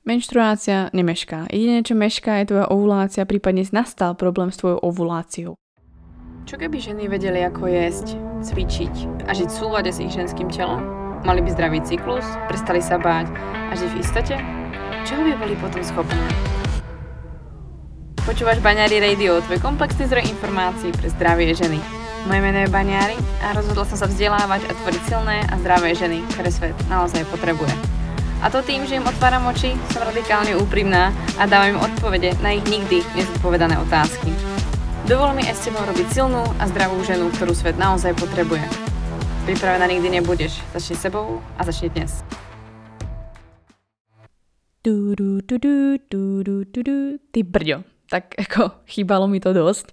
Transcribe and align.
Menštruácia 0.00 0.88
nemešká. 0.96 1.52
Jediné, 1.52 1.84
čo 1.84 1.92
mešká, 1.92 2.40
je 2.40 2.56
tvoja 2.56 2.72
ovulácia, 2.72 3.28
prípadne 3.28 3.68
nastal 3.68 4.16
problém 4.16 4.48
s 4.48 4.56
tvojou 4.56 4.80
ovuláciou. 4.80 5.52
Čo 6.48 6.56
keby 6.56 6.80
ženy 6.80 7.04
vedeli, 7.04 7.44
ako 7.44 7.68
jesť, 7.68 8.16
cvičiť 8.40 9.28
a 9.28 9.36
žiť 9.36 9.48
v 9.52 9.58
súlade 9.60 9.92
s 9.92 10.00
ich 10.00 10.08
ženským 10.08 10.48
telom? 10.48 10.80
Mali 11.20 11.44
by 11.44 11.52
zdravý 11.52 11.84
cyklus, 11.84 12.24
prestali 12.48 12.80
sa 12.80 12.96
báť 12.96 13.28
a 13.68 13.76
žiť 13.76 13.90
v 13.92 14.00
istote? 14.00 14.34
Čo 15.04 15.20
by 15.20 15.36
boli 15.36 15.52
potom 15.60 15.84
schopné? 15.84 16.24
Počúvaš 18.24 18.64
Baňári 18.64 19.04
Radio, 19.04 19.44
tvoj 19.44 19.60
komplexný 19.60 20.08
zdroj 20.08 20.24
informácií 20.32 20.96
pre 20.96 21.12
zdravie 21.12 21.52
ženy. 21.52 21.76
Moje 22.24 22.40
meno 22.40 22.64
je 22.64 22.72
Baňári 22.72 23.20
a 23.44 23.52
rozhodla 23.52 23.84
som 23.84 24.00
sa 24.00 24.08
vzdelávať 24.08 24.64
a 24.64 24.72
tvoriť 24.80 25.02
silné 25.12 25.44
a 25.44 25.60
zdravé 25.60 25.92
ženy, 25.92 26.24
ktoré 26.32 26.48
svet 26.48 26.76
naozaj 26.88 27.20
potrebuje. 27.28 27.99
A 28.40 28.48
to 28.48 28.64
tým, 28.64 28.88
že 28.88 28.96
im 28.96 29.04
otváram 29.04 29.44
oči, 29.52 29.76
som 29.92 30.00
radikálne 30.00 30.56
úprimná 30.56 31.12
a 31.36 31.44
dávam 31.44 31.76
im 31.76 31.84
odpovede 31.84 32.40
na 32.40 32.56
ich 32.56 32.64
nikdy 32.64 33.04
nezodpovedané 33.12 33.76
otázky. 33.76 34.32
Dovol 35.04 35.36
mi 35.36 35.44
aj 35.44 35.60
s 35.60 35.68
tebou 35.68 35.84
robiť 35.84 36.08
silnú 36.08 36.40
a 36.56 36.64
zdravú 36.72 37.04
ženu, 37.04 37.28
ktorú 37.36 37.52
svet 37.52 37.76
naozaj 37.76 38.16
potrebuje. 38.16 38.64
Pripravená 39.44 39.84
nikdy 39.92 40.16
nebudeš. 40.16 40.56
Začni 40.72 40.96
sebou 40.96 41.44
a 41.54 41.60
začni 41.68 41.92
dnes. 41.92 42.24
Du, 44.80 45.12
du, 45.12 45.44
du, 45.44 45.60
du, 45.60 45.98
du, 46.40 46.64
du, 46.64 46.80
du. 46.80 46.98
Ty 47.36 47.40
brďo, 47.44 47.84
tak 48.08 48.32
ako 48.48 48.72
chýbalo 48.88 49.28
mi 49.28 49.36
to 49.36 49.52
dosť 49.52 49.92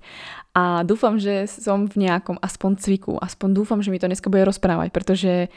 a 0.57 0.81
dúfam, 0.81 1.21
že 1.21 1.45
som 1.45 1.85
v 1.85 2.09
nejakom 2.09 2.41
aspoň 2.41 2.81
cviku, 2.81 3.13
aspoň 3.21 3.49
dúfam, 3.53 3.77
že 3.85 3.93
mi 3.93 4.01
to 4.01 4.09
dneska 4.09 4.31
bude 4.31 4.41
rozprávať, 4.41 4.89
pretože 4.89 5.53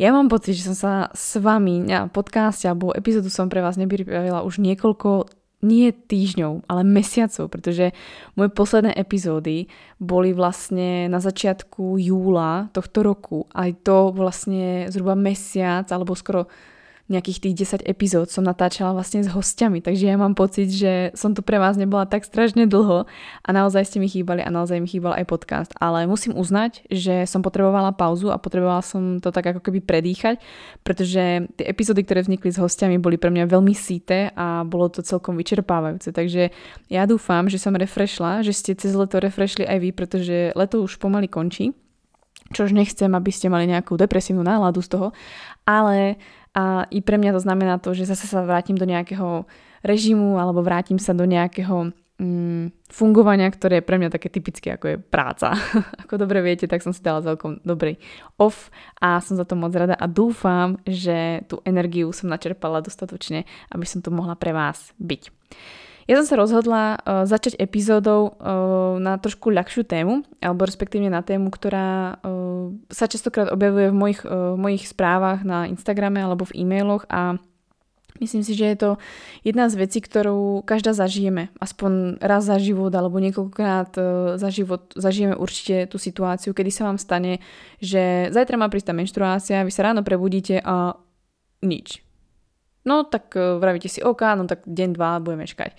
ja 0.00 0.16
mám 0.16 0.32
pocit, 0.32 0.56
že 0.56 0.72
som 0.72 0.76
sa 0.76 0.92
s 1.12 1.36
vami 1.36 1.84
na 1.84 2.08
podcaste 2.08 2.64
alebo 2.64 2.96
epizódu 2.96 3.28
som 3.28 3.52
pre 3.52 3.60
vás 3.60 3.76
nepripravila 3.76 4.40
už 4.48 4.64
niekoľko 4.64 5.28
nie 5.60 5.92
týždňov, 5.92 6.64
ale 6.72 6.88
mesiacov, 6.88 7.52
pretože 7.52 7.92
moje 8.32 8.48
posledné 8.48 8.96
epizódy 8.96 9.68
boli 10.00 10.32
vlastne 10.32 11.04
na 11.12 11.20
začiatku 11.20 12.00
júla 12.00 12.72
tohto 12.72 13.04
roku. 13.04 13.44
Aj 13.52 13.68
to 13.84 14.08
vlastne 14.16 14.88
zhruba 14.88 15.12
mesiac 15.12 15.84
alebo 15.92 16.16
skoro 16.16 16.48
nejakých 17.10 17.38
tých 17.42 17.82
10 17.82 17.90
epizód 17.90 18.30
som 18.30 18.46
natáčala 18.46 18.94
vlastne 18.94 19.26
s 19.26 19.28
hostiami, 19.28 19.82
takže 19.82 20.06
ja 20.06 20.14
mám 20.14 20.38
pocit, 20.38 20.70
že 20.70 21.10
som 21.18 21.34
tu 21.34 21.42
pre 21.42 21.58
vás 21.58 21.74
nebola 21.74 22.06
tak 22.06 22.22
strašne 22.22 22.70
dlho 22.70 23.10
a 23.42 23.48
naozaj 23.50 23.90
ste 23.90 23.98
mi 23.98 24.06
chýbali 24.06 24.40
a 24.40 24.48
naozaj 24.48 24.78
mi 24.78 24.86
chýbal 24.86 25.18
aj 25.18 25.26
podcast, 25.26 25.70
ale 25.82 26.06
musím 26.06 26.38
uznať, 26.38 26.86
že 26.86 27.26
som 27.26 27.42
potrebovala 27.42 27.90
pauzu 27.90 28.30
a 28.30 28.38
potrebovala 28.38 28.80
som 28.86 29.18
to 29.18 29.34
tak 29.34 29.50
ako 29.50 29.60
keby 29.66 29.82
predýchať, 29.82 30.38
pretože 30.86 31.50
tie 31.58 31.66
epizódy, 31.66 32.06
ktoré 32.06 32.22
vznikli 32.22 32.54
s 32.54 32.62
hostiami, 32.62 33.02
boli 33.02 33.18
pre 33.18 33.34
mňa 33.34 33.50
veľmi 33.50 33.74
síte 33.74 34.30
a 34.38 34.62
bolo 34.62 34.86
to 34.86 35.02
celkom 35.02 35.34
vyčerpávajúce, 35.34 36.14
takže 36.14 36.54
ja 36.86 37.02
dúfam, 37.10 37.50
že 37.50 37.58
som 37.58 37.74
refreshla, 37.74 38.46
že 38.46 38.54
ste 38.54 38.78
cez 38.78 38.94
leto 38.94 39.18
refreshli 39.18 39.66
aj 39.66 39.78
vy, 39.82 39.90
pretože 39.90 40.36
leto 40.54 40.78
už 40.86 41.02
pomaly 41.02 41.26
končí, 41.26 41.74
čož 42.50 42.74
nechcem, 42.74 43.10
aby 43.14 43.30
ste 43.30 43.46
mali 43.46 43.70
nejakú 43.70 43.94
depresívnu 43.94 44.42
náladu 44.42 44.82
z 44.82 44.88
toho, 44.90 45.08
ale 45.66 46.18
a 46.54 46.86
i 46.90 46.98
pre 46.98 47.14
mňa 47.14 47.36
to 47.36 47.40
znamená 47.42 47.78
to, 47.78 47.94
že 47.94 48.10
zase 48.10 48.26
sa 48.26 48.42
vrátim 48.42 48.74
do 48.74 48.82
nejakého 48.82 49.46
režimu 49.86 50.36
alebo 50.36 50.60
vrátim 50.60 50.98
sa 50.98 51.14
do 51.14 51.22
nejakého 51.24 51.94
mm, 52.20 52.90
fungovania, 52.92 53.48
ktoré 53.48 53.80
je 53.80 53.86
pre 53.86 53.96
mňa 53.96 54.10
také 54.12 54.28
typické, 54.28 54.74
ako 54.76 54.86
je 54.92 54.96
práca. 54.98 55.56
ako 56.04 56.14
dobre 56.20 56.44
viete, 56.44 56.68
tak 56.68 56.84
som 56.84 56.92
si 56.92 57.00
dala 57.00 57.24
celkom 57.24 57.62
dobrý 57.64 57.96
off 58.36 58.68
a 59.00 59.22
som 59.24 59.38
za 59.38 59.48
to 59.48 59.56
moc 59.56 59.72
rada 59.72 59.96
a 59.96 60.06
dúfam, 60.10 60.76
že 60.84 61.46
tú 61.48 61.64
energiu 61.64 62.12
som 62.12 62.28
načerpala 62.28 62.84
dostatočne, 62.84 63.48
aby 63.72 63.86
som 63.88 64.04
tu 64.04 64.12
mohla 64.12 64.36
pre 64.36 64.52
vás 64.52 64.92
byť. 65.00 65.22
Ja 66.10 66.18
som 66.18 66.26
sa 66.26 66.42
rozhodla 66.42 66.98
uh, 66.98 67.22
začať 67.22 67.54
epizódou 67.54 68.34
uh, 68.34 68.98
na 68.98 69.14
trošku 69.14 69.54
ľahšiu 69.54 69.86
tému, 69.86 70.26
alebo 70.42 70.66
respektívne 70.66 71.06
na 71.06 71.22
tému, 71.22 71.54
ktorá 71.54 72.18
uh, 72.18 72.74
sa 72.90 73.06
častokrát 73.06 73.46
objavuje 73.46 73.94
v 73.94 73.96
mojich, 73.96 74.20
uh, 74.26 74.58
mojich 74.58 74.90
správach 74.90 75.46
na 75.46 75.70
Instagrame 75.70 76.18
alebo 76.18 76.50
v 76.50 76.66
e-mailoch 76.66 77.06
a 77.06 77.38
Myslím 78.20 78.44
si, 78.44 78.52
že 78.52 78.68
je 78.68 78.76
to 78.76 78.90
jedna 79.48 79.72
z 79.72 79.80
vecí, 79.80 80.04
ktorú 80.04 80.60
každá 80.68 80.92
zažijeme. 80.92 81.48
Aspoň 81.56 82.20
raz 82.20 82.44
za 82.44 82.60
život 82.60 82.92
alebo 82.92 83.16
niekoľkokrát 83.16 83.96
za 84.36 84.48
život 84.52 84.92
zažijeme 84.92 85.32
určite 85.32 85.88
tú 85.88 85.96
situáciu, 85.96 86.52
kedy 86.52 86.68
sa 86.68 86.84
vám 86.84 87.00
stane, 87.00 87.40
že 87.80 88.28
zajtra 88.28 88.60
má 88.60 88.68
prísť 88.68 88.92
tá 88.92 88.94
menštruácia, 88.98 89.64
vy 89.64 89.72
sa 89.72 89.88
ráno 89.88 90.04
prebudíte 90.04 90.60
a 90.60 91.00
nič. 91.64 92.04
No 92.84 93.04
tak 93.04 93.36
e, 93.36 93.60
vravíte 93.60 93.88
si, 93.88 94.00
OK, 94.00 94.22
no 94.36 94.48
tak 94.48 94.64
deň, 94.64 94.90
dva 94.96 95.20
budeme 95.20 95.44
čakať. 95.44 95.76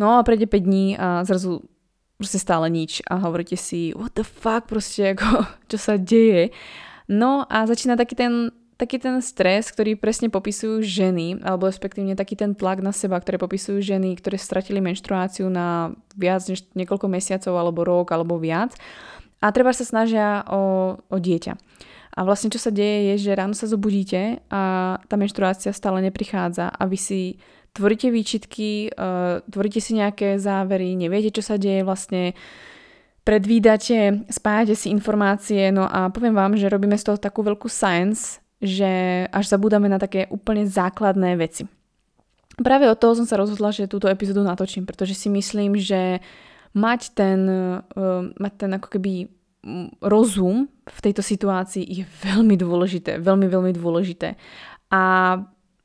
No 0.00 0.18
a 0.18 0.26
prejde 0.26 0.50
5 0.50 0.58
dní 0.62 0.86
a 0.98 1.22
zrazu 1.22 1.62
proste 2.22 2.38
stále 2.38 2.70
nič 2.70 3.02
a 3.10 3.18
hovoríte 3.18 3.58
si, 3.58 3.90
what 3.98 4.14
the 4.14 4.22
fuck, 4.22 4.70
proste 4.70 5.02
ako, 5.14 5.46
čo 5.66 5.78
sa 5.78 5.94
deje. 5.98 6.54
No 7.10 7.46
a 7.50 7.66
začína 7.66 7.98
taký 7.98 8.14
ten, 8.14 8.54
taký 8.78 9.02
ten 9.02 9.18
stres, 9.22 9.70
ktorý 9.74 9.98
presne 9.98 10.30
popisujú 10.30 10.82
ženy, 10.82 11.42
alebo 11.42 11.66
respektívne 11.66 12.14
taký 12.14 12.38
ten 12.38 12.54
tlak 12.54 12.78
na 12.78 12.94
seba, 12.94 13.18
ktoré 13.18 13.42
popisujú 13.42 13.82
ženy, 13.82 14.14
ktoré 14.18 14.38
stratili 14.38 14.78
menštruáciu 14.78 15.50
na 15.50 15.94
viac 16.14 16.46
než 16.46 16.66
niekoľko 16.78 17.06
mesiacov, 17.10 17.54
alebo 17.58 17.82
rok, 17.82 18.14
alebo 18.14 18.38
viac. 18.38 18.78
A 19.42 19.50
treba 19.50 19.74
sa 19.74 19.82
snažia 19.82 20.46
o, 20.46 20.94
o 20.98 21.16
dieťa. 21.18 21.58
A 22.12 22.28
vlastne 22.28 22.52
čo 22.52 22.60
sa 22.60 22.68
deje 22.68 23.16
je, 23.16 23.28
že 23.28 23.32
ráno 23.32 23.56
sa 23.56 23.64
zobudíte 23.64 24.44
a 24.52 24.94
tá 25.08 25.16
menštruácia 25.16 25.72
stále 25.72 26.04
neprichádza 26.04 26.68
a 26.68 26.82
vy 26.84 26.98
si 27.00 27.20
tvoríte 27.72 28.12
výčitky, 28.12 28.92
uh, 28.92 29.40
tvoríte 29.48 29.80
si 29.80 29.96
nejaké 29.96 30.36
závery, 30.36 30.92
neviete, 30.92 31.32
čo 31.32 31.40
sa 31.40 31.56
deje 31.56 31.80
vlastne, 31.80 32.36
predvídate, 33.24 34.28
spájate 34.28 34.76
si 34.76 34.92
informácie, 34.92 35.72
no 35.72 35.88
a 35.88 36.12
poviem 36.12 36.36
vám, 36.36 36.52
že 36.60 36.68
robíme 36.68 37.00
z 37.00 37.06
toho 37.08 37.16
takú 37.16 37.40
veľkú 37.40 37.64
science, 37.72 38.44
že 38.60 39.24
až 39.32 39.48
zabúdame 39.48 39.88
na 39.88 39.96
také 39.96 40.28
úplne 40.28 40.68
základné 40.68 41.40
veci. 41.40 41.64
Práve 42.60 42.84
od 42.92 43.00
toho 43.00 43.16
som 43.16 43.24
sa 43.24 43.40
rozhodla, 43.40 43.72
že 43.72 43.88
túto 43.88 44.04
epizódu 44.12 44.44
natočím, 44.44 44.84
pretože 44.84 45.16
si 45.16 45.32
myslím, 45.32 45.80
že 45.80 46.20
mať 46.76 47.16
ten, 47.16 47.40
uh, 47.48 48.28
mať 48.36 48.52
ten 48.68 48.70
ako 48.76 49.00
keby 49.00 49.32
rozum 50.02 50.66
v 50.86 50.98
tejto 50.98 51.22
situácii 51.22 51.86
je 51.86 52.04
veľmi 52.26 52.58
dôležité, 52.58 53.22
veľmi, 53.22 53.46
veľmi 53.46 53.72
dôležité. 53.74 54.34
A 54.90 55.02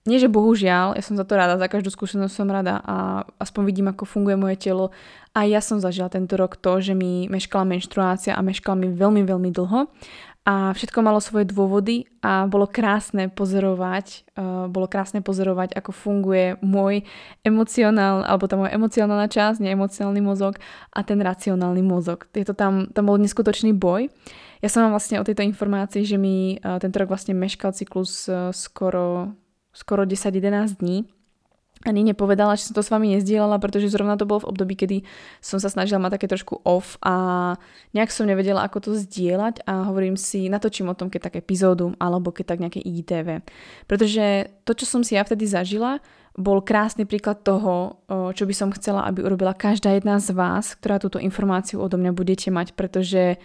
nie, 0.07 0.23
že 0.23 0.31
bohužiaľ, 0.31 0.95
ja 0.95 1.03
som 1.03 1.19
za 1.19 1.27
to 1.27 1.35
rada, 1.35 1.59
za 1.59 1.67
každú 1.67 1.91
skúsenosť 1.91 2.31
som 2.31 2.47
rada 2.47 2.79
a 2.79 3.27
aspoň 3.43 3.61
vidím, 3.67 3.87
ako 3.91 4.07
funguje 4.07 4.39
moje 4.39 4.55
telo. 4.55 4.95
A 5.35 5.43
ja 5.43 5.59
som 5.59 5.83
zažila 5.83 6.07
tento 6.07 6.39
rok 6.39 6.55
to, 6.55 6.79
že 6.79 6.95
mi 6.95 7.27
meškala 7.27 7.67
menštruácia 7.67 8.31
a 8.33 8.39
meškala 8.39 8.79
mi 8.79 8.87
veľmi, 8.87 9.27
veľmi 9.27 9.49
dlho 9.51 9.91
a 10.47 10.71
všetko 10.71 11.03
malo 11.03 11.19
svoje 11.19 11.43
dôvody 11.51 12.07
a 12.23 12.47
bolo 12.47 12.71
krásne 12.71 13.27
pozorovať, 13.27 14.31
uh, 14.39 14.71
bolo 14.71 14.87
krásne 14.87 15.19
pozorovať, 15.19 15.75
ako 15.75 15.91
funguje 15.91 16.55
môj 16.63 17.03
emocionál, 17.43 18.23
alebo 18.23 18.47
tá 18.47 18.55
moja 18.55 18.71
emocionálna 18.71 19.27
časť, 19.27 19.59
neemocionálny 19.59 20.23
mozog 20.23 20.55
a 20.95 21.03
ten 21.03 21.19
racionálny 21.19 21.83
mozog. 21.83 22.31
Je 22.31 22.47
to 22.47 22.55
tam, 22.55 22.87
tam 22.95 23.11
bol 23.11 23.19
neskutočný 23.19 23.75
boj. 23.75 24.07
Ja 24.63 24.71
som 24.71 24.87
mám 24.87 24.95
vlastne 24.95 25.19
o 25.19 25.27
tejto 25.27 25.43
informácii, 25.43 26.07
že 26.07 26.15
mi 26.15 26.55
uh, 26.63 26.79
tento 26.79 26.95
rok 26.95 27.11
vlastne 27.11 27.35
meškal 27.35 27.75
cyklus 27.75 28.31
uh, 28.31 28.55
skoro, 28.55 29.35
skoro 29.75 30.07
10-11 30.07 30.79
dní 30.79 31.16
ani 31.85 32.01
nepovedala, 32.01 32.57
že 32.57 32.69
som 32.69 32.73
to 32.73 32.81
s 32.81 32.89
vami 32.89 33.13
nezdielala, 33.13 33.61
pretože 33.61 33.91
zrovna 33.93 34.17
to 34.17 34.25
bolo 34.25 34.45
v 34.45 34.49
období, 34.49 34.73
kedy 34.73 34.97
som 35.43 35.61
sa 35.61 35.69
snažila 35.69 36.01
mať 36.01 36.17
také 36.17 36.27
trošku 36.31 36.65
off 36.65 36.97
a 37.05 37.53
nejak 37.93 38.09
som 38.09 38.25
nevedela, 38.25 38.65
ako 38.65 38.89
to 38.89 38.91
zdieľať 38.97 39.67
a 39.69 39.85
hovorím 39.91 40.17
si, 40.17 40.49
natočím 40.49 40.89
o 40.89 40.97
tom, 40.97 41.13
keď 41.13 41.29
tak 41.29 41.43
epizódu 41.43 41.93
alebo 42.01 42.33
keď 42.33 42.45
tak 42.55 42.61
nejaké 42.65 42.79
IGTV. 42.81 43.45
Pretože 43.85 44.49
to, 44.65 44.73
čo 44.73 44.85
som 44.89 45.01
si 45.05 45.13
ja 45.13 45.21
vtedy 45.21 45.45
zažila, 45.45 46.01
bol 46.37 46.61
krásny 46.61 47.09
príklad 47.09 47.41
toho, 47.41 47.97
čo 48.09 48.45
by 48.45 48.53
som 48.53 48.69
chcela, 48.69 49.09
aby 49.09 49.25
urobila 49.25 49.57
každá 49.57 49.97
jedna 49.97 50.21
z 50.21 50.37
vás, 50.37 50.77
ktorá 50.77 51.01
túto 51.01 51.17
informáciu 51.17 51.81
odo 51.81 51.97
mňa 51.97 52.13
budete 52.13 52.53
mať, 52.53 52.77
pretože 52.77 53.41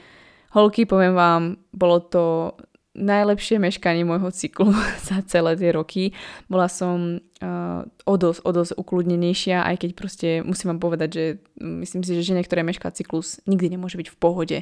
holky, 0.52 0.84
poviem 0.84 1.17
vám, 1.17 1.43
bolo 1.73 2.05
to 2.05 2.52
najlepšie 2.93 3.56
meškanie 3.56 4.05
môjho 4.05 4.29
cyklu 4.33 4.73
za 5.09 5.25
celé 5.25 5.56
tie 5.56 5.73
roky. 5.73 6.12
Bola 6.49 6.69
som 6.69 7.21
uh, 7.21 7.81
o 8.05 8.15
dosť, 8.21 8.41
o 8.44 8.50
dosť 8.53 8.73
ukludnenejšia, 8.77 9.65
aj 9.65 9.77
keď 9.81 9.91
proste 9.97 10.29
musím 10.44 10.77
vám 10.77 10.81
povedať, 10.81 11.09
že 11.11 11.25
myslím 11.61 12.05
si, 12.05 12.12
že 12.17 12.29
žene, 12.33 12.44
ktoré 12.44 12.61
mešká 12.62 12.93
cyklus, 12.93 13.41
nikdy 13.49 13.77
nemôže 13.77 13.97
byť 13.97 14.09
v 14.12 14.19
pohode. 14.21 14.59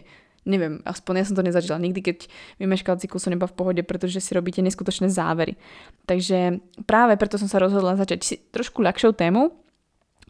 Neviem, 0.49 0.81
aspoň 0.89 1.15
ja 1.21 1.25
som 1.29 1.37
to 1.37 1.45
nezažila. 1.45 1.77
Nikdy, 1.77 2.01
keď 2.01 2.19
mi 2.57 2.65
meškal 2.65 2.97
cyklus, 2.97 3.29
som 3.29 3.35
neba 3.35 3.45
v 3.45 3.53
pohode, 3.53 3.83
pretože 3.85 4.25
si 4.25 4.33
robíte 4.33 4.65
neskutočné 4.65 5.13
závery. 5.13 5.61
Takže 6.09 6.65
práve 6.89 7.21
preto 7.21 7.37
som 7.37 7.45
sa 7.45 7.61
rozhodla 7.61 8.01
začať 8.01 8.49
trošku 8.49 8.81
ľahšou 8.81 9.13
tému, 9.13 9.53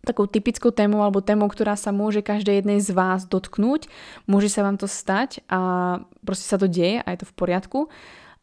takou 0.00 0.24
typickou 0.24 0.72
témou 0.72 1.04
alebo 1.04 1.20
témou, 1.20 1.48
ktorá 1.48 1.76
sa 1.76 1.92
môže 1.92 2.24
každej 2.24 2.64
jednej 2.64 2.80
z 2.80 2.90
vás 2.96 3.28
dotknúť. 3.28 3.86
Môže 4.24 4.48
sa 4.48 4.64
vám 4.64 4.80
to 4.80 4.88
stať 4.88 5.44
a 5.52 6.00
proste 6.24 6.46
sa 6.48 6.56
to 6.56 6.66
deje 6.66 7.04
a 7.04 7.06
je 7.12 7.18
to 7.20 7.28
v 7.28 7.36
poriadku. 7.36 7.80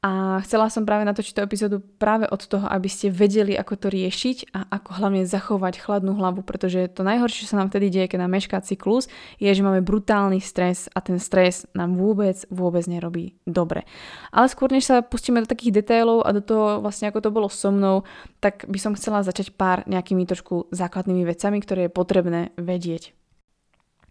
A 0.08 0.40
chcela 0.48 0.72
som 0.72 0.88
práve 0.88 1.04
natočiť 1.04 1.36
tú 1.36 1.42
epizódu 1.44 1.84
práve 1.84 2.32
od 2.32 2.40
toho, 2.40 2.64
aby 2.64 2.88
ste 2.88 3.12
vedeli, 3.12 3.60
ako 3.60 3.76
to 3.76 3.88
riešiť 3.92 4.56
a 4.56 4.80
ako 4.80 5.04
hlavne 5.04 5.28
zachovať 5.28 5.84
chladnú 5.84 6.16
hlavu, 6.16 6.48
pretože 6.48 6.88
to 6.96 7.04
najhoršie, 7.04 7.44
čo 7.44 7.52
sa 7.52 7.60
nám 7.60 7.76
vtedy 7.76 7.92
deje, 7.92 8.16
keď 8.16 8.24
nám 8.24 8.32
mešká 8.40 8.64
cyklus, 8.64 9.12
je, 9.36 9.52
že 9.52 9.66
máme 9.68 9.84
brutálny 9.84 10.40
stres 10.40 10.88
a 10.96 11.04
ten 11.04 11.20
stres 11.20 11.68
nám 11.76 12.00
vôbec, 12.00 12.40
vôbec 12.48 12.88
nerobí 12.88 13.36
dobre. 13.44 13.84
Ale 14.32 14.48
skôr, 14.48 14.72
než 14.72 14.88
sa 14.88 15.04
pustíme 15.04 15.44
do 15.44 15.52
takých 15.52 15.84
detailov 15.84 16.24
a 16.24 16.32
do 16.32 16.40
toho 16.40 16.80
vlastne, 16.80 17.12
ako 17.12 17.28
to 17.28 17.36
bolo 17.36 17.52
so 17.52 17.68
mnou, 17.68 18.08
tak 18.40 18.64
by 18.72 18.80
som 18.80 18.96
chcela 18.96 19.28
začať 19.28 19.60
pár 19.60 19.84
nejakými 19.92 20.24
trošku 20.24 20.72
základnými 20.72 21.28
vecami, 21.28 21.60
ktoré 21.60 21.92
je 21.92 21.92
potrebné 21.92 22.56
vedieť. 22.56 23.12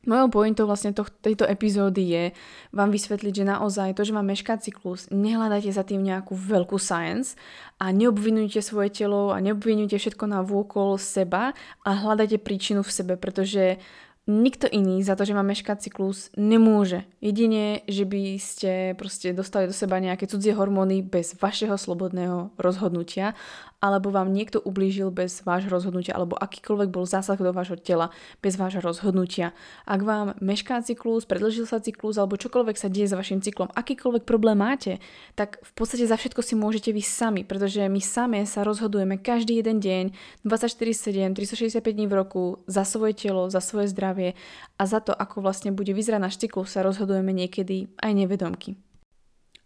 Mojou 0.07 0.31
pointou 0.31 0.71
vlastne 0.71 0.95
to, 0.95 1.03
tejto 1.03 1.43
epizódy 1.51 2.03
je 2.07 2.25
vám 2.71 2.95
vysvetliť, 2.95 3.43
že 3.43 3.51
naozaj 3.51 3.99
to, 3.99 4.07
že 4.07 4.15
vám 4.15 4.31
mešká 4.31 4.55
cyklus, 4.63 5.11
nehľadajte 5.11 5.71
za 5.75 5.83
tým 5.83 6.07
nejakú 6.07 6.39
veľkú 6.39 6.79
science 6.79 7.35
a 7.83 7.91
neobvinujte 7.91 8.63
svoje 8.63 8.95
telo 8.95 9.35
a 9.35 9.43
neobvinujte 9.43 9.99
všetko 9.99 10.25
na 10.31 10.47
vôkol 10.47 10.95
seba 11.03 11.59
a 11.83 11.91
hľadajte 11.91 12.39
príčinu 12.39 12.87
v 12.87 12.95
sebe, 12.95 13.15
pretože 13.19 13.83
nikto 14.27 14.67
iný 14.67 15.03
za 15.07 15.15
to, 15.15 15.23
že 15.23 15.35
má 15.39 15.43
meškať 15.47 15.87
cyklus, 15.87 16.35
nemôže. 16.35 17.07
Jedine, 17.23 17.87
že 17.87 18.03
by 18.03 18.23
ste 18.43 18.71
proste 18.99 19.31
dostali 19.31 19.71
do 19.71 19.75
seba 19.75 20.03
nejaké 20.03 20.27
cudzie 20.27 20.51
hormóny 20.55 21.03
bez 21.07 21.39
vašeho 21.39 21.79
slobodného 21.79 22.51
rozhodnutia, 22.59 23.39
alebo 23.87 24.11
vám 24.11 24.35
niekto 24.35 24.59
ublížil 24.59 25.15
bez 25.15 25.47
vášho 25.47 25.71
rozhodnutia, 25.71 26.19
alebo 26.19 26.35
akýkoľvek 26.35 26.89
bol 26.91 27.07
zásah 27.07 27.39
do 27.39 27.55
vášho 27.55 27.79
tela 27.79 28.11
bez 28.43 28.59
vášho 28.59 28.83
rozhodnutia. 28.83 29.55
Ak 29.87 30.03
vám 30.03 30.35
mešká 30.43 30.83
cyklus, 30.83 31.23
predlžil 31.25 31.71
sa 31.71 31.79
cyklus, 31.79 32.19
alebo 32.19 32.35
čokoľvek 32.35 32.77
sa 32.77 32.91
deje 32.91 33.13
s 33.13 33.15
vašim 33.15 33.39
cyklom, 33.39 33.71
akýkoľvek 33.71 34.27
problém 34.27 34.59
máte, 34.59 34.99
tak 35.39 35.63
v 35.63 35.73
podstate 35.79 36.05
za 36.11 36.19
všetko 36.19 36.43
si 36.43 36.55
môžete 36.59 36.91
vy 36.91 37.03
sami, 37.05 37.43
pretože 37.47 37.87
my 37.87 38.03
same 38.03 38.43
sa 38.43 38.67
rozhodujeme 38.67 39.23
každý 39.23 39.63
jeden 39.63 39.79
deň, 39.79 40.05
24-7, 40.43 41.37
365 41.37 41.81
dní 41.83 42.07
v 42.11 42.15
roku, 42.17 42.43
za 42.67 42.83
svoje 42.83 43.15
telo, 43.15 43.47
za 43.53 43.63
svoje 43.63 43.93
zdravie 43.93 44.35
a 44.77 44.83
za 44.85 44.99
to, 44.99 45.15
ako 45.15 45.45
vlastne 45.45 45.71
bude 45.71 45.95
vyzerať 45.95 46.21
náš 46.21 46.37
cyklus, 46.41 46.75
sa 46.75 46.83
rozhodujeme 46.83 47.31
niekedy 47.31 47.93
aj 48.01 48.13
nevedomky. 48.13 48.77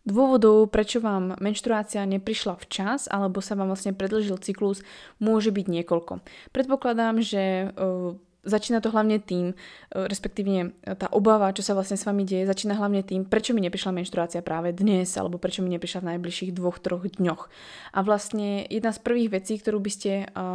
Dôvodov, 0.08 0.72
prečo 0.72 0.98
vám 0.98 1.36
menštruácia 1.38 2.00
neprišla 2.08 2.56
včas 2.56 3.04
alebo 3.12 3.44
sa 3.44 3.52
vám 3.52 3.68
vlastne 3.68 3.92
predlžil 3.92 4.40
cyklus, 4.40 4.80
môže 5.20 5.52
byť 5.52 5.66
niekoľko. 5.68 6.24
Predpokladám, 6.56 7.20
že 7.20 7.68
začína 8.44 8.80
to 8.80 8.88
hlavne 8.92 9.20
tým, 9.20 9.52
e, 9.52 9.54
respektívne 9.92 10.72
e, 10.84 10.96
tá 10.96 11.12
obava, 11.12 11.52
čo 11.52 11.60
sa 11.60 11.76
vlastne 11.76 12.00
s 12.00 12.06
vami 12.08 12.24
deje, 12.24 12.48
začína 12.48 12.76
hlavne 12.76 13.04
tým, 13.04 13.28
prečo 13.28 13.52
mi 13.52 13.60
neprišla 13.60 13.92
menštruácia 13.92 14.40
práve 14.40 14.72
dnes, 14.72 15.12
alebo 15.16 15.36
prečo 15.36 15.60
mi 15.60 15.72
neprišla 15.76 16.04
v 16.04 16.08
najbližších 16.16 16.56
dvoch, 16.56 16.80
troch 16.80 17.04
dňoch. 17.04 17.42
A 17.92 17.98
vlastne 18.00 18.64
jedna 18.68 18.96
z 18.96 19.00
prvých 19.04 19.30
vecí, 19.40 19.60
ktorú 19.60 19.78
by 19.80 19.90
ste 19.92 20.12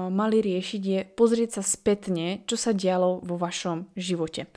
mali 0.09 0.41
riešiť, 0.41 0.81
je 0.81 1.00
pozrieť 1.13 1.62
sa 1.62 1.63
spätne, 1.65 2.41
čo 2.50 2.57
sa 2.57 2.74
dialo 2.74 3.21
vo 3.21 3.38
vašom 3.38 3.94
živote 3.94 4.50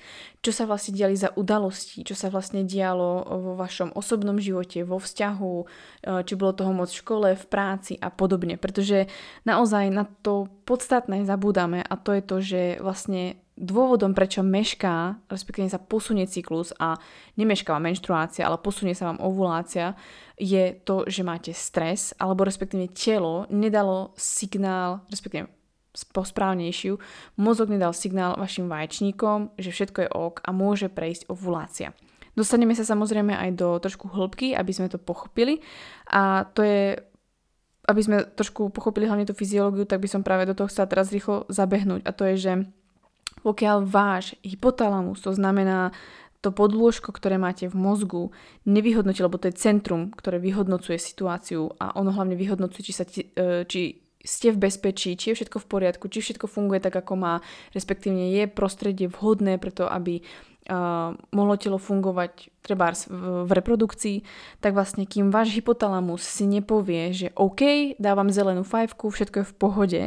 čo 0.49 0.57
sa 0.57 0.65
vlastne 0.65 0.97
diali 0.97 1.13
za 1.13 1.29
udalosti, 1.37 2.01
čo 2.09 2.17
sa 2.17 2.33
vlastne 2.33 2.65
dialo 2.65 3.21
vo 3.29 3.53
vašom 3.53 3.93
osobnom 3.93 4.41
živote, 4.41 4.81
vo 4.81 4.97
vzťahu, 4.97 5.55
e, 5.61 5.65
či 6.25 6.33
bolo 6.41 6.57
toho 6.57 6.73
moc 6.73 6.89
v 6.89 7.01
škole, 7.05 7.29
v 7.37 7.47
práci 7.53 8.01
a 8.01 8.09
podobne. 8.09 8.57
Pretože 8.57 9.13
naozaj 9.45 9.93
na 9.93 10.09
to 10.25 10.49
podstatné 10.65 11.29
zabúdame 11.29 11.85
a 11.85 11.95
to 12.01 12.17
je 12.17 12.23
to, 12.25 12.37
že 12.41 12.63
vlastne 12.81 13.37
dôvodom, 13.61 14.17
prečo 14.17 14.41
mešká, 14.41 15.21
respektíve 15.29 15.69
sa 15.69 15.83
posunie 15.83 16.25
cyklus 16.25 16.73
a 16.81 16.97
nemešká 17.37 17.77
vám 17.77 17.93
menštruácia, 17.93 18.49
ale 18.49 18.57
posunie 18.57 18.97
sa 18.97 19.13
vám 19.13 19.21
ovulácia, 19.21 20.01
je 20.41 20.73
to, 20.81 21.05
že 21.11 21.27
máte 21.27 21.53
stres, 21.53 22.17
alebo 22.17 22.49
respektíve 22.49 22.89
telo 22.97 23.45
nedalo 23.53 24.17
signál, 24.17 25.05
respektíve 25.13 25.58
posprávnejšiu, 26.07 26.99
mozog 27.41 27.73
nedal 27.73 27.91
signál 27.91 28.39
vašim 28.39 28.71
vaječníkom, 28.71 29.59
že 29.59 29.75
všetko 29.75 29.99
je 30.05 30.09
ok 30.13 30.35
a 30.45 30.51
môže 30.55 30.87
prejsť 30.93 31.31
ovulácia. 31.31 31.97
Dostaneme 32.39 32.77
sa 32.79 32.87
samozrejme 32.87 33.35
aj 33.35 33.51
do 33.59 33.69
trošku 33.83 34.07
hĺbky, 34.15 34.55
aby 34.55 34.71
sme 34.71 34.87
to 34.87 35.03
pochopili 35.03 35.59
a 36.07 36.47
to 36.55 36.63
je 36.63 37.03
aby 37.89 38.05
sme 38.05 38.21
trošku 38.21 38.69
pochopili 38.69 39.09
hlavne 39.09 39.25
tú 39.25 39.33
fyziológiu, 39.33 39.89
tak 39.89 40.05
by 40.05 40.09
som 40.13 40.21
práve 40.21 40.45
do 40.45 40.53
toho 40.53 40.69
chcela 40.69 40.85
teraz 40.85 41.09
rýchlo 41.09 41.49
zabehnúť 41.49 42.05
a 42.05 42.13
to 42.13 42.29
je, 42.29 42.37
že 42.37 42.53
pokiaľ 43.41 43.89
váš 43.89 44.37
hypotalamus, 44.45 45.25
to 45.25 45.33
znamená 45.33 45.97
to 46.39 46.55
podlôžko, 46.55 47.11
ktoré 47.11 47.35
máte 47.35 47.67
v 47.67 47.75
mozgu, 47.75 48.31
nevyhodnotí, 48.63 49.25
lebo 49.25 49.43
to 49.43 49.51
je 49.51 49.59
centrum, 49.59 50.15
ktoré 50.15 50.39
vyhodnocuje 50.39 50.95
situáciu 50.95 51.75
a 51.83 51.99
ono 51.99 52.15
hlavne 52.15 52.39
vyhodnocuje, 52.39 52.83
či, 52.87 52.93
sa 52.95 53.05
e, 53.09 53.67
či 53.67 54.08
ste 54.25 54.51
v 54.51 54.69
bezpečí, 54.69 55.15
či 55.15 55.33
je 55.33 55.37
všetko 55.43 55.63
v 55.63 55.67
poriadku, 55.71 56.11
či 56.11 56.21
všetko 56.23 56.51
funguje 56.51 56.83
tak, 56.83 56.99
ako 56.99 57.15
má, 57.15 57.35
respektívne 57.71 58.35
je 58.35 58.51
prostredie 58.51 59.07
vhodné 59.07 59.63
preto, 59.63 59.87
aby 59.87 60.21
uh, 60.21 61.15
mohlo 61.31 61.55
telo 61.55 61.79
fungovať 61.79 62.51
treba 62.61 62.91
v, 62.93 63.47
v 63.47 63.51
reprodukcii, 63.51 64.17
tak 64.59 64.75
vlastne 64.75 65.07
kým 65.07 65.31
váš 65.31 65.55
hypotalamus 65.55 66.27
si 66.27 66.45
nepovie, 66.51 67.15
že 67.15 67.29
OK, 67.39 67.95
dávam 68.03 68.29
zelenú 68.35 68.67
fajfku, 68.67 69.09
všetko 69.09 69.37
je 69.43 69.47
v 69.47 69.55
pohode, 69.57 70.03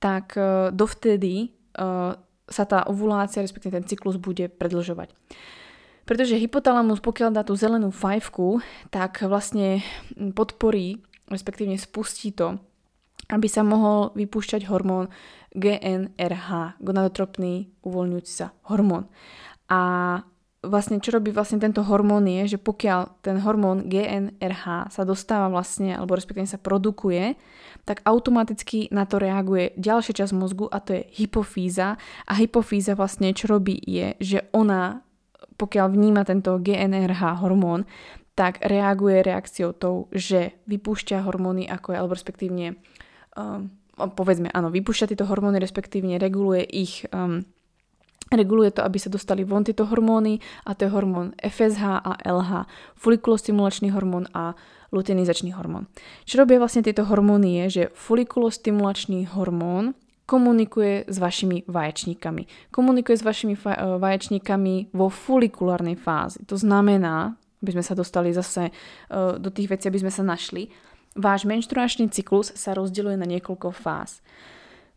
tak 0.00 0.34
uh, 0.40 0.72
dovtedy 0.72 1.52
uh, 1.76 2.16
sa 2.50 2.64
tá 2.66 2.82
ovulácia, 2.88 3.44
respektíve 3.44 3.78
ten 3.78 3.86
cyklus 3.86 4.18
bude 4.18 4.50
predlžovať. 4.50 5.14
Pretože 6.08 6.42
hypotalamus, 6.42 6.98
pokiaľ 6.98 7.30
dá 7.30 7.42
tú 7.46 7.54
zelenú 7.54 7.94
fajfku, 7.94 8.58
tak 8.90 9.22
vlastne 9.22 9.78
podporí, 10.34 10.98
respektívne 11.30 11.78
spustí 11.78 12.34
to, 12.34 12.58
aby 13.30 13.46
sa 13.46 13.62
mohol 13.62 14.10
vypúšťať 14.18 14.66
hormón 14.66 15.08
GNRH, 15.54 16.78
gonadotropný 16.78 17.82
uvoľňujúci 17.82 18.32
sa 18.32 18.54
hormón. 18.66 19.10
A 19.70 19.80
vlastne 20.60 21.00
čo 21.00 21.16
robí 21.16 21.32
vlastne 21.32 21.56
tento 21.56 21.80
hormón 21.80 22.28
je, 22.28 22.56
že 22.56 22.58
pokiaľ 22.60 23.24
ten 23.24 23.40
hormón 23.40 23.88
GNRH 23.88 24.92
sa 24.92 25.02
dostáva 25.08 25.48
vlastne, 25.48 25.96
alebo 25.96 26.14
respektíve 26.14 26.44
sa 26.44 26.60
produkuje, 26.60 27.40
tak 27.88 28.04
automaticky 28.04 28.92
na 28.92 29.08
to 29.08 29.16
reaguje 29.16 29.72
ďalšia 29.80 30.20
časť 30.20 30.36
mozgu 30.36 30.68
a 30.68 30.78
to 30.84 31.00
je 31.00 31.02
hypofíza. 31.16 31.96
A 32.28 32.32
hypofíza 32.36 32.92
vlastne 32.92 33.32
čo 33.32 33.48
robí 33.48 33.80
je, 33.80 34.14
že 34.20 34.38
ona, 34.52 35.00
pokiaľ 35.56 35.86
vníma 35.96 36.28
tento 36.28 36.60
GNRH 36.60 37.40
hormón, 37.40 37.88
tak 38.36 38.60
reaguje 38.64 39.24
reakciou 39.24 39.72
tou, 39.76 40.08
že 40.12 40.60
vypúšťa 40.68 41.24
hormóny 41.24 41.68
ako 41.68 41.92
je, 41.92 41.96
alebo 41.96 42.16
respektívne 42.16 42.76
povedzme, 43.94 44.48
áno, 44.50 44.72
vypúšťa 44.72 45.12
tieto 45.12 45.28
hormóny, 45.28 45.60
respektívne 45.60 46.16
reguluje 46.16 46.64
ich 46.64 47.04
um, 47.12 47.44
Reguluje 48.30 48.70
to, 48.70 48.86
aby 48.86 48.94
sa 49.02 49.10
dostali 49.10 49.42
von 49.42 49.66
tieto 49.66 49.90
hormóny 49.90 50.38
a 50.62 50.78
to 50.78 50.86
je 50.86 50.94
hormón 50.94 51.34
FSH 51.42 51.82
a 51.82 52.14
LH, 52.22 52.70
folikulostimulačný 52.94 53.90
hormón 53.90 54.30
a 54.30 54.54
luteinizačný 54.94 55.50
hormón. 55.50 55.90
Čo 56.30 56.46
robia 56.46 56.62
vlastne 56.62 56.86
tieto 56.86 57.02
hormóny 57.10 57.66
je, 57.66 57.66
že 57.66 57.82
folikulostimulačný 57.90 59.34
hormón 59.34 59.98
komunikuje 60.30 61.10
s 61.10 61.18
vašimi 61.18 61.66
vaječníkami. 61.66 62.70
Komunikuje 62.70 63.18
s 63.18 63.26
vašimi 63.26 63.58
e, 63.58 63.98
vaječníkami 63.98 64.94
vo 64.94 65.10
folikulárnej 65.10 65.98
fázi. 65.98 66.46
To 66.46 66.54
znamená, 66.54 67.34
aby 67.66 67.70
sme 67.74 67.84
sa 67.84 67.98
dostali 67.98 68.32
zase 68.32 68.72
uh, 68.72 69.36
do 69.36 69.52
tých 69.52 69.68
vecí, 69.68 69.84
aby 69.84 70.00
sme 70.00 70.08
sa 70.08 70.24
našli, 70.24 70.72
Váš 71.18 71.42
menštruačný 71.42 72.06
cyklus 72.14 72.54
sa 72.54 72.70
rozdeľuje 72.74 73.16
na 73.18 73.26
niekoľko 73.26 73.74
fáz. 73.74 74.22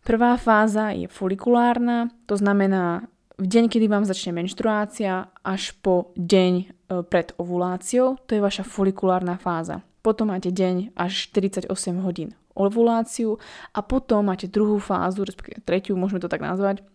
Prvá 0.04 0.36
fáza 0.36 0.92
je 0.94 1.08
folikulárna, 1.08 2.12
to 2.28 2.36
znamená 2.36 3.08
v 3.40 3.46
deň, 3.50 3.66
kedy 3.72 3.90
vám 3.90 4.06
začne 4.06 4.36
menštruácia, 4.36 5.32
až 5.42 5.74
po 5.82 6.14
deň 6.20 6.54
e, 6.54 6.66
pred 7.08 7.34
ovuláciou, 7.42 8.22
to 8.30 8.38
je 8.38 8.44
vaša 8.44 8.62
folikulárna 8.62 9.42
fáza. 9.42 9.82
Potom 10.06 10.30
máte 10.30 10.54
deň 10.54 10.94
až 10.94 11.34
48 11.34 11.72
hodín 12.04 12.36
ovuláciu 12.54 13.42
a 13.74 13.82
potom 13.82 14.30
máte 14.30 14.46
druhú 14.46 14.78
fázu, 14.78 15.26
respektíve 15.26 15.66
tretiu, 15.66 15.98
môžeme 15.98 16.22
to 16.22 16.30
tak 16.30 16.46
nazvať, 16.46 16.86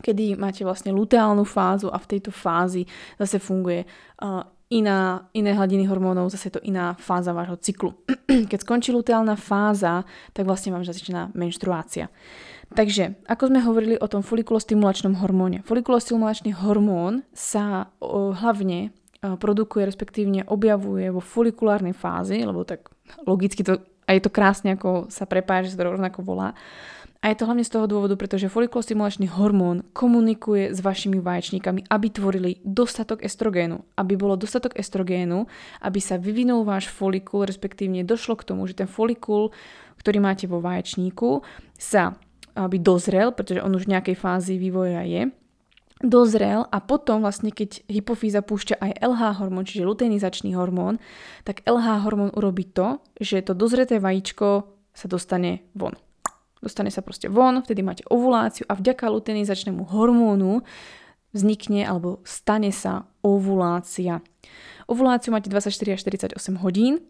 kedy 0.00 0.36
máte 0.40 0.64
vlastne 0.64 0.92
luteálnu 0.92 1.44
fázu 1.44 1.92
a 1.92 2.00
v 2.00 2.16
tejto 2.16 2.32
fázi 2.32 2.88
zase 3.20 3.36
funguje 3.36 3.84
uh, 3.84 4.44
iná, 4.70 5.30
iné 5.30 5.54
hladiny 5.54 5.86
hormónov, 5.86 6.30
zase 6.34 6.50
je 6.50 6.58
to 6.58 6.64
iná 6.66 6.98
fáza 6.98 7.30
vášho 7.30 7.56
cyklu. 7.56 7.94
Keď 8.50 8.58
skončí 8.66 8.90
luteálna 8.90 9.38
fáza, 9.38 10.02
tak 10.34 10.46
vlastne 10.46 10.74
vám 10.74 10.82
začína 10.82 11.30
menštruácia. 11.34 12.10
Takže, 12.74 13.22
ako 13.30 13.46
sme 13.46 13.62
hovorili 13.62 13.94
o 13.94 14.10
tom 14.10 14.26
folikulostimulačnom 14.26 15.22
hormóne. 15.22 15.62
Folikulostimulačný 15.62 16.50
hormón 16.66 17.22
sa 17.30 17.94
o, 18.02 18.34
hlavne 18.34 18.90
o, 19.22 19.38
produkuje, 19.38 19.86
respektívne 19.86 20.42
objavuje 20.50 21.06
vo 21.14 21.22
folikulárnej 21.22 21.94
fázi, 21.94 22.42
lebo 22.42 22.66
tak 22.66 22.90
logicky 23.22 23.62
to, 23.62 23.78
a 24.10 24.18
je 24.18 24.22
to 24.22 24.34
krásne, 24.34 24.74
ako 24.74 25.06
sa 25.14 25.30
prepája, 25.30 25.70
že 25.70 25.78
sa 25.78 25.86
to 25.86 25.94
rovnako 25.94 26.26
volá. 26.26 26.58
A 27.24 27.32
je 27.32 27.36
to 27.40 27.48
hlavne 27.48 27.64
z 27.64 27.72
toho 27.72 27.86
dôvodu, 27.88 28.14
pretože 28.14 28.52
folikulostimulačný 28.52 29.32
hormón 29.34 29.82
komunikuje 29.96 30.70
s 30.70 30.78
vašimi 30.84 31.18
vaječníkami, 31.18 31.88
aby 31.88 32.06
tvorili 32.12 32.60
dostatok 32.62 33.24
estrogénu. 33.24 33.82
Aby 33.98 34.14
bolo 34.20 34.36
dostatok 34.36 34.76
estrogénu, 34.76 35.48
aby 35.82 35.98
sa 35.98 36.20
vyvinul 36.20 36.62
váš 36.62 36.92
folikul, 36.92 37.48
respektívne 37.48 38.06
došlo 38.06 38.36
k 38.38 38.46
tomu, 38.52 38.68
že 38.68 38.78
ten 38.78 38.86
folikul, 38.86 39.50
ktorý 39.98 40.18
máte 40.22 40.44
vo 40.46 40.60
vaječníku, 40.60 41.40
sa 41.74 42.14
aby 42.56 42.80
dozrel, 42.80 43.36
pretože 43.36 43.60
on 43.60 43.76
už 43.76 43.84
v 43.84 43.92
nejakej 43.92 44.16
fázi 44.16 44.56
vývoja 44.56 45.04
je, 45.04 45.28
dozrel 46.00 46.64
a 46.68 46.78
potom 46.80 47.24
vlastne 47.24 47.52
keď 47.52 47.84
hypofýza 47.88 48.40
púšťa 48.44 48.80
aj 48.80 48.92
LH 49.00 49.22
hormón, 49.40 49.68
čiže 49.68 49.88
luteinizačný 49.88 50.56
hormón, 50.56 51.00
tak 51.44 51.64
LH 51.64 52.04
hormón 52.04 52.32
urobí 52.32 52.68
to, 52.68 53.00
že 53.20 53.44
to 53.44 53.52
dozreté 53.56 54.00
vajíčko 54.00 54.68
sa 54.96 55.06
dostane 55.08 55.64
von. 55.76 55.96
Dostane 56.64 56.88
sa 56.88 57.04
proste 57.04 57.28
von, 57.28 57.60
vtedy 57.60 57.84
máte 57.84 58.02
ovuláciu 58.08 58.64
a 58.66 58.74
vďaka 58.74 59.12
luteinizačnému 59.12 59.92
hormónu 59.92 60.64
vznikne 61.36 61.84
alebo 61.84 62.24
stane 62.24 62.72
sa 62.72 63.04
ovulácia. 63.20 64.24
Ovuláciu 64.88 65.36
máte 65.36 65.52
24 65.52 65.98
až 65.98 66.00
48 66.00 66.62
hodín 66.64 67.04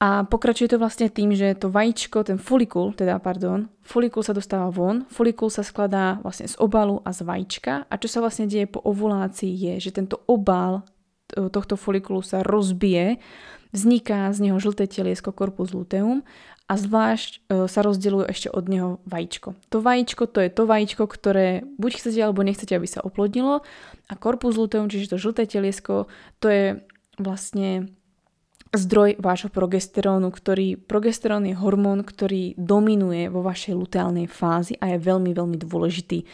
a 0.00 0.24
pokračuje 0.24 0.72
to 0.72 0.80
vlastne 0.80 1.08
tým, 1.08 1.32
že 1.32 1.56
to 1.56 1.72
vajíčko, 1.72 2.24
ten 2.24 2.36
folikul, 2.36 2.92
teda 2.92 3.16
pardon, 3.20 3.68
folikul 3.84 4.20
sa 4.20 4.36
dostáva 4.36 4.68
von, 4.68 5.08
folikul 5.08 5.48
sa 5.48 5.64
skladá 5.64 6.20
vlastne 6.20 6.48
z 6.48 6.56
obalu 6.60 7.00
a 7.04 7.12
z 7.12 7.24
vajíčka 7.24 7.88
a 7.88 7.94
čo 7.96 8.08
sa 8.08 8.20
vlastne 8.20 8.48
deje 8.48 8.68
po 8.68 8.80
ovulácii 8.84 9.52
je, 9.52 9.74
že 9.80 9.96
tento 9.96 10.20
obal 10.28 10.84
tohto 11.32 11.74
folikulu 11.74 12.22
sa 12.22 12.46
rozbije, 12.46 13.18
vzniká 13.74 14.30
z 14.32 14.50
neho 14.50 14.58
žlté 14.62 14.86
teliesko 14.86 15.34
corpus 15.34 15.74
luteum 15.74 16.22
a 16.66 16.74
zvlášť 16.74 17.30
e, 17.30 17.68
sa 17.70 17.80
rozdeľujú 17.82 18.26
ešte 18.26 18.48
od 18.50 18.64
neho 18.66 18.90
vajíčko. 19.06 19.54
To 19.70 19.78
vajíčko 19.78 20.26
to 20.26 20.42
je 20.42 20.50
to 20.50 20.62
vajíčko, 20.66 21.04
ktoré 21.06 21.62
buď 21.78 21.92
chcete 22.02 22.20
alebo 22.22 22.42
nechcete, 22.42 22.74
aby 22.74 22.88
sa 22.90 23.04
oplodnilo 23.06 23.62
a 24.10 24.12
korpus 24.18 24.58
luteum, 24.58 24.90
čiže 24.90 25.14
to 25.14 25.22
žlté 25.22 25.46
teliesko, 25.46 26.10
to 26.42 26.46
je 26.50 26.64
vlastne 27.20 27.94
zdroj 28.74 29.16
vášho 29.22 29.48
progesterónu, 29.48 30.28
ktorý, 30.34 30.74
progesterón 30.76 31.46
je 31.46 31.54
hormón, 31.54 32.02
ktorý 32.02 32.58
dominuje 32.58 33.30
vo 33.30 33.40
vašej 33.46 33.72
luteálnej 33.78 34.26
fázi 34.26 34.74
a 34.82 34.94
je 34.94 34.98
veľmi, 35.00 35.30
veľmi 35.32 35.56
dôležitý. 35.62 36.26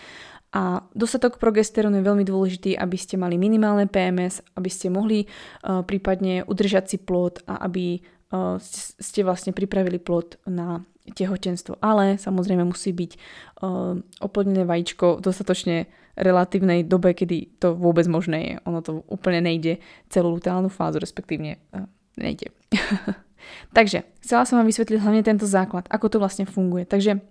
A 0.52 0.84
dostatok 0.92 1.40
progesterónu 1.40 1.96
je 2.00 2.08
veľmi 2.08 2.24
dôležitý, 2.28 2.76
aby 2.76 3.00
ste 3.00 3.16
mali 3.16 3.40
minimálne 3.40 3.88
PMS, 3.88 4.44
aby 4.52 4.68
ste 4.68 4.92
mohli 4.92 5.24
uh, 5.24 5.80
prípadne 5.80 6.44
udržať 6.44 6.84
si 6.92 6.98
plod 7.00 7.40
a 7.48 7.64
aby 7.64 7.98
uh, 7.98 8.60
ste 9.00 9.24
vlastne 9.24 9.56
pripravili 9.56 9.96
plod 9.96 10.36
na 10.44 10.84
tehotenstvo. 11.08 11.80
Ale 11.80 12.20
samozrejme 12.20 12.68
musí 12.68 12.92
byť 12.92 13.12
uh, 13.16 13.96
oplodnené 14.20 14.68
vajíčko 14.68 15.18
v 15.18 15.24
dostatočne 15.24 15.76
relatívnej 16.20 16.84
dobe, 16.84 17.16
kedy 17.16 17.56
to 17.56 17.72
vôbec 17.72 18.04
možné 18.04 18.38
je. 18.44 18.54
Ono 18.68 18.84
to 18.84 19.00
úplne 19.08 19.40
nejde 19.40 19.80
celú 20.12 20.36
luteálnu 20.36 20.68
fázu, 20.68 21.00
respektívne 21.00 21.56
uh, 21.72 21.88
nejde. 22.20 22.52
Takže 23.76 24.04
chcela 24.20 24.44
som 24.44 24.60
vám 24.60 24.68
vysvetliť 24.68 25.00
hlavne 25.00 25.24
tento 25.24 25.48
základ, 25.48 25.88
ako 25.88 26.06
to 26.12 26.16
vlastne 26.20 26.44
funguje. 26.44 26.84
Takže 26.84 27.24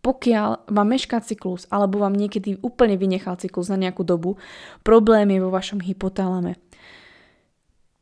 pokiaľ 0.00 0.70
vám 0.70 0.88
mešká 0.94 1.20
cyklus 1.20 1.66
alebo 1.68 2.00
vám 2.00 2.14
niekedy 2.14 2.58
úplne 2.62 2.94
vynechal 2.94 3.36
cyklus 3.36 3.68
na 3.68 3.76
nejakú 3.76 4.06
dobu, 4.06 4.38
problém 4.86 5.28
je 5.34 5.42
vo 5.42 5.50
vašom 5.50 5.82
hypotálame. 5.82 6.56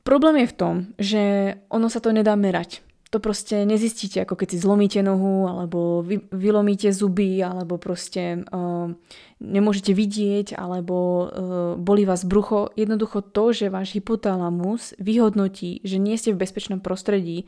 Problém 0.07 0.47
je 0.47 0.53
v 0.55 0.59
tom, 0.59 0.75
že 1.03 1.23
ono 1.67 1.91
sa 1.91 1.99
to 1.99 2.15
nedá 2.15 2.39
merať. 2.39 2.87
To 3.15 3.23
proste 3.23 3.63
nezistíte, 3.63 4.23
ako 4.23 4.35
keď 4.35 4.49
si 4.55 4.63
zlomíte 4.63 4.99
nohu, 4.99 5.47
alebo 5.47 6.03
vy, 6.03 6.27
vylomíte 6.31 6.91
zuby, 6.91 7.39
alebo 7.39 7.79
proste 7.79 8.43
uh, 8.51 8.91
nemôžete 9.39 9.95
vidieť, 9.95 10.59
alebo 10.59 10.97
uh, 10.99 11.27
bolí 11.79 12.03
vás 12.03 12.27
brucho. 12.27 12.75
Jednoducho 12.75 13.23
to, 13.23 13.55
že 13.55 13.71
váš 13.71 13.95
hypotalamus 13.95 14.95
vyhodnotí, 14.99 15.87
že 15.87 16.03
nie 16.03 16.19
ste 16.19 16.35
v 16.35 16.43
bezpečnom 16.43 16.83
prostredí, 16.83 17.47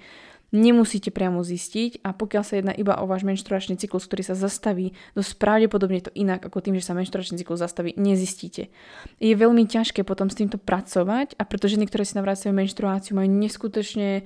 nemusíte 0.55 1.13
priamo 1.13 1.45
zistiť 1.45 2.05
a 2.05 2.17
pokiaľ 2.17 2.43
sa 2.45 2.55
jedná 2.57 2.73
iba 2.73 2.97
o 3.01 3.05
váš 3.05 3.25
menštruačný 3.29 3.77
cyklus, 3.77 4.09
ktorý 4.09 4.23
sa 4.25 4.37
zastaví, 4.37 4.97
dosť 5.13 5.37
pravdepodobne 5.37 6.01
to 6.05 6.13
inak 6.17 6.45
ako 6.45 6.65
tým, 6.65 6.75
že 6.77 6.89
sa 6.89 6.97
menštruačný 6.97 7.41
cyklus 7.41 7.61
zastaví, 7.61 7.93
nezistíte. 7.97 8.73
Je 9.21 9.35
veľmi 9.37 9.69
ťažké 9.69 10.03
potom 10.03 10.33
s 10.33 10.39
týmto 10.39 10.57
pracovať 10.57 11.37
a 11.37 11.43
pretože 11.45 11.77
ženy, 11.77 11.87
ktoré 11.89 12.09
si 12.09 12.17
navracajú 12.17 12.53
menštruáciu, 12.53 13.17
majú 13.19 13.29
neskutočne 13.29 14.25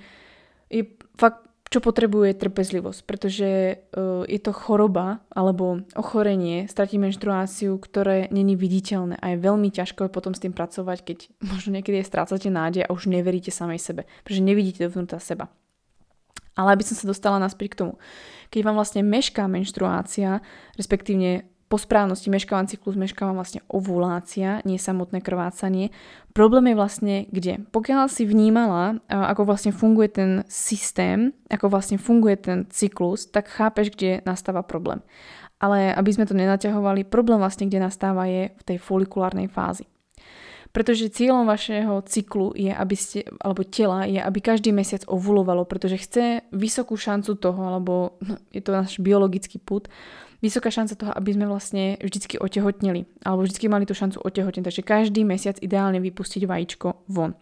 je 0.73 0.83
fakt 1.21 1.53
čo 1.73 1.81
potrebuje 1.81 2.37
trpezlivosť, 2.37 3.01
pretože 3.09 3.49
uh, 3.49 4.29
je 4.29 4.41
to 4.45 4.53
choroba 4.53 5.25
alebo 5.33 5.81
ochorenie, 5.97 6.69
stratí 6.69 7.01
menštruáciu, 7.01 7.81
ktoré 7.81 8.29
není 8.29 8.61
viditeľné 8.61 9.17
a 9.17 9.33
je 9.33 9.41
veľmi 9.41 9.73
ťažké 9.73 10.13
potom 10.13 10.37
s 10.37 10.45
tým 10.45 10.53
pracovať, 10.53 10.99
keď 11.01 11.19
možno 11.41 11.73
niekedy 11.81 12.05
strácate 12.05 12.53
nádej 12.53 12.85
a 12.85 12.93
už 12.93 13.09
neveríte 13.09 13.49
samej 13.49 13.81
sebe, 13.81 14.05
pretože 14.21 14.45
nevidíte 14.45 14.85
dovnútra 14.85 15.17
seba. 15.17 15.49
Ale 16.53 16.77
aby 16.77 16.85
som 16.85 16.97
sa 16.97 17.09
dostala 17.09 17.41
naspäť 17.41 17.69
k 17.73 17.79
tomu. 17.85 17.95
Keď 18.53 18.61
vám 18.63 18.77
vlastne 18.77 19.01
mešká 19.01 19.49
menštruácia, 19.49 20.45
respektívne 20.77 21.49
po 21.73 21.81
správnosti 21.81 22.29
meškávam 22.29 22.69
cyklus, 22.69 23.01
meškávam 23.01 23.33
vlastne 23.33 23.65
ovulácia, 23.73 24.61
nie 24.69 24.77
samotné 24.77 25.25
krvácanie. 25.25 25.89
Problém 26.37 26.69
je 26.69 26.77
vlastne 26.77 27.15
kde? 27.33 27.65
Pokiaľ 27.73 28.13
si 28.13 28.29
vnímala, 28.29 29.01
ako 29.09 29.49
vlastne 29.49 29.73
funguje 29.73 30.13
ten 30.13 30.31
systém, 30.53 31.33
ako 31.49 31.73
vlastne 31.73 31.97
funguje 31.97 32.37
ten 32.37 32.59
cyklus, 32.69 33.25
tak 33.25 33.49
chápeš, 33.49 33.89
kde 33.89 34.21
nastáva 34.29 34.61
problém. 34.61 35.01
Ale 35.65 35.97
aby 35.97 36.13
sme 36.13 36.29
to 36.29 36.37
nenaťahovali, 36.37 37.09
problém 37.09 37.41
vlastne, 37.41 37.65
kde 37.65 37.81
nastáva 37.81 38.29
je 38.29 38.53
v 38.53 38.63
tej 38.69 38.77
folikulárnej 38.77 39.49
fázi. 39.49 39.89
Pretože 40.73 41.13
cieľom 41.13 41.45
vašeho 41.45 42.01
cyklu 42.09 42.57
je, 42.57 42.73
aby 42.73 42.97
ste, 42.97 43.29
alebo 43.45 43.61
tela 43.61 44.09
je, 44.09 44.17
aby 44.17 44.41
každý 44.41 44.73
mesiac 44.73 45.05
ovulovalo, 45.05 45.69
pretože 45.69 46.01
chce 46.01 46.25
vysokú 46.49 46.97
šancu 46.97 47.37
toho, 47.37 47.61
alebo 47.61 48.17
no, 48.25 48.41
je 48.49 48.65
to 48.65 48.73
náš 48.73 48.97
biologický 48.97 49.61
put, 49.61 49.93
vysoká 50.41 50.73
šanca 50.73 50.97
toho, 50.97 51.13
aby 51.13 51.31
sme 51.37 51.45
vlastne 51.45 52.01
vždycky 52.01 52.41
otehotneli, 52.41 53.05
alebo 53.21 53.45
vždycky 53.45 53.69
mali 53.69 53.85
tú 53.85 53.93
šancu 53.93 54.25
otehotniť. 54.25 54.65
Takže 54.65 54.83
každý 54.83 55.29
mesiac 55.29 55.61
ideálne 55.61 56.01
vypustiť 56.01 56.49
vajíčko 56.49 57.05
von. 57.13 57.37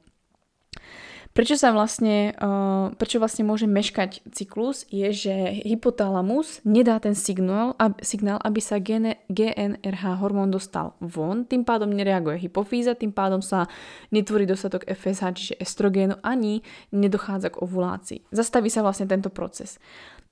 Prečo 1.30 1.54
sa 1.54 1.70
vlastne, 1.70 2.34
uh, 2.42 2.90
prečo 2.98 3.22
vlastne 3.22 3.46
môže 3.46 3.70
meškať 3.70 4.26
cyklus, 4.34 4.82
je, 4.90 5.14
že 5.14 5.34
hypotalamus 5.62 6.58
nedá 6.66 6.98
ten 6.98 7.14
signál, 7.14 7.78
ab, 7.78 8.02
signál 8.02 8.42
aby 8.42 8.58
sa 8.58 8.82
GN, 8.82 9.14
GNRH 9.30 10.18
hormón 10.18 10.50
dostal 10.50 10.98
von, 10.98 11.46
tým 11.46 11.62
pádom 11.62 11.94
nereaguje 11.94 12.50
hypofýza, 12.50 12.98
tým 12.98 13.14
pádom 13.14 13.38
sa 13.38 13.70
netvorí 14.10 14.42
dostatok 14.42 14.82
FSH, 14.90 15.24
čiže 15.38 15.54
estrogénu, 15.62 16.18
ani 16.26 16.66
nedochádza 16.90 17.54
k 17.54 17.62
ovulácii. 17.62 18.34
Zastaví 18.34 18.66
sa 18.66 18.82
vlastne 18.82 19.06
tento 19.06 19.30
proces. 19.30 19.78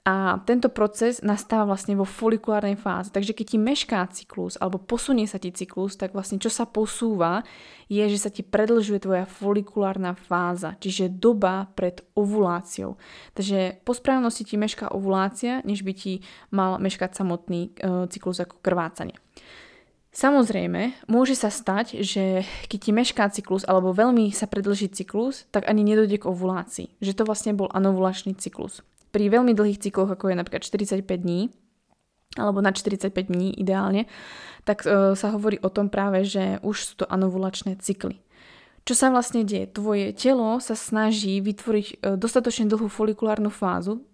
A 0.08 0.40
tento 0.48 0.72
proces 0.72 1.20
nastáva 1.20 1.68
vlastne 1.68 1.92
vo 1.92 2.08
folikulárnej 2.08 2.80
fáze. 2.80 3.12
Takže 3.12 3.36
keď 3.36 3.46
ti 3.52 3.58
mešká 3.60 4.00
cyklus 4.08 4.56
alebo 4.56 4.80
posunie 4.80 5.28
sa 5.28 5.36
ti 5.36 5.52
cyklus, 5.52 6.00
tak 6.00 6.16
vlastne 6.16 6.40
čo 6.40 6.48
sa 6.48 6.64
posúva 6.64 7.44
je, 7.92 8.00
že 8.08 8.16
sa 8.16 8.32
ti 8.32 8.40
predlžuje 8.40 9.04
tvoja 9.04 9.28
folikulárna 9.28 10.16
fáza, 10.16 10.80
čiže 10.80 11.12
doba 11.12 11.68
pred 11.76 12.00
ovuláciou. 12.16 12.96
Takže 13.36 13.84
po 13.84 13.92
správnosti 13.92 14.48
ti 14.48 14.56
mešká 14.56 14.96
ovulácia, 14.96 15.60
než 15.68 15.84
by 15.84 15.92
ti 15.92 16.24
mal 16.48 16.80
meškať 16.80 17.12
samotný 17.12 17.76
e, 17.76 18.08
cyklus 18.08 18.40
ako 18.40 18.64
krvácanie. 18.64 19.16
Samozrejme, 20.08 21.04
môže 21.04 21.36
sa 21.36 21.52
stať, 21.52 22.00
že 22.00 22.48
keď 22.72 22.78
ti 22.80 22.90
mešká 22.96 23.24
cyklus 23.28 23.68
alebo 23.68 23.92
veľmi 23.92 24.32
sa 24.32 24.48
predlží 24.48 24.88
cyklus, 24.88 25.44
tak 25.52 25.68
ani 25.68 25.84
nedojde 25.84 26.24
k 26.24 26.28
ovulácii. 26.32 26.96
Že 27.04 27.12
to 27.12 27.22
vlastne 27.28 27.52
bol 27.52 27.68
anovulačný 27.68 28.32
cyklus 28.40 28.80
pri 29.10 29.32
veľmi 29.32 29.52
dlhých 29.56 29.80
cykloch, 29.80 30.10
ako 30.12 30.30
je 30.32 30.36
napríklad 30.36 30.62
45 30.64 31.04
dní, 31.04 31.48
alebo 32.36 32.60
na 32.60 32.70
45 32.70 33.10
dní 33.12 33.56
ideálne, 33.56 34.04
tak 34.68 34.84
e, 34.84 35.16
sa 35.16 35.28
hovorí 35.32 35.56
o 35.64 35.72
tom 35.72 35.88
práve, 35.88 36.28
že 36.28 36.60
už 36.60 36.76
sú 36.76 36.92
to 37.02 37.06
anovulačné 37.08 37.80
cykly. 37.80 38.20
Čo 38.84 38.94
sa 38.96 39.12
vlastne 39.12 39.44
deje? 39.44 39.68
Tvoje 39.68 40.16
telo 40.16 40.60
sa 40.60 40.76
snaží 40.76 41.40
vytvoriť 41.40 41.86
e, 41.88 41.94
dostatočne 42.20 42.68
dlhú 42.68 42.88
folikulárnu 42.88 43.48
fázu, 43.48 44.04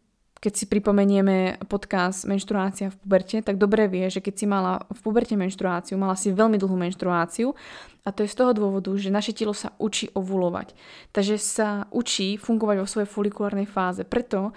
keď 0.45 0.53
si 0.53 0.69
pripomenieme 0.69 1.57
podcast 1.73 2.29
menštruácia 2.29 2.93
v 2.93 3.01
puberte, 3.01 3.41
tak 3.41 3.57
dobre 3.57 3.89
vie, 3.89 4.13
že 4.13 4.21
keď 4.21 4.35
si 4.37 4.45
mala 4.45 4.85
v 4.93 5.01
puberte 5.01 5.33
menštruáciu, 5.41 5.97
mala 5.97 6.21
si 6.21 6.37
veľmi 6.37 6.61
dlhú 6.61 6.77
menštruáciu 6.77 7.57
a 8.05 8.13
to 8.13 8.29
je 8.29 8.29
z 8.29 8.37
toho 8.37 8.53
dôvodu, 8.53 8.93
že 9.01 9.09
naše 9.09 9.33
telo 9.33 9.57
sa 9.57 9.73
učí 9.81 10.13
ovulovať. 10.13 10.77
Takže 11.17 11.41
sa 11.41 11.89
učí 11.89 12.37
fungovať 12.37 12.77
vo 12.77 12.85
svojej 12.85 13.09
folikulárnej 13.09 13.65
fáze. 13.65 14.05
Preto 14.05 14.53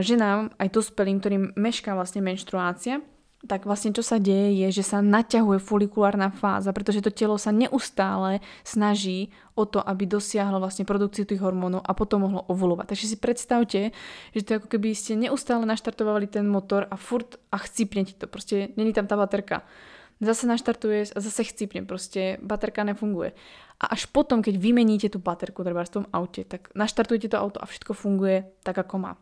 ženám, 0.00 0.54
aj 0.56 0.68
dospelým, 0.72 1.18
ktorým 1.20 1.44
mešká 1.56 1.92
vlastne 1.94 2.24
menštruácia, 2.24 3.02
tak 3.46 3.68
vlastne 3.68 3.94
čo 3.94 4.02
sa 4.02 4.18
deje 4.18 4.66
je, 4.66 4.82
že 4.82 4.84
sa 4.84 4.98
naťahuje 4.98 5.62
folikulárna 5.62 6.34
fáza, 6.34 6.74
pretože 6.74 7.04
to 7.04 7.14
telo 7.14 7.38
sa 7.38 7.54
neustále 7.54 8.42
snaží 8.66 9.30
o 9.54 9.68
to, 9.68 9.78
aby 9.78 10.04
dosiahlo 10.04 10.58
vlastne 10.58 10.88
produkciu 10.88 11.24
tých 11.24 11.40
hormónov 11.40 11.84
a 11.86 11.94
potom 11.94 12.26
mohlo 12.26 12.42
ovulovať. 12.50 12.92
Takže 12.92 13.06
si 13.06 13.16
predstavte, 13.16 13.80
že 14.34 14.40
to 14.42 14.48
je 14.52 14.58
ako 14.58 14.68
keby 14.68 14.92
ste 14.92 15.14
neustále 15.14 15.62
naštartovali 15.68 16.26
ten 16.26 16.44
motor 16.50 16.90
a 16.90 16.98
furt 16.98 17.38
a 17.54 17.62
chcípne 17.62 18.02
ti 18.04 18.18
to. 18.18 18.26
Proste 18.26 18.74
není 18.74 18.90
tam 18.90 19.06
tá 19.06 19.14
baterka. 19.14 19.62
Zase 20.16 20.48
naštartuje 20.48 21.12
a 21.12 21.18
zase 21.20 21.44
chcípne. 21.44 21.84
Proste 21.84 22.40
baterka 22.40 22.82
nefunguje. 22.88 23.36
A 23.76 23.92
až 23.92 24.08
potom, 24.08 24.40
keď 24.40 24.56
vymeníte 24.56 25.12
tú 25.12 25.20
baterku 25.20 25.60
treba 25.60 25.84
v 25.84 26.00
tom 26.00 26.04
aute, 26.08 26.48
tak 26.48 26.72
naštartujete 26.72 27.28
to 27.28 27.36
auto 27.36 27.60
a 27.60 27.68
všetko 27.68 27.92
funguje 27.92 28.48
tak, 28.64 28.80
ako 28.80 28.96
má. 28.96 29.12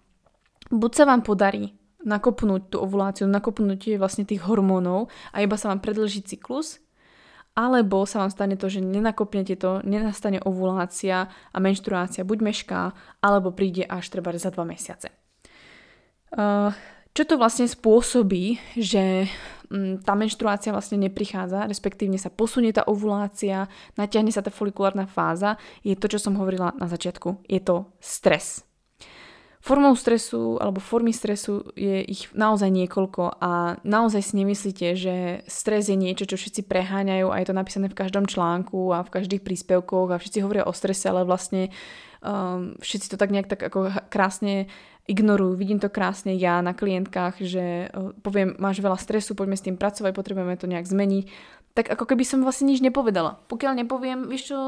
Buď 0.73 0.91
sa 0.93 1.05
vám 1.05 1.21
podarí 1.27 1.77
nakopnúť 2.05 2.77
tú 2.77 2.77
ovuláciu, 2.85 3.25
nakopnúť 3.25 3.97
vlastne 3.97 4.29
tých 4.29 4.45
hormónov 4.45 5.09
a 5.33 5.41
iba 5.41 5.57
sa 5.57 5.73
vám 5.73 5.81
predlží 5.81 6.21
cyklus, 6.25 6.85
alebo 7.57 8.03
sa 8.05 8.21
vám 8.21 8.35
stane 8.35 8.59
to, 8.59 8.67
že 8.67 8.83
nenakopnete 8.83 9.57
to, 9.57 9.81
nenastane 9.87 10.43
ovulácia 10.43 11.31
a 11.31 11.57
menštruácia 11.63 12.27
buď 12.27 12.39
mešká, 12.45 12.81
alebo 13.23 13.55
príde 13.55 13.87
až 13.87 14.11
treba 14.11 14.35
za 14.37 14.51
dva 14.51 14.67
mesiace. 14.69 15.09
Uh, 16.35 16.75
čo 17.15 17.23
to 17.23 17.39
vlastne 17.39 17.71
spôsobí, 17.71 18.59
že 18.75 19.31
mm, 19.71 20.03
tá 20.03 20.19
menštruácia 20.19 20.75
vlastne 20.75 20.99
neprichádza, 20.99 21.71
respektívne 21.71 22.19
sa 22.19 22.27
posunie 22.27 22.75
tá 22.75 22.83
ovulácia, 22.91 23.71
natiahne 23.95 24.35
sa 24.35 24.43
tá 24.43 24.51
folikulárna 24.51 25.07
fáza, 25.07 25.55
je 25.87 25.95
to, 25.95 26.11
čo 26.11 26.19
som 26.19 26.35
hovorila 26.35 26.75
na 26.75 26.91
začiatku. 26.91 27.47
Je 27.47 27.63
to 27.63 27.87
stres. 28.03 28.67
Formou 29.65 29.97
stresu 29.97 30.61
alebo 30.61 30.77
formy 30.77 31.17
stresu 31.17 31.73
je 31.73 32.05
ich 32.05 32.29
naozaj 32.37 32.69
niekoľko 32.69 33.41
a 33.41 33.81
naozaj 33.81 34.21
si 34.21 34.35
nemyslíte, 34.37 34.93
že 34.93 35.41
stres 35.49 35.89
je 35.89 35.97
niečo, 35.97 36.29
čo 36.29 36.37
všetci 36.37 36.69
preháňajú 36.69 37.33
a 37.33 37.41
je 37.41 37.49
to 37.49 37.57
napísané 37.57 37.89
v 37.89 37.97
každom 37.97 38.29
článku 38.29 38.93
a 38.93 39.01
v 39.01 39.13
každých 39.17 39.41
príspevkoch 39.41 40.13
a 40.13 40.21
všetci 40.21 40.45
hovoria 40.45 40.69
o 40.69 40.77
strese, 40.77 41.09
ale 41.09 41.25
vlastne 41.25 41.73
um, 42.21 42.77
všetci 42.77 43.09
to 43.09 43.17
tak 43.17 43.33
nejak 43.33 43.49
tak 43.49 43.65
ako 43.65 43.89
krásne 44.13 44.69
ignorujú. 45.09 45.57
Vidím 45.57 45.81
to 45.81 45.89
krásne 45.89 46.37
ja 46.37 46.61
na 46.61 46.77
klientkách, 46.77 47.41
že 47.41 47.89
uh, 47.89 48.13
poviem, 48.21 48.61
máš 48.61 48.85
veľa 48.85 49.01
stresu, 49.01 49.33
poďme 49.33 49.57
s 49.57 49.65
tým 49.65 49.81
pracovať, 49.81 50.13
potrebujeme 50.13 50.61
to 50.61 50.69
nejak 50.69 50.85
zmeniť 50.85 51.25
tak 51.75 51.91
ako 51.91 52.07
keby 52.07 52.23
som 52.23 52.47
vlastne 52.47 52.71
nič 52.71 52.79
nepovedala. 52.79 53.43
Pokiaľ 53.51 53.83
nepoviem, 53.83 54.31
vieš 54.31 54.55
čo, 54.55 54.59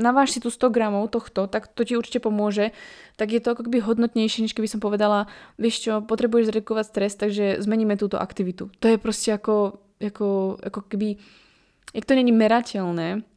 naváž 0.00 0.32
si 0.32 0.40
tu 0.40 0.48
100 0.48 0.72
gramov 0.72 1.12
tohto, 1.12 1.44
tak 1.44 1.68
to 1.68 1.84
ti 1.84 1.92
určite 1.92 2.24
pomôže, 2.24 2.72
tak 3.20 3.36
je 3.36 3.40
to 3.44 3.52
ako 3.52 3.68
keby 3.68 3.84
hodnotnejšie, 3.84 4.48
než 4.48 4.56
keby 4.56 4.64
som 4.64 4.80
povedala, 4.80 5.28
vieš 5.60 5.84
čo, 5.84 5.92
potrebuješ 6.00 6.48
zredukovať 6.48 6.84
stres, 6.88 7.12
takže 7.20 7.60
zmeníme 7.60 8.00
túto 8.00 8.16
aktivitu. 8.16 8.72
To 8.80 8.86
je 8.88 8.96
proste 8.96 9.36
ako, 9.36 9.76
ako, 10.00 10.56
ako 10.64 10.80
keby, 10.88 11.20
jak 11.92 12.08
to 12.08 12.16
není 12.16 12.32
merateľné 12.32 13.28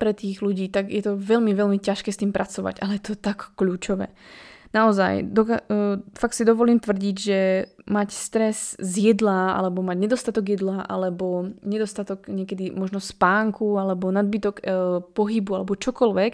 pre 0.00 0.16
tých 0.16 0.40
ľudí, 0.40 0.72
tak 0.72 0.88
je 0.88 1.04
to 1.04 1.20
veľmi, 1.20 1.52
veľmi 1.52 1.76
ťažké 1.76 2.08
s 2.08 2.24
tým 2.24 2.32
pracovať, 2.32 2.80
ale 2.80 2.96
je 2.96 3.12
to 3.12 3.14
tak 3.20 3.52
kľúčové 3.60 4.08
naozaj, 4.72 5.28
doka- 5.32 5.64
uh, 5.68 6.00
fakt 6.14 6.36
si 6.36 6.44
dovolím 6.44 6.80
tvrdiť, 6.80 7.16
že 7.16 7.40
mať 7.88 8.08
stres 8.12 8.76
z 8.76 9.12
jedla, 9.12 9.56
alebo 9.56 9.80
mať 9.80 9.96
nedostatok 9.96 10.44
jedla, 10.44 10.84
alebo 10.84 11.52
nedostatok 11.64 12.28
niekedy 12.28 12.70
možno 12.72 13.00
spánku, 13.00 13.80
alebo 13.80 14.12
nadbytok 14.12 14.56
uh, 14.60 15.00
pohybu, 15.12 15.56
alebo 15.56 15.78
čokoľvek, 15.78 16.32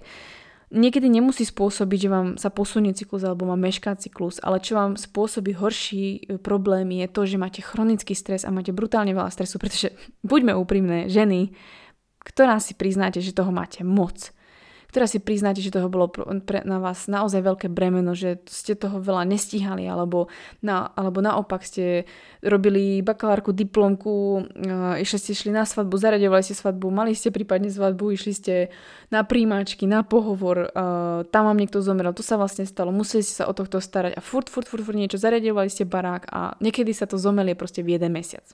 niekedy 0.74 1.06
nemusí 1.06 1.46
spôsobiť, 1.46 1.98
že 1.98 2.10
vám 2.10 2.28
sa 2.34 2.50
posunie 2.50 2.90
cyklus 2.90 3.22
alebo 3.22 3.46
má 3.46 3.54
mešká 3.54 3.94
cyklus, 3.94 4.42
ale 4.42 4.58
čo 4.58 4.74
vám 4.74 4.98
spôsobí 4.98 5.54
horší 5.54 6.04
e, 6.04 6.20
problém 6.42 6.90
je 6.90 7.06
to, 7.06 7.22
že 7.24 7.40
máte 7.40 7.62
chronický 7.62 8.12
stres 8.18 8.42
a 8.42 8.50
máte 8.50 8.74
brutálne 8.74 9.14
veľa 9.14 9.30
stresu, 9.30 9.62
pretože 9.62 9.94
buďme 10.26 10.52
úprimné, 10.58 11.06
ženy, 11.06 11.54
ktorá 12.26 12.58
si 12.58 12.74
priznáte, 12.74 13.22
že 13.22 13.36
toho 13.36 13.54
máte 13.54 13.86
moc 13.86 14.34
teraz 14.94 15.10
si 15.10 15.18
priznáte, 15.18 15.58
že 15.58 15.74
toho 15.74 15.90
bolo 15.90 16.06
pre, 16.46 16.62
na 16.62 16.78
vás 16.78 17.10
naozaj 17.10 17.42
veľké 17.42 17.66
bremeno, 17.66 18.14
že 18.14 18.38
ste 18.46 18.78
toho 18.78 19.02
veľa 19.02 19.26
nestíhali, 19.26 19.82
alebo, 19.90 20.30
na, 20.62 20.94
alebo 20.94 21.18
naopak 21.18 21.66
ste 21.66 22.06
robili 22.46 23.02
bakalárku, 23.02 23.50
diplomku, 23.50 24.46
uh, 24.46 24.94
išli 25.02 25.18
ste 25.18 25.32
šli 25.34 25.50
na 25.50 25.66
svadbu, 25.66 25.98
zaraďovali 25.98 26.46
ste 26.46 26.54
svadbu, 26.54 26.94
mali 26.94 27.18
ste 27.18 27.34
prípadne 27.34 27.74
svadbu, 27.74 28.14
išli 28.14 28.32
ste 28.32 28.54
na 29.10 29.26
príjmačky, 29.26 29.90
na 29.90 30.06
pohovor, 30.06 30.70
uh, 30.70 31.26
tam 31.34 31.50
vám 31.50 31.58
niekto 31.58 31.82
zomrel, 31.82 32.14
to 32.14 32.22
sa 32.22 32.38
vlastne 32.38 32.62
stalo, 32.62 32.94
museli 32.94 33.26
ste 33.26 33.42
sa 33.42 33.50
o 33.50 33.52
tohto 33.52 33.82
starať 33.82 34.14
a 34.14 34.22
furt, 34.22 34.46
furt, 34.46 34.70
furt, 34.70 34.86
furt 34.86 34.94
niečo, 34.94 35.18
zaraďovali 35.18 35.66
ste 35.66 35.82
barák 35.82 36.30
a 36.30 36.54
niekedy 36.62 36.94
sa 36.94 37.10
to 37.10 37.18
zomelie 37.18 37.58
proste 37.58 37.82
v 37.82 37.98
jeden 37.98 38.14
mesiac. 38.14 38.46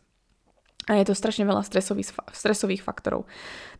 A 0.88 0.96
je 0.96 1.04
to 1.06 1.14
strašne 1.14 1.44
veľa 1.44 1.62
stresových, 1.62 2.16
stresových 2.32 2.82
faktorov. 2.82 3.28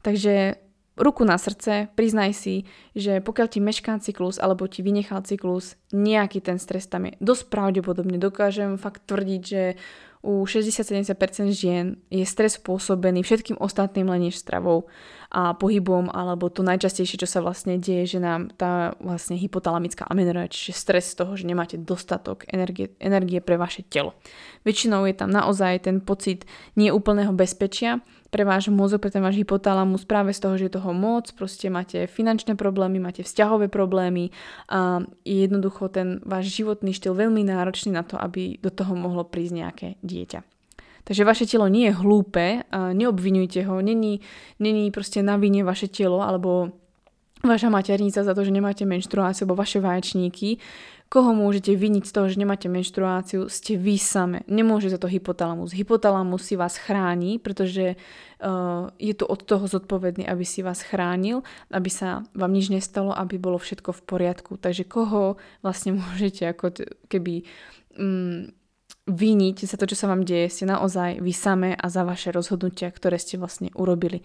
Takže 0.05 0.61
ruku 1.01 1.25
na 1.25 1.41
srdce, 1.41 1.89
priznaj 1.97 2.37
si, 2.37 2.69
že 2.93 3.25
pokiaľ 3.25 3.47
ti 3.49 3.59
mešká 3.59 3.97
cyklus 4.05 4.37
alebo 4.37 4.69
ti 4.69 4.85
vynechal 4.85 5.25
cyklus, 5.25 5.81
nejaký 5.91 6.45
ten 6.45 6.61
stres 6.61 6.87
tam 6.87 7.09
je. 7.09 7.17
Dosť 7.19 7.49
pravdepodobne 7.49 8.21
dokážem 8.21 8.77
fakt 8.77 9.09
tvrdiť, 9.09 9.43
že 9.43 9.63
u 10.21 10.45
60-70% 10.45 11.17
žien 11.57 11.97
je 12.13 12.29
stres 12.29 12.61
spôsobený 12.61 13.25
všetkým 13.25 13.57
ostatným 13.57 14.05
len 14.05 14.29
než 14.29 14.37
stravou 14.37 14.85
a 15.33 15.57
pohybom, 15.57 16.13
alebo 16.13 16.53
to 16.53 16.61
najčastejšie, 16.61 17.25
čo 17.25 17.29
sa 17.31 17.41
vlastne 17.41 17.81
deje, 17.81 18.05
že 18.05 18.19
nám 18.21 18.53
tá 18.53 18.93
vlastne 19.01 19.41
hypotalamická 19.41 20.05
amenorrea, 20.05 20.53
čiže 20.53 20.77
stres 20.77 21.17
z 21.17 21.25
toho, 21.25 21.41
že 21.41 21.49
nemáte 21.49 21.81
dostatok 21.81 22.45
energie, 22.53 22.93
energie 23.01 23.41
pre 23.41 23.57
vaše 23.57 23.81
telo. 23.89 24.13
Väčšinou 24.69 25.09
je 25.09 25.17
tam 25.17 25.33
naozaj 25.33 25.89
ten 25.89 26.05
pocit 26.05 26.45
neúplného 26.77 27.33
bezpečia, 27.33 28.05
pre 28.31 28.47
váš 28.47 28.71
mozog, 28.71 29.03
pre 29.03 29.11
ten 29.11 29.23
váš 29.23 29.37
hypotalamus 29.43 30.07
práve 30.07 30.31
z 30.31 30.41
toho, 30.41 30.55
že 30.55 30.71
je 30.71 30.79
toho 30.79 30.95
moc, 30.95 31.35
proste 31.35 31.67
máte 31.67 32.07
finančné 32.07 32.55
problémy, 32.55 33.03
máte 33.03 33.27
vzťahové 33.27 33.67
problémy 33.67 34.31
a 34.71 35.03
je 35.27 35.51
jednoducho 35.51 35.91
ten 35.91 36.23
váš 36.23 36.55
životný 36.55 36.95
štýl 36.95 37.19
veľmi 37.19 37.43
náročný 37.43 37.91
na 37.91 38.07
to, 38.07 38.15
aby 38.15 38.57
do 38.63 38.71
toho 38.71 38.95
mohlo 38.95 39.27
prísť 39.27 39.53
nejaké 39.55 39.89
dieťa. 40.07 40.41
Takže 41.05 41.27
vaše 41.27 41.45
telo 41.51 41.67
nie 41.67 41.91
je 41.91 41.99
hlúpe, 41.99 42.63
neobvinujte 42.71 43.67
ho, 43.67 43.83
není, 43.83 44.23
není 44.63 44.95
proste 44.95 45.27
na 45.27 45.35
vine 45.35 45.67
vaše 45.67 45.91
telo 45.91 46.23
alebo 46.23 46.71
vaša 47.41 47.73
maternica 47.73 48.21
za 48.21 48.37
to, 48.37 48.45
že 48.45 48.53
nemáte 48.53 48.85
menštruáciu 48.85 49.49
alebo 49.49 49.59
vaše 49.59 49.81
vaječníky. 49.81 50.61
Koho 51.11 51.35
môžete 51.35 51.75
viniť 51.75 52.07
z 52.07 52.13
toho, 52.15 52.31
že 52.31 52.39
nemáte 52.39 52.71
menštruáciu, 52.71 53.51
ste 53.51 53.75
vy 53.75 53.99
same. 53.99 54.47
Nemôže 54.47 54.95
za 54.95 54.99
to 55.03 55.11
hypotalamus. 55.11 55.75
Hypotalamus 55.75 56.47
si 56.47 56.55
vás 56.55 56.79
chráni, 56.79 57.43
pretože 57.43 57.99
uh, 57.99 58.87
je 58.95 59.11
tu 59.19 59.27
od 59.27 59.43
toho 59.43 59.67
zodpovedný, 59.67 60.23
aby 60.31 60.47
si 60.47 60.63
vás 60.63 60.87
chránil, 60.87 61.43
aby 61.75 61.91
sa 61.91 62.23
vám 62.31 62.55
nič 62.55 62.71
nestalo, 62.71 63.11
aby 63.11 63.43
bolo 63.43 63.59
všetko 63.59 63.91
v 63.91 64.03
poriadku. 64.07 64.55
Takže 64.55 64.87
koho 64.87 65.35
vlastne 65.67 65.99
môžete 65.99 66.47
ako 66.47 66.79
keby 67.11 67.43
um, 67.99 68.47
viniť 69.11 69.67
za 69.67 69.75
to, 69.75 69.91
čo 69.91 69.99
sa 69.99 70.07
vám 70.07 70.23
deje, 70.23 70.47
ste 70.47 70.65
naozaj 70.71 71.19
vy 71.19 71.33
same 71.35 71.71
a 71.75 71.87
za 71.91 72.07
vaše 72.07 72.31
rozhodnutia, 72.31 72.87
ktoré 72.87 73.19
ste 73.19 73.35
vlastne 73.35 73.75
urobili. 73.75 74.23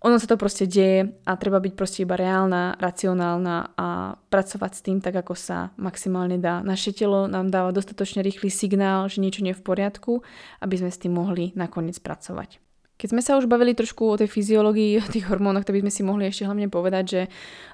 Ono 0.00 0.16
sa 0.16 0.24
to 0.24 0.40
proste 0.40 0.64
deje 0.64 1.12
a 1.28 1.36
treba 1.36 1.60
byť 1.60 1.76
proste 1.76 2.08
iba 2.08 2.16
reálna, 2.16 2.72
racionálna 2.80 3.76
a 3.76 4.16
pracovať 4.16 4.72
s 4.72 4.80
tým 4.80 4.98
tak, 5.04 5.20
ako 5.20 5.36
sa 5.36 5.76
maximálne 5.76 6.40
dá. 6.40 6.64
Naše 6.64 6.96
telo 6.96 7.28
nám 7.28 7.52
dáva 7.52 7.68
dostatočne 7.68 8.24
rýchly 8.24 8.48
signál, 8.48 9.12
že 9.12 9.20
niečo 9.20 9.44
nie 9.44 9.52
je 9.52 9.60
v 9.60 9.66
poriadku, 9.68 10.24
aby 10.64 10.74
sme 10.80 10.88
s 10.88 11.00
tým 11.04 11.12
mohli 11.12 11.52
nakoniec 11.52 12.00
pracovať. 12.00 12.69
Keď 13.00 13.16
sme 13.16 13.24
sa 13.24 13.40
už 13.40 13.48
bavili 13.48 13.72
trošku 13.72 14.12
o 14.12 14.18
tej 14.20 14.28
fyziológii, 14.28 15.00
o 15.00 15.08
tých 15.08 15.24
hormónoch, 15.24 15.64
tak 15.64 15.80
by 15.80 15.88
sme 15.88 15.92
si 15.92 16.02
mohli 16.04 16.28
ešte 16.28 16.44
hlavne 16.44 16.68
povedať, 16.68 17.04
že 17.08 17.22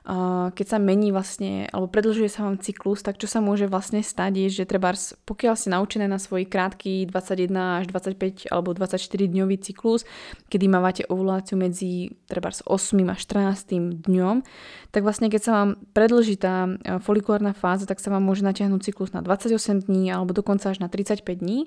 uh, 0.06 0.54
keď 0.54 0.66
sa 0.70 0.78
mení 0.78 1.10
vlastne, 1.10 1.66
alebo 1.74 1.90
predlžuje 1.90 2.30
sa 2.30 2.46
vám 2.46 2.62
cyklus, 2.62 3.02
tak 3.02 3.18
čo 3.18 3.26
sa 3.26 3.42
môže 3.42 3.66
vlastne 3.66 4.06
stať 4.06 4.46
je, 4.46 4.62
že 4.62 4.70
treba 4.70 4.94
pokiaľ 5.26 5.58
ste 5.58 5.74
naučené 5.74 6.06
na 6.06 6.22
svoj 6.22 6.46
krátky 6.46 7.10
21 7.10 7.82
až 7.82 7.90
25 7.90 8.54
alebo 8.54 8.70
24 8.70 9.02
dňový 9.02 9.56
cyklus, 9.58 10.06
kedy 10.46 10.70
mávate 10.70 11.02
ovuláciu 11.10 11.58
medzi 11.58 12.14
treba 12.30 12.54
8 12.54 12.70
až 13.10 13.18
14 13.26 14.06
dňom, 14.06 14.46
tak 14.94 15.02
vlastne 15.02 15.26
keď 15.26 15.42
sa 15.42 15.52
vám 15.58 15.70
predlží 15.90 16.38
tá 16.38 16.70
folikulárna 17.02 17.50
fáza, 17.50 17.90
tak 17.90 17.98
sa 17.98 18.14
vám 18.14 18.22
môže 18.22 18.46
natiahnuť 18.46 18.94
cyklus 18.94 19.10
na 19.10 19.26
28 19.26 19.90
dní 19.90 20.14
alebo 20.14 20.30
dokonca 20.30 20.70
až 20.70 20.78
na 20.78 20.86
35 20.86 21.26
dní. 21.42 21.66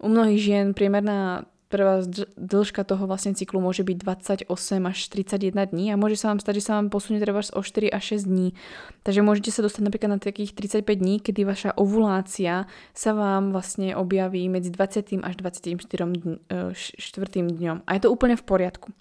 U 0.00 0.08
mnohých 0.08 0.40
žien 0.40 0.66
priemerná 0.72 1.46
prvá 1.74 2.06
dĺžka 2.38 2.86
toho 2.86 3.10
vlastne 3.10 3.34
cyklu 3.34 3.58
môže 3.58 3.82
byť 3.82 3.98
28 4.46 4.46
až 4.86 4.98
31 5.10 5.74
dní 5.74 5.90
a 5.90 5.98
môže 5.98 6.14
sa 6.14 6.30
vám 6.30 6.38
stať, 6.38 6.62
že 6.62 6.66
sa 6.70 6.78
vám 6.78 6.94
posunie 6.94 7.18
treba 7.18 7.42
o 7.42 7.60
4 7.66 7.90
až 7.90 8.04
6 8.22 8.30
dní. 8.30 8.54
Takže 9.02 9.20
môžete 9.26 9.50
sa 9.50 9.66
dostať 9.66 9.82
napríklad 9.90 10.14
na 10.14 10.18
takých 10.22 10.54
35 10.54 10.86
dní, 10.86 11.18
kedy 11.18 11.42
vaša 11.42 11.70
ovulácia 11.74 12.70
sa 12.94 13.10
vám 13.10 13.50
vlastne 13.50 13.98
objaví 13.98 14.46
medzi 14.46 14.70
20. 14.70 15.26
až 15.26 15.34
24. 15.34 15.74
Dň, 15.82 16.38
4. 16.70 17.58
dňom. 17.58 17.82
A 17.82 17.90
je 17.98 18.00
to 18.06 18.08
úplne 18.14 18.38
v 18.38 18.44
poriadku. 18.46 18.94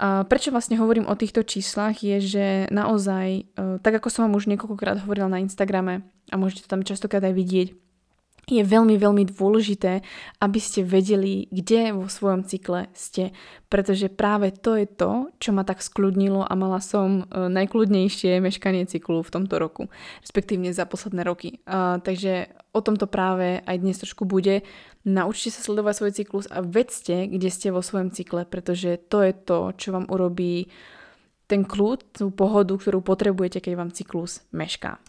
A 0.00 0.24
prečo 0.24 0.48
vlastne 0.48 0.80
hovorím 0.80 1.04
o 1.04 1.12
týchto 1.12 1.44
číslach 1.44 2.00
je, 2.00 2.16
že 2.24 2.46
naozaj, 2.72 3.28
e, 3.28 3.42
tak 3.84 4.00
ako 4.00 4.08
som 4.08 4.24
vám 4.24 4.40
už 4.40 4.48
niekoľkokrát 4.48 5.04
hovorila 5.04 5.28
na 5.28 5.44
Instagrame 5.44 6.08
a 6.32 6.40
môžete 6.40 6.64
to 6.64 6.72
tam 6.72 6.80
častokrát 6.80 7.20
aj 7.20 7.36
vidieť, 7.36 7.68
je 8.50 8.66
veľmi, 8.66 8.98
veľmi 8.98 9.24
dôležité, 9.30 10.02
aby 10.42 10.58
ste 10.58 10.82
vedeli, 10.82 11.46
kde 11.54 11.94
vo 11.94 12.10
svojom 12.10 12.42
cykle 12.42 12.90
ste, 12.90 13.30
pretože 13.70 14.10
práve 14.10 14.50
to 14.50 14.74
je 14.74 14.90
to, 14.90 15.30
čo 15.38 15.54
ma 15.54 15.62
tak 15.62 15.78
skľudnilo 15.78 16.42
a 16.42 16.52
mala 16.58 16.82
som 16.82 17.22
e, 17.22 17.46
najkľudnejšie 17.46 18.42
meškanie 18.42 18.90
cyklu 18.90 19.22
v 19.22 19.30
tomto 19.30 19.62
roku, 19.62 19.86
respektívne 20.20 20.74
za 20.74 20.84
posledné 20.84 21.22
roky. 21.22 21.62
Uh, 21.64 22.02
takže 22.02 22.50
o 22.74 22.80
tomto 22.82 23.06
práve 23.06 23.62
aj 23.62 23.76
dnes 23.78 23.98
trošku 24.02 24.26
bude. 24.26 24.66
Naučte 25.06 25.54
sa 25.54 25.62
sledovať 25.62 25.94
svoj 25.96 26.12
cyklus 26.12 26.46
a 26.50 26.60
vedzte, 26.60 27.30
kde 27.30 27.48
ste 27.48 27.70
vo 27.70 27.80
svojom 27.80 28.10
cykle, 28.10 28.44
pretože 28.44 29.00
to 29.08 29.22
je 29.22 29.32
to, 29.32 29.58
čo 29.78 29.94
vám 29.94 30.10
urobí 30.10 30.68
ten 31.50 31.66
kľud, 31.66 32.14
tú 32.14 32.30
pohodu, 32.30 32.78
ktorú 32.78 33.02
potrebujete, 33.02 33.58
keď 33.58 33.72
vám 33.74 33.90
cyklus 33.90 34.46
mešká. 34.54 35.02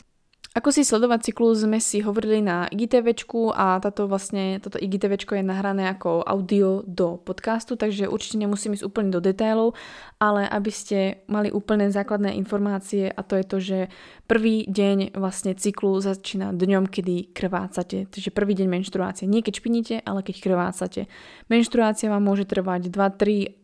Ako 0.51 0.67
si 0.67 0.83
sledovať 0.83 1.31
cyklus 1.31 1.63
sme 1.63 1.79
si 1.79 2.03
hovorili 2.03 2.43
na 2.43 2.67
IGTVčku 2.67 3.55
a 3.55 3.79
táto 3.79 4.03
vlastne, 4.03 4.59
toto 4.59 4.75
IGTVčko 4.75 5.39
je 5.39 5.47
nahrané 5.47 5.87
ako 5.87 6.27
audio 6.27 6.83
do 6.83 7.15
podcastu, 7.23 7.79
takže 7.79 8.11
určite 8.11 8.35
nemusím 8.35 8.75
ísť 8.75 8.83
úplne 8.83 9.15
do 9.15 9.23
detailov, 9.23 9.79
ale 10.19 10.43
aby 10.43 10.67
ste 10.67 11.23
mali 11.31 11.55
úplne 11.55 11.87
základné 11.87 12.35
informácie 12.35 13.07
a 13.07 13.23
to 13.23 13.39
je 13.39 13.45
to, 13.47 13.57
že 13.63 13.79
prvý 14.27 14.67
deň 14.67 15.15
vlastne 15.15 15.55
cyklu 15.55 15.95
začína 16.03 16.51
dňom, 16.51 16.91
kedy 16.91 17.31
krvácate. 17.31 18.11
Takže 18.11 18.35
prvý 18.35 18.51
deň 18.51 18.67
menštruácie. 18.75 19.31
Nie 19.31 19.47
keď 19.47 19.63
špiníte, 19.63 19.95
ale 20.03 20.19
keď 20.19 20.51
krvácate. 20.51 21.07
Menštruácia 21.47 22.11
vám 22.11 22.27
môže 22.27 22.43
trvať 22.43 22.91
2, 22.91 22.99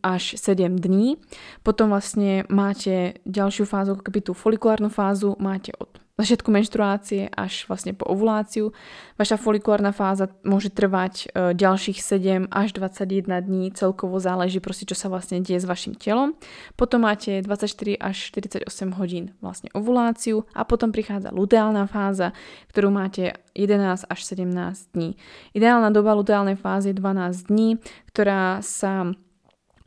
až 0.00 0.40
7 0.40 0.80
dní. 0.80 1.20
Potom 1.60 1.92
vlastne 1.92 2.48
máte 2.48 3.20
ďalšiu 3.28 3.68
fázu, 3.68 3.92
ako 3.92 4.08
keby 4.08 4.20
tú 4.24 4.32
folikulárnu 4.32 4.88
fázu 4.88 5.36
máte 5.36 5.76
od 5.76 6.07
začiatku 6.22 6.50
menštruácie 6.50 7.30
až 7.30 7.70
vlastne 7.70 7.94
po 7.94 8.02
ovuláciu. 8.10 8.74
Vaša 9.14 9.38
folikulárna 9.38 9.94
fáza 9.94 10.26
môže 10.42 10.74
trvať 10.74 11.14
e, 11.14 11.26
ďalších 11.54 12.02
7 12.02 12.50
až 12.50 12.74
21 12.74 13.30
dní, 13.46 13.70
celkovo 13.70 14.18
záleží 14.18 14.58
proste, 14.58 14.82
čo 14.82 14.98
sa 14.98 15.06
vlastne 15.06 15.38
deje 15.38 15.62
s 15.62 15.66
vašim 15.70 15.94
telom. 15.94 16.34
Potom 16.74 17.06
máte 17.06 17.38
24 17.38 17.94
až 18.02 18.16
48 18.34 18.66
hodín 18.98 19.38
vlastne 19.38 19.70
ovuláciu 19.78 20.42
a 20.58 20.66
potom 20.66 20.90
prichádza 20.90 21.30
luteálna 21.30 21.86
fáza, 21.86 22.34
ktorú 22.74 22.90
máte 22.90 23.38
11 23.54 24.10
až 24.10 24.18
17 24.26 24.94
dní. 24.94 25.14
Ideálna 25.54 25.94
doba 25.94 26.18
luteálnej 26.18 26.58
fázy 26.58 26.90
je 26.90 26.98
12 26.98 27.46
dní, 27.46 27.78
ktorá 28.10 28.58
sa 28.58 29.14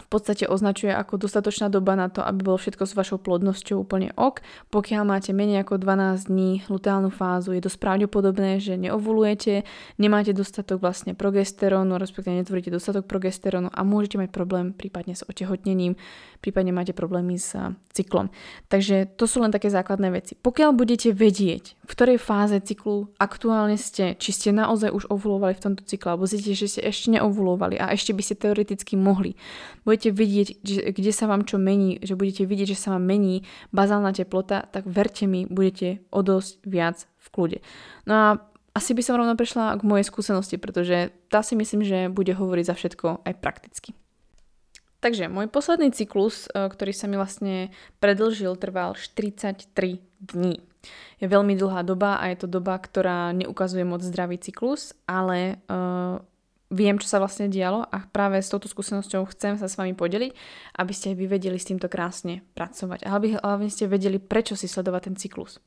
v 0.01 0.07
podstate 0.09 0.49
označuje 0.49 0.89
ako 0.89 1.21
dostatočná 1.21 1.69
doba 1.69 1.93
na 1.93 2.09
to, 2.09 2.25
aby 2.25 2.41
bolo 2.41 2.57
všetko 2.57 2.83
s 2.89 2.97
vašou 2.97 3.21
plodnosťou 3.21 3.85
úplne 3.85 4.11
ok. 4.17 4.41
Pokiaľ 4.73 5.03
máte 5.05 5.31
menej 5.31 5.61
ako 5.61 5.77
12 5.77 6.27
dní 6.27 6.65
luteálnu 6.67 7.13
fázu, 7.13 7.53
je 7.53 7.61
dosť 7.61 7.77
pravdepodobné, 7.77 8.57
že 8.57 8.75
neovulujete, 8.75 9.63
nemáte 10.01 10.33
dostatok 10.33 10.81
vlastne 10.81 11.13
progesterónu, 11.13 12.01
respektíve 12.01 12.41
netvoríte 12.41 12.73
dostatok 12.73 13.05
progesterónu 13.05 13.69
a 13.69 13.81
môžete 13.85 14.17
mať 14.17 14.29
problém 14.33 14.73
prípadne 14.73 15.13
s 15.13 15.21
otehotnením, 15.23 15.95
prípadne 16.41 16.73
máte 16.73 16.91
problémy 16.91 17.37
s 17.37 17.53
cyklom. 17.93 18.33
Takže 18.71 19.05
to 19.19 19.29
sú 19.29 19.43
len 19.43 19.53
také 19.53 19.69
základné 19.69 20.09
veci. 20.09 20.33
Pokiaľ 20.33 20.73
budete 20.73 21.13
vedieť, 21.13 21.77
v 21.85 21.91
ktorej 21.91 22.17
fáze 22.17 22.57
cyklu 22.63 23.11
aktuálne 23.19 23.75
ste, 23.75 24.15
či 24.17 24.31
ste 24.33 24.49
naozaj 24.55 24.89
už 24.89 25.11
ovulovali 25.11 25.53
v 25.53 25.63
tomto 25.69 25.83
cykle, 25.85 26.15
alebo 26.15 26.25
zistíte, 26.25 26.57
že 26.57 26.79
ste 26.79 26.81
ešte 26.87 27.13
neovulovali 27.13 27.77
a 27.77 27.91
ešte 27.93 28.15
by 28.15 28.23
ste 28.23 28.35
teoreticky 28.39 28.95
mohli, 28.95 29.35
budete 29.91 30.15
vidieť, 30.15 30.47
kde 30.95 31.12
sa 31.12 31.27
vám 31.27 31.43
čo 31.43 31.60
mení, 31.60 31.99
že 31.99 32.15
budete 32.15 32.47
vidieť, 32.47 32.71
že 32.71 32.80
sa 32.80 32.95
vám 32.95 33.04
mení 33.04 33.43
bazálna 33.75 34.15
teplota, 34.15 34.63
tak 34.71 34.88
verte 34.88 35.27
mi, 35.27 35.43
budete 35.43 35.99
o 36.15 36.23
dosť 36.23 36.63
viac 36.63 37.04
v 37.19 37.27
kľude. 37.27 37.58
No 38.08 38.13
a 38.15 38.25
asi 38.71 38.95
by 38.95 39.04
som 39.04 39.19
rovno 39.19 39.36
prešla 39.36 39.75
k 39.75 39.84
mojej 39.84 40.08
skúsenosti, 40.08 40.56
pretože 40.56 41.12
tá 41.27 41.43
si 41.43 41.60
myslím, 41.60 41.84
že 41.84 42.08
bude 42.08 42.32
hovoriť 42.32 42.65
za 42.71 42.75
všetko 42.80 43.27
aj 43.27 43.34
prakticky. 43.43 43.91
Takže 45.01 45.27
môj 45.27 45.51
posledný 45.51 45.91
cyklus, 45.91 46.47
e, 46.47 46.69
ktorý 46.69 46.93
sa 46.93 47.10
mi 47.10 47.17
vlastne 47.17 47.73
predlžil, 47.99 48.54
trval 48.56 48.93
43 48.95 49.99
dní. 50.21 50.62
Je 51.17 51.25
veľmi 51.25 51.58
dlhá 51.58 51.82
doba 51.82 52.21
a 52.21 52.30
je 52.30 52.45
to 52.45 52.47
doba, 52.47 52.77
ktorá 52.77 53.34
neukazuje 53.34 53.86
moc 53.86 54.01
zdravý 54.01 54.41
cyklus, 54.41 54.97
ale 55.06 55.62
uh, 55.69 56.17
viem, 56.71 56.95
čo 56.97 57.12
sa 57.12 57.19
vlastne 57.19 57.51
dialo 57.51 57.84
a 57.84 58.07
práve 58.10 58.39
s 58.39 58.47
touto 58.47 58.71
skúsenosťou 58.71 59.27
chcem 59.36 59.60
sa 59.60 59.67
s 59.67 59.75
vami 59.75 59.91
podeliť, 59.91 60.31
aby 60.79 60.93
ste 60.95 61.13
aj 61.13 61.17
vy 61.19 61.25
vedeli 61.27 61.60
s 61.60 61.67
týmto 61.67 61.91
krásne 61.91 62.41
pracovať. 62.55 63.03
A 63.03 63.19
aby 63.19 63.36
hlavne 63.36 63.67
ste 63.67 63.91
vedeli, 63.91 64.17
prečo 64.17 64.55
si 64.55 64.71
sledovať 64.71 65.12
ten 65.12 65.15
cyklus. 65.19 65.60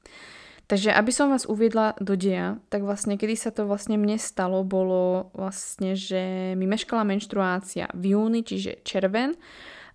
Takže 0.65 0.97
aby 0.97 1.13
som 1.13 1.29
vás 1.29 1.45
uviedla 1.45 1.93
do 2.01 2.17
deja, 2.17 2.57
tak 2.73 2.89
vlastne 2.89 3.21
kedy 3.21 3.37
sa 3.37 3.53
to 3.53 3.69
vlastne 3.69 4.01
mne 4.01 4.17
stalo, 4.17 4.65
bolo 4.65 5.29
vlastne, 5.37 5.93
že 5.93 6.57
mi 6.57 6.65
meškala 6.65 7.05
menštruácia 7.05 7.93
v 7.93 8.17
júni, 8.17 8.41
čiže 8.41 8.81
červen 8.81 9.37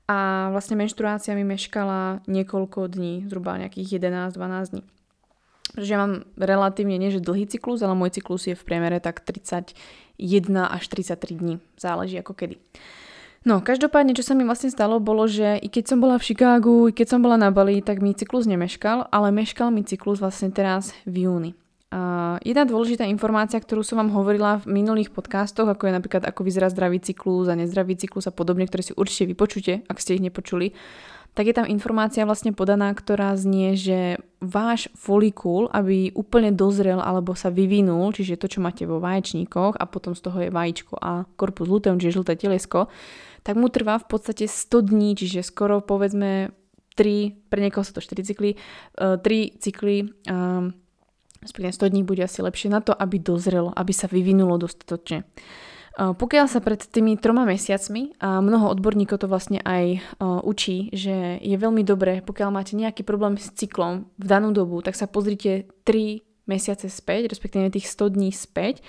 a 0.06 0.50
vlastne 0.54 0.78
menštruácia 0.78 1.34
mi 1.34 1.42
meškala 1.42 2.22
niekoľko 2.30 2.86
dní, 2.86 3.26
zhruba 3.26 3.58
nejakých 3.58 3.98
11-12 3.98 4.74
dní. 4.78 4.84
Pretože 5.74 6.00
mám 6.00 6.14
relatívne 6.36 6.98
nie 6.98 7.14
že 7.14 7.22
dlhý 7.22 7.46
cyklus, 7.46 7.86
ale 7.86 7.94
môj 7.94 8.18
cyklus 8.18 8.50
je 8.50 8.56
v 8.58 8.66
priemere 8.66 8.98
tak 8.98 9.22
31 9.22 9.76
až 10.66 10.84
33 10.90 11.40
dní. 11.40 11.56
Záleží 11.78 12.18
ako 12.18 12.34
kedy. 12.34 12.58
No, 13.48 13.64
každopádne, 13.64 14.12
čo 14.12 14.28
sa 14.28 14.36
mi 14.36 14.44
vlastne 14.44 14.68
stalo, 14.68 15.00
bolo, 15.00 15.24
že 15.24 15.56
i 15.64 15.72
keď 15.72 15.96
som 15.96 16.04
bola 16.04 16.20
v 16.20 16.26
Chicagu, 16.28 16.92
i 16.92 16.96
keď 16.96 17.08
som 17.16 17.24
bola 17.24 17.40
na 17.40 17.56
Bali, 17.56 17.80
tak 17.80 18.04
mi 18.04 18.12
cyklus 18.12 18.44
nemeškal, 18.44 19.08
ale 19.16 19.32
meškal 19.32 19.72
mi 19.72 19.88
cyklus 19.88 20.20
vlastne 20.20 20.52
teraz 20.52 20.92
v 21.08 21.24
júni. 21.24 21.52
A 21.90 22.38
jedna 22.46 22.70
dôležitá 22.70 23.08
informácia, 23.10 23.58
ktorú 23.58 23.82
som 23.82 23.98
vám 23.98 24.14
hovorila 24.14 24.62
v 24.62 24.84
minulých 24.84 25.10
podcastoch, 25.10 25.66
ako 25.66 25.90
je 25.90 25.98
napríklad 25.98 26.22
ako 26.22 26.46
vyzerá 26.46 26.70
zdravý 26.70 27.02
cyklus 27.02 27.50
a 27.50 27.58
nezdravý 27.58 27.98
cyklus 27.98 28.30
a 28.30 28.36
podobne, 28.36 28.70
ktoré 28.70 28.86
si 28.86 28.94
určite 28.94 29.26
vypočujete, 29.34 29.90
ak 29.90 29.98
ste 29.98 30.20
ich 30.20 30.22
nepočuli, 30.22 30.76
tak 31.34 31.46
je 31.48 31.56
tam 31.56 31.70
informácia 31.70 32.28
vlastne 32.28 32.52
podaná, 32.52 32.92
ktorá 32.92 33.38
znie, 33.38 33.78
že 33.78 34.20
váš 34.40 34.92
folikul, 34.96 35.68
aby 35.72 36.12
úplne 36.16 36.52
dozrel 36.52 37.00
alebo 37.00 37.36
sa 37.36 37.52
vyvinul, 37.52 38.12
čiže 38.12 38.40
to, 38.40 38.48
čo 38.48 38.60
máte 38.64 38.88
vo 38.88 39.04
vaječníkoch 39.04 39.76
a 39.80 39.84
potom 39.88 40.16
z 40.16 40.22
toho 40.24 40.38
je 40.48 40.50
vajíčko 40.52 40.96
a 41.00 41.28
korpus 41.36 41.68
luteum, 41.68 42.00
čiže 42.00 42.20
žlté 42.20 42.40
telesko, 42.40 42.88
tak 43.44 43.56
mu 43.56 43.72
trvá 43.72 44.00
v 44.00 44.08
podstate 44.08 44.46
100 44.48 44.90
dní, 44.92 45.16
čiže 45.16 45.44
skoro 45.44 45.80
povedzme 45.80 46.52
3, 47.00 47.48
pre 47.48 47.60
niekoho 47.64 47.88
sú 47.88 47.96
to 47.96 48.04
4 48.04 48.28
cykly, 48.28 48.60
3 49.00 49.24
e, 49.24 49.44
cykly, 49.64 50.12
um, 50.28 50.76
100 51.48 51.72
dní 51.80 52.04
bude 52.04 52.24
asi 52.24 52.44
lepšie 52.44 52.68
na 52.68 52.84
to, 52.84 52.92
aby 52.92 53.16
dozrelo, 53.16 53.72
aby 53.72 53.96
sa 53.96 54.12
vyvinulo 54.12 54.60
dostatočne. 54.60 55.24
Pokiaľ 55.98 56.46
sa 56.52 56.60
pred 56.62 56.80
tými 56.80 57.18
troma 57.18 57.48
mesiacmi, 57.48 58.20
a 58.22 58.44
mnoho 58.44 58.70
odborníkov 58.72 59.24
to 59.24 59.32
vlastne 59.32 59.64
aj 59.64 60.04
učí, 60.46 60.94
že 60.94 61.40
je 61.42 61.56
veľmi 61.58 61.82
dobré, 61.88 62.22
pokiaľ 62.22 62.50
máte 62.54 62.78
nejaký 62.78 63.08
problém 63.08 63.40
s 63.40 63.50
cyklom 63.56 64.06
v 64.20 64.26
danú 64.28 64.54
dobu, 64.54 64.80
tak 64.86 64.94
sa 64.94 65.10
pozrite 65.10 65.68
3 65.84 66.22
mesiace 66.50 66.90
späť, 66.90 67.30
respektíve 67.30 67.70
tých 67.70 67.86
100 67.86 68.16
dní 68.18 68.34
späť, 68.34 68.82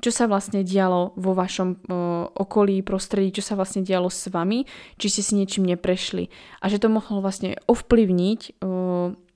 čo 0.00 0.08
sa 0.08 0.24
vlastne 0.24 0.64
dialo 0.64 1.12
vo 1.12 1.36
vašom 1.36 1.84
okolí, 2.32 2.80
prostredí, 2.80 3.36
čo 3.36 3.44
sa 3.44 3.52
vlastne 3.52 3.84
dialo 3.84 4.08
s 4.08 4.32
vami, 4.32 4.64
či 4.96 5.06
ste 5.12 5.20
si 5.20 5.36
niečím 5.36 5.68
neprešli. 5.68 6.32
A 6.64 6.72
že 6.72 6.80
to 6.80 6.88
mohlo 6.88 7.20
vlastne 7.20 7.60
ovplyvniť 7.68 8.64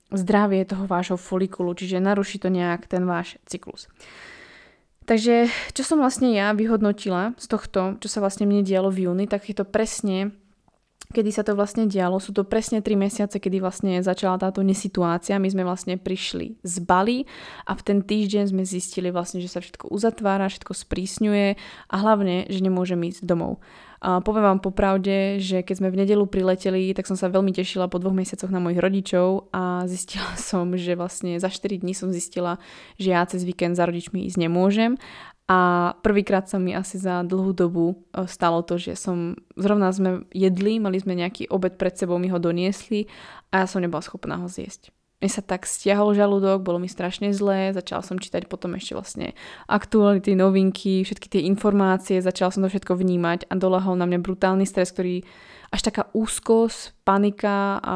zdravie 0.07 0.61
toho 0.65 0.89
vášho 0.89 1.21
folikulu, 1.21 1.77
čiže 1.77 2.01
naruší 2.01 2.41
to 2.41 2.49
nejak 2.49 2.89
ten 2.89 3.05
váš 3.05 3.37
cyklus. 3.45 3.91
Takže 5.07 5.47
čo 5.71 5.83
som 5.87 6.03
vlastne 6.03 6.35
ja 6.35 6.51
vyhodnotila 6.51 7.31
z 7.39 7.45
tohto, 7.47 7.95
čo 8.03 8.07
sa 8.11 8.19
vlastne 8.19 8.43
mne 8.43 8.67
dialo 8.67 8.91
v 8.91 9.07
júni, 9.07 9.23
tak 9.23 9.47
je 9.47 9.55
to 9.55 9.63
presne 9.63 10.35
kedy 11.07 11.31
sa 11.31 11.43
to 11.43 11.55
vlastne 11.55 11.87
dialo. 11.87 12.19
Sú 12.19 12.35
to 12.35 12.43
presne 12.43 12.83
3 12.83 12.91
mesiace, 12.99 13.39
kedy 13.39 13.63
vlastne 13.63 14.03
začala 14.03 14.35
táto 14.35 14.59
nesituácia. 14.59 15.39
My 15.39 15.47
sme 15.47 15.63
vlastne 15.63 15.95
prišli 15.95 16.59
z 16.63 16.75
Bali 16.83 17.23
a 17.63 17.71
v 17.75 17.81
ten 17.83 17.99
týždeň 18.03 18.51
sme 18.51 18.67
zistili 18.67 19.07
vlastne, 19.07 19.39
že 19.39 19.47
sa 19.47 19.63
všetko 19.63 19.87
uzatvára, 19.87 20.51
všetko 20.51 20.73
sprísňuje 20.75 21.47
a 21.87 21.95
hlavne, 21.95 22.51
že 22.51 22.59
nemôžem 22.59 22.99
ísť 23.07 23.23
domov. 23.23 23.63
A 23.97 24.21
poviem 24.21 24.45
vám 24.45 24.61
popravde, 24.61 25.41
že 25.41 25.65
keď 25.65 25.75
sme 25.81 25.89
v 25.89 25.99
nedelu 26.05 26.25
prileteli, 26.29 26.93
tak 26.93 27.09
som 27.09 27.17
sa 27.17 27.33
veľmi 27.33 27.49
tešila 27.49 27.89
po 27.89 27.97
dvoch 27.97 28.13
mesiacoch 28.13 28.53
na 28.53 28.61
mojich 28.61 28.77
rodičov 28.77 29.49
a 29.49 29.89
zistila 29.89 30.37
som, 30.49 30.73
že 30.77 30.93
vlastne 30.93 31.41
za 31.41 31.49
4 31.49 31.81
dní 31.81 31.97
som 31.97 32.13
zistila, 32.13 32.61
že 33.01 33.13
ja 33.13 33.25
cez 33.25 33.41
víkend 33.41 33.73
za 33.73 33.89
rodičmi 33.89 34.29
ísť 34.29 34.37
nemôžem. 34.37 34.95
A 35.47 35.95
prvýkrát 36.03 36.43
sa 36.51 36.59
mi 36.59 36.75
asi 36.75 36.99
za 36.99 37.23
dlhú 37.23 37.55
dobu 37.55 37.95
e, 38.11 38.27
stalo 38.27 38.67
to, 38.67 38.75
že 38.75 38.99
som, 38.99 39.39
zrovna 39.55 39.95
sme 39.95 40.27
jedli, 40.35 40.75
mali 40.75 40.99
sme 40.99 41.15
nejaký 41.15 41.47
obed 41.47 41.79
pred 41.79 41.95
sebou, 41.95 42.19
mi 42.19 42.27
ho 42.27 42.35
doniesli 42.35 43.07
a 43.55 43.63
ja 43.63 43.65
som 43.65 43.79
nebola 43.79 44.03
schopná 44.03 44.35
ho 44.43 44.51
zjesť 44.51 44.96
mne 45.17 45.29
sa 45.33 45.41
tak 45.41 45.65
stiahol 45.65 46.13
žalúdok, 46.13 46.61
bolo 46.61 46.77
mi 46.77 46.85
strašne 46.85 47.33
zlé, 47.33 47.73
začala 47.73 48.05
som 48.05 48.21
čítať 48.21 48.45
potom 48.45 48.77
ešte 48.77 48.93
vlastne 48.93 49.33
aktuality, 49.65 50.37
novinky, 50.37 51.01
všetky 51.01 51.25
tie 51.25 51.41
informácie, 51.49 52.21
začala 52.21 52.53
som 52.53 52.61
to 52.61 52.69
všetko 52.69 52.93
vnímať 52.93 53.49
a 53.49 53.57
dolahol 53.57 53.97
na 53.97 54.05
mňa 54.05 54.21
brutálny 54.21 54.69
stres, 54.69 54.93
ktorý 54.93 55.25
až 55.73 55.81
taká 55.83 56.07
úzkosť, 56.13 56.95
panika 57.01 57.81
a 57.81 57.95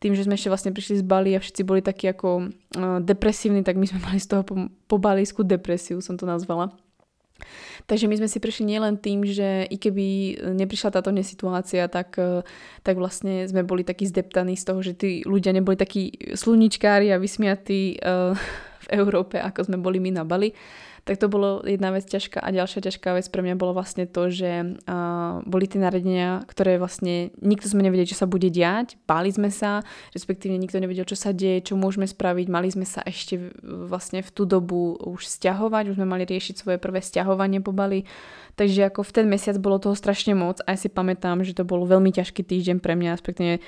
tým, 0.00 0.16
že 0.16 0.24
sme 0.24 0.38
ešte 0.38 0.48
vlastne 0.48 0.72
prišli 0.72 1.02
z 1.02 1.04
Bali 1.04 1.30
a 1.36 1.42
všetci 1.42 1.62
boli 1.66 1.84
takí 1.84 2.08
ako 2.08 2.48
uh, 2.48 2.98
depresívni, 3.04 3.66
tak 3.66 3.76
my 3.76 3.84
sme 3.84 4.00
mali 4.00 4.18
z 4.22 4.30
toho 4.32 4.42
po, 4.46 4.54
po 4.86 4.96
balísku 4.96 5.44
depresiu, 5.44 6.00
som 6.00 6.16
to 6.16 6.24
nazvala. 6.24 6.72
Takže 7.86 8.06
my 8.06 8.14
sme 8.18 8.28
si 8.30 8.38
prišli 8.38 8.64
nielen 8.68 8.98
tým, 8.98 9.26
že 9.26 9.66
i 9.66 9.76
keby 9.76 10.38
neprišla 10.54 10.94
táto 10.94 11.10
nesituácia, 11.10 11.86
tak, 11.90 12.14
eh, 12.18 12.46
tak 12.86 12.98
vlastne 12.98 13.46
sme 13.46 13.66
boli 13.66 13.82
takí 13.82 14.06
zdeptaní 14.06 14.54
z 14.54 14.64
toho, 14.66 14.80
že 14.80 14.92
tí 14.94 15.10
ľudia 15.26 15.52
neboli 15.52 15.74
takí 15.74 16.34
sluničkári 16.34 17.10
a 17.10 17.20
vysmiatí 17.22 17.98
uh, 18.02 18.34
v 18.82 18.86
Európe, 18.90 19.38
ako 19.38 19.70
sme 19.70 19.78
boli 19.78 20.02
my 20.02 20.10
na 20.10 20.24
Bali 20.26 20.54
tak 21.02 21.18
to 21.18 21.26
bolo 21.26 21.66
jedna 21.66 21.90
vec 21.90 22.06
ťažká 22.06 22.38
a 22.38 22.54
ďalšia 22.54 22.86
ťažká 22.86 23.18
vec 23.18 23.26
pre 23.26 23.42
mňa 23.42 23.58
bolo 23.58 23.74
vlastne 23.74 24.06
to, 24.06 24.30
že 24.30 24.78
uh, 24.86 25.42
boli 25.42 25.66
tie 25.66 25.82
naredenia, 25.82 26.46
ktoré 26.46 26.78
vlastne 26.78 27.34
nikto 27.42 27.66
sme 27.66 27.82
nevedeli, 27.82 28.06
čo 28.06 28.22
sa 28.22 28.30
bude 28.30 28.46
diať, 28.54 28.94
báli 29.10 29.34
sme 29.34 29.50
sa, 29.50 29.82
respektíve 30.14 30.54
nikto 30.54 30.78
nevedel, 30.78 31.02
čo 31.02 31.18
sa 31.18 31.34
deje, 31.34 31.66
čo 31.66 31.74
môžeme 31.74 32.06
spraviť, 32.06 32.46
mali 32.46 32.70
sme 32.70 32.86
sa 32.86 33.02
ešte 33.02 33.50
vlastne 33.62 34.22
v 34.22 34.30
tú 34.30 34.46
dobu 34.46 34.94
už 35.02 35.26
stiahovať, 35.26 35.90
už 35.90 35.98
sme 35.98 36.06
mali 36.06 36.22
riešiť 36.22 36.54
svoje 36.54 36.78
prvé 36.78 37.02
stiahovanie 37.02 37.58
po 37.58 37.74
Bali, 37.74 38.06
takže 38.54 38.86
ako 38.86 39.02
v 39.02 39.10
ten 39.10 39.26
mesiac 39.26 39.58
bolo 39.58 39.82
toho 39.82 39.98
strašne 39.98 40.38
moc 40.38 40.62
a 40.62 40.74
ja 40.74 40.78
si 40.78 40.86
pamätám, 40.86 41.42
že 41.42 41.58
to 41.58 41.66
bol 41.66 41.82
veľmi 41.82 42.14
ťažký 42.14 42.46
týždeň 42.46 42.78
pre 42.78 42.94
mňa, 42.94 43.18
respektíve 43.18 43.58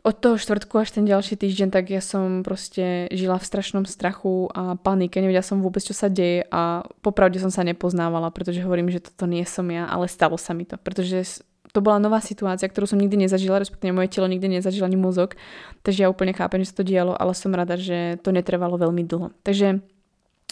od 0.00 0.16
toho 0.16 0.40
štvrtku 0.40 0.72
až 0.80 0.96
ten 0.96 1.04
ďalší 1.04 1.36
týždeň, 1.36 1.68
tak 1.68 1.92
ja 1.92 2.00
som 2.00 2.40
proste 2.40 3.12
žila 3.12 3.36
v 3.36 3.44
strašnom 3.44 3.84
strachu 3.84 4.48
a 4.50 4.74
panike, 4.80 5.20
nevedela 5.20 5.44
som 5.44 5.60
vôbec, 5.60 5.84
čo 5.84 5.92
sa 5.92 6.08
deje 6.08 6.48
a 6.48 6.82
popravde 7.04 7.36
som 7.38 7.52
sa 7.52 7.60
nepoznávala, 7.62 8.32
pretože 8.32 8.64
hovorím, 8.64 8.90
že 8.90 9.04
toto 9.04 9.28
nie 9.28 9.44
som 9.44 9.68
ja, 9.68 9.84
ale 9.86 10.08
stalo 10.08 10.40
sa 10.40 10.56
mi 10.56 10.64
to, 10.64 10.80
pretože 10.80 11.44
to 11.72 11.80
bola 11.80 12.02
nová 12.02 12.20
situácia, 12.20 12.68
ktorú 12.68 12.84
som 12.84 13.00
nikdy 13.00 13.28
nezažila, 13.28 13.60
respektíve 13.60 13.96
moje 13.96 14.12
telo 14.12 14.28
nikdy 14.28 14.60
nezažila 14.60 14.88
ani 14.88 14.98
mozog, 14.98 15.38
takže 15.86 16.04
ja 16.04 16.12
úplne 16.12 16.36
chápem, 16.36 16.64
že 16.64 16.72
sa 16.72 16.82
to 16.82 16.88
dialo, 16.88 17.12
ale 17.16 17.32
som 17.32 17.52
rada, 17.52 17.80
že 17.80 18.20
to 18.20 18.32
netrvalo 18.34 18.76
veľmi 18.76 19.04
dlho. 19.08 19.32
Takže 19.44 19.80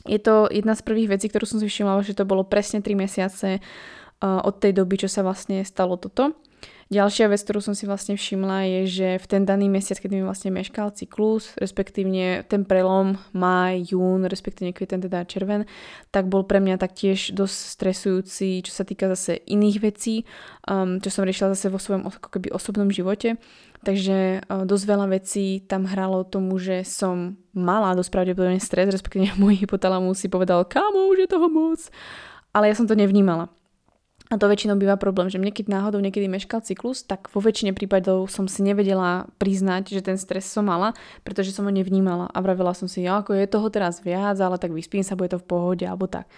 je 0.09 0.21
to 0.21 0.49
jedna 0.49 0.73
z 0.73 0.83
prvých 0.87 1.13
vecí, 1.13 1.29
ktorú 1.29 1.45
som 1.45 1.59
si 1.61 1.69
všimla, 1.69 2.01
že 2.07 2.17
to 2.17 2.25
bolo 2.25 2.41
presne 2.41 2.81
3 2.81 2.97
mesiace 2.97 3.61
uh, 3.61 4.41
od 4.41 4.57
tej 4.57 4.73
doby, 4.73 5.05
čo 5.05 5.09
sa 5.13 5.21
vlastne 5.21 5.61
stalo 5.61 6.01
toto. 6.01 6.33
Ďalšia 6.91 7.31
vec, 7.31 7.47
ktorú 7.47 7.63
som 7.63 7.71
si 7.71 7.87
vlastne 7.87 8.19
všimla, 8.19 8.67
je, 8.67 8.81
že 8.91 9.09
v 9.23 9.27
ten 9.31 9.43
daný 9.47 9.71
mesiac, 9.71 9.95
keď 10.03 10.11
mi 10.11 10.27
vlastne 10.27 10.51
meškal 10.51 10.91
cyklus, 10.91 11.55
respektívne 11.55 12.43
ten 12.51 12.67
prelom 12.67 13.15
maj, 13.31 13.79
jún, 13.95 14.27
respektíve 14.27 14.75
ten 14.75 14.99
teda 14.99 15.23
červen, 15.23 15.71
tak 16.11 16.27
bol 16.27 16.43
pre 16.43 16.59
mňa 16.59 16.83
taktiež 16.83 17.31
dosť 17.31 17.59
stresujúci, 17.79 18.67
čo 18.67 18.75
sa 18.75 18.83
týka 18.83 19.07
zase 19.07 19.39
iných 19.39 19.79
vecí, 19.79 20.27
um, 20.67 20.99
čo 20.99 21.15
som 21.15 21.23
riešila 21.23 21.55
zase 21.55 21.71
vo 21.71 21.79
svojom 21.79 22.11
ako 22.11 22.27
keby 22.27 22.51
osobnom 22.51 22.91
živote. 22.91 23.39
Takže 23.87 24.43
uh, 24.51 24.67
dosť 24.67 24.85
veľa 24.91 25.07
vecí 25.15 25.63
tam 25.71 25.87
hralo 25.87 26.27
tomu, 26.27 26.59
že 26.59 26.83
som 26.83 27.39
mala 27.55 27.95
dosť 27.95 28.11
pravdepodobne 28.11 28.59
stres, 28.59 28.91
respektíve 28.91 29.31
môj 29.39 29.63
hypotalamus 29.63 30.19
si 30.19 30.27
povedal, 30.27 30.67
kámo, 30.67 31.07
už 31.15 31.23
je 31.23 31.29
toho 31.31 31.47
moc. 31.47 31.87
Ale 32.51 32.67
ja 32.67 32.75
som 32.75 32.91
to 32.91 32.99
nevnímala. 32.99 33.47
A 34.31 34.39
to 34.39 34.47
väčšinou 34.47 34.79
býva 34.79 34.95
problém, 34.95 35.27
že 35.27 35.43
mne 35.43 35.51
keď 35.51 35.67
náhodou 35.67 35.99
niekedy 35.99 36.31
meškal 36.31 36.63
cyklus, 36.63 37.03
tak 37.03 37.27
vo 37.35 37.43
väčšine 37.43 37.75
prípadov 37.75 38.31
som 38.31 38.47
si 38.47 38.63
nevedela 38.63 39.27
priznať, 39.43 39.91
že 39.91 40.07
ten 40.07 40.15
stres 40.15 40.47
som 40.47 40.71
mala, 40.71 40.95
pretože 41.27 41.51
som 41.51 41.67
ho 41.67 41.73
nevnímala 41.75 42.31
a 42.31 42.39
vravela 42.39 42.71
som 42.71 42.87
si, 42.87 43.03
ako 43.11 43.35
je 43.35 43.51
toho 43.51 43.67
teraz 43.75 43.99
viac, 43.99 44.39
ale 44.39 44.55
tak 44.55 44.71
vyspím 44.71 45.03
sa, 45.03 45.19
bude 45.19 45.35
to 45.35 45.43
v 45.43 45.51
pohode 45.51 45.83
alebo 45.83 46.07
tak. 46.07 46.31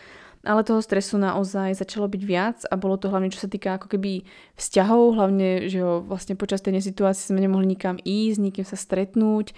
Ale 0.43 0.65
toho 0.65 0.81
stresu 0.81 1.21
naozaj 1.21 1.77
začalo 1.77 2.09
byť 2.09 2.23
viac 2.25 2.59
a 2.67 2.81
bolo 2.81 2.97
to 2.97 3.13
hlavne, 3.13 3.29
čo 3.29 3.45
sa 3.45 3.53
týka 3.53 3.77
ako 3.77 3.93
keby 3.93 4.25
vzťahov, 4.57 5.15
hlavne, 5.15 5.69
že 5.69 5.85
ho 5.85 6.01
vlastne 6.01 6.33
počas 6.33 6.65
tej 6.65 6.81
situácie 6.81 7.29
sme 7.29 7.45
nemohli 7.45 7.77
nikam 7.77 8.01
ísť, 8.01 8.41
nikým 8.41 8.67
sa 8.67 8.75
stretnúť 8.75 9.53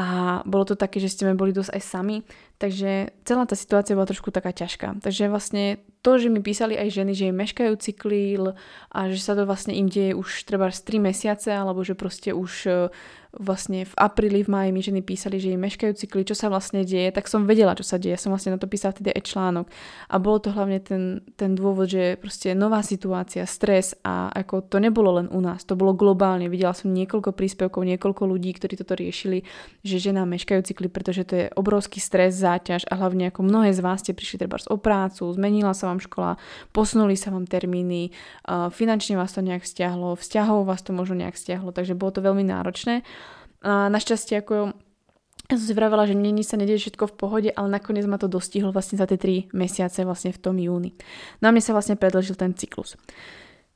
a 0.00 0.40
bolo 0.48 0.64
to 0.64 0.80
také, 0.80 0.96
že 0.96 1.12
sme 1.12 1.36
boli 1.36 1.52
dosť 1.52 1.76
aj 1.76 1.82
sami, 1.84 2.16
takže 2.56 3.12
celá 3.28 3.44
tá 3.44 3.52
situácia 3.52 3.92
bola 3.92 4.08
trošku 4.08 4.32
taká 4.32 4.48
ťažká. 4.48 5.04
Takže 5.04 5.28
vlastne 5.28 5.84
to, 6.00 6.16
že 6.16 6.32
mi 6.32 6.40
písali 6.40 6.72
aj 6.72 6.88
ženy, 6.88 7.12
že 7.12 7.28
im 7.28 7.36
meškajú 7.36 7.76
cyklíl 7.76 8.56
a 8.88 8.98
že 9.12 9.20
sa 9.20 9.36
to 9.36 9.44
vlastne 9.44 9.76
im 9.76 9.92
deje 9.92 10.16
už 10.16 10.48
treba 10.48 10.72
3 10.72 10.80
mesiace, 11.04 11.52
alebo 11.52 11.84
že 11.84 11.92
proste 11.92 12.32
už 12.32 12.88
vlastne 13.30 13.86
v 13.86 13.94
apríli, 13.94 14.42
v 14.42 14.50
máji 14.50 14.70
mi 14.74 14.82
ženy 14.82 15.00
písali, 15.06 15.38
že 15.38 15.54
im 15.54 15.62
meškajú 15.62 15.94
cykly, 15.94 16.26
čo 16.26 16.34
sa 16.34 16.50
vlastne 16.50 16.82
deje, 16.82 17.14
tak 17.14 17.30
som 17.30 17.46
vedela, 17.46 17.78
čo 17.78 17.86
sa 17.86 17.94
deje. 17.94 18.18
Som 18.18 18.34
vlastne 18.34 18.58
na 18.58 18.58
to 18.58 18.66
písala 18.66 18.90
vtedy 18.90 19.14
aj 19.14 19.22
článok. 19.22 19.66
A 20.10 20.18
bolo 20.18 20.42
to 20.42 20.50
hlavne 20.50 20.82
ten, 20.82 21.22
ten 21.38 21.54
dôvod, 21.54 21.86
že 21.86 22.18
proste 22.18 22.58
nová 22.58 22.82
situácia, 22.82 23.46
stres 23.46 23.94
a 24.02 24.34
ako 24.34 24.66
to 24.66 24.82
nebolo 24.82 25.22
len 25.22 25.30
u 25.30 25.38
nás, 25.38 25.62
to 25.62 25.78
bolo 25.78 25.94
globálne. 25.94 26.50
Videla 26.50 26.74
som 26.74 26.90
niekoľko 26.90 27.30
príspevkov, 27.30 27.86
niekoľko 27.86 28.22
ľudí, 28.26 28.50
ktorí 28.58 28.74
toto 28.74 28.98
riešili, 28.98 29.46
že 29.90 30.14
ženám 30.14 30.30
meškajú 30.38 30.62
cykly, 30.62 30.86
pretože 30.86 31.26
to 31.26 31.34
je 31.34 31.46
obrovský 31.58 31.98
stres, 31.98 32.38
záťaž 32.38 32.86
a 32.86 32.94
hlavne 32.94 33.34
ako 33.34 33.42
mnohé 33.42 33.74
z 33.74 33.82
vás 33.82 34.06
ste 34.06 34.14
prišli 34.14 34.46
treba 34.46 34.62
o 34.70 34.78
prácu, 34.78 35.26
zmenila 35.34 35.74
sa 35.74 35.90
vám 35.90 35.98
škola, 35.98 36.38
posunuli 36.70 37.18
sa 37.18 37.34
vám 37.34 37.50
termíny, 37.50 38.14
finančne 38.70 39.18
vás 39.18 39.34
to 39.34 39.42
nejak 39.42 39.66
stiahlo, 39.66 40.14
vzťahov 40.14 40.70
vás 40.70 40.86
to 40.86 40.94
možno 40.94 41.18
nejak 41.18 41.34
stiahlo, 41.34 41.74
takže 41.74 41.98
bolo 41.98 42.14
to 42.14 42.22
veľmi 42.22 42.46
náročné. 42.46 43.02
A 43.66 43.90
našťastie 43.90 44.40
ako 44.40 44.78
ja 45.50 45.58
som 45.58 45.66
si 45.66 45.74
vravela, 45.74 46.06
že 46.06 46.14
není 46.14 46.46
sa 46.46 46.54
nedieje 46.54 46.86
všetko 46.86 47.10
v 47.10 47.14
pohode, 47.18 47.50
ale 47.50 47.66
nakoniec 47.66 48.06
ma 48.06 48.22
to 48.22 48.30
dostihlo 48.30 48.70
vlastne 48.70 48.94
za 48.94 49.10
tie 49.10 49.18
3 49.18 49.50
mesiace 49.50 50.06
vlastne 50.06 50.30
v 50.30 50.38
tom 50.38 50.54
júni. 50.62 50.94
No 51.42 51.50
a 51.50 51.52
mne 51.52 51.58
sa 51.58 51.74
vlastne 51.74 51.98
predlžil 51.98 52.38
ten 52.38 52.54
cyklus. 52.54 52.94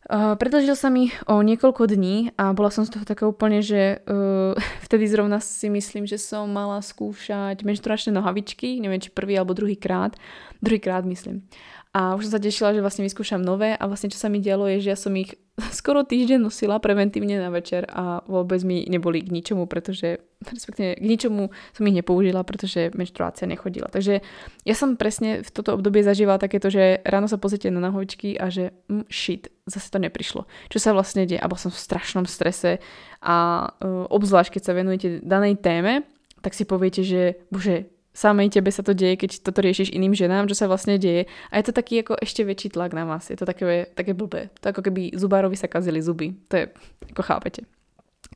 Uh, 0.04 0.36
predlžil 0.36 0.76
sa 0.76 0.92
mi 0.92 1.08
o 1.24 1.40
niekoľko 1.40 1.88
dní 1.88 2.36
a 2.36 2.52
bola 2.52 2.68
som 2.68 2.84
z 2.84 2.92
toho 2.92 3.08
taká 3.08 3.24
úplne, 3.24 3.64
že 3.64 4.04
uh, 4.04 4.52
vtedy 4.86 5.08
zrovna 5.08 5.40
si 5.40 5.72
myslím, 5.72 6.04
že 6.04 6.20
som 6.20 6.44
mala 6.44 6.84
skúšať 6.84 7.64
menšturačné 7.64 8.12
nohavičky, 8.12 8.84
neviem 8.84 9.00
či 9.00 9.08
prvý 9.08 9.40
alebo 9.40 9.56
druhý 9.56 9.80
krát, 9.80 10.12
druhý 10.60 10.76
krát 10.76 11.08
myslím. 11.08 11.48
A 11.94 12.18
už 12.18 12.26
som 12.26 12.34
sa 12.34 12.42
tešila, 12.42 12.74
že 12.74 12.82
vlastne 12.82 13.06
vyskúšam 13.06 13.38
nové 13.38 13.78
a 13.78 13.86
vlastne 13.86 14.10
čo 14.10 14.18
sa 14.18 14.26
mi 14.26 14.42
dialo 14.42 14.66
je, 14.66 14.82
že 14.82 14.90
ja 14.90 14.98
som 14.98 15.14
ich 15.14 15.38
skoro 15.78 16.02
týždeň 16.02 16.42
nosila 16.42 16.82
preventívne 16.82 17.38
na 17.38 17.54
večer 17.54 17.86
a 17.86 18.18
vôbec 18.26 18.58
mi 18.66 18.82
neboli 18.90 19.22
k 19.22 19.30
ničomu, 19.30 19.70
pretože 19.70 20.18
respektíve 20.42 20.98
k 20.98 21.06
ničomu 21.06 21.54
som 21.70 21.86
ich 21.86 21.94
nepoužila, 21.94 22.42
pretože 22.42 22.90
menštruácia 22.98 23.46
nechodila. 23.46 23.86
Takže 23.94 24.26
ja 24.66 24.74
som 24.74 24.98
presne 24.98 25.46
v 25.46 25.50
toto 25.54 25.70
obdobie 25.78 26.02
zažívala 26.02 26.42
takéto, 26.42 26.66
že 26.66 26.98
ráno 27.06 27.30
sa 27.30 27.38
pozrite 27.38 27.70
na 27.70 27.78
nahovičky 27.78 28.42
a 28.42 28.50
že 28.50 28.74
mm, 28.90 29.06
shit, 29.06 29.54
zase 29.70 29.86
to 29.86 30.02
neprišlo. 30.02 30.50
Čo 30.74 30.82
sa 30.82 30.90
vlastne 30.98 31.30
deje? 31.30 31.38
A 31.38 31.46
bol 31.46 31.62
som 31.62 31.70
v 31.70 31.78
strašnom 31.78 32.26
strese 32.26 32.82
a 33.22 33.70
uh, 33.70 34.10
obzvlášť, 34.10 34.58
keď 34.58 34.62
sa 34.66 34.74
venujete 34.74 35.08
danej 35.22 35.62
téme, 35.62 36.02
tak 36.42 36.58
si 36.58 36.66
poviete, 36.66 37.06
že 37.06 37.38
bože, 37.54 37.88
samej 38.14 38.54
tebe 38.54 38.70
sa 38.70 38.86
to 38.86 38.94
deje, 38.94 39.18
keď 39.18 39.42
toto 39.42 39.60
riešiš 39.60 39.90
iným 39.90 40.14
ženám, 40.14 40.46
čo 40.46 40.54
sa 40.54 40.70
vlastne 40.70 40.96
deje. 40.96 41.26
A 41.50 41.58
je 41.58 41.66
to 41.66 41.74
taký 41.74 42.06
ako 42.06 42.14
ešte 42.22 42.46
väčší 42.46 42.72
tlak 42.72 42.94
na 42.94 43.04
vás. 43.04 43.28
Je 43.28 43.36
to 43.36 43.44
také, 43.44 43.90
také 43.92 44.14
blbé. 44.14 44.54
To 44.62 44.70
ako 44.70 44.86
keby 44.86 45.12
zubárovi 45.18 45.58
sa 45.58 45.66
kazili 45.66 45.98
zuby. 45.98 46.32
To 46.48 46.54
je, 46.62 46.64
ako 47.10 47.22
chápete. 47.26 47.66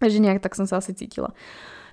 Takže 0.03 0.19
nejak 0.19 0.43
tak 0.43 0.59
som 0.59 0.67
sa 0.67 0.83
asi 0.83 0.93
cítila. 0.93 1.33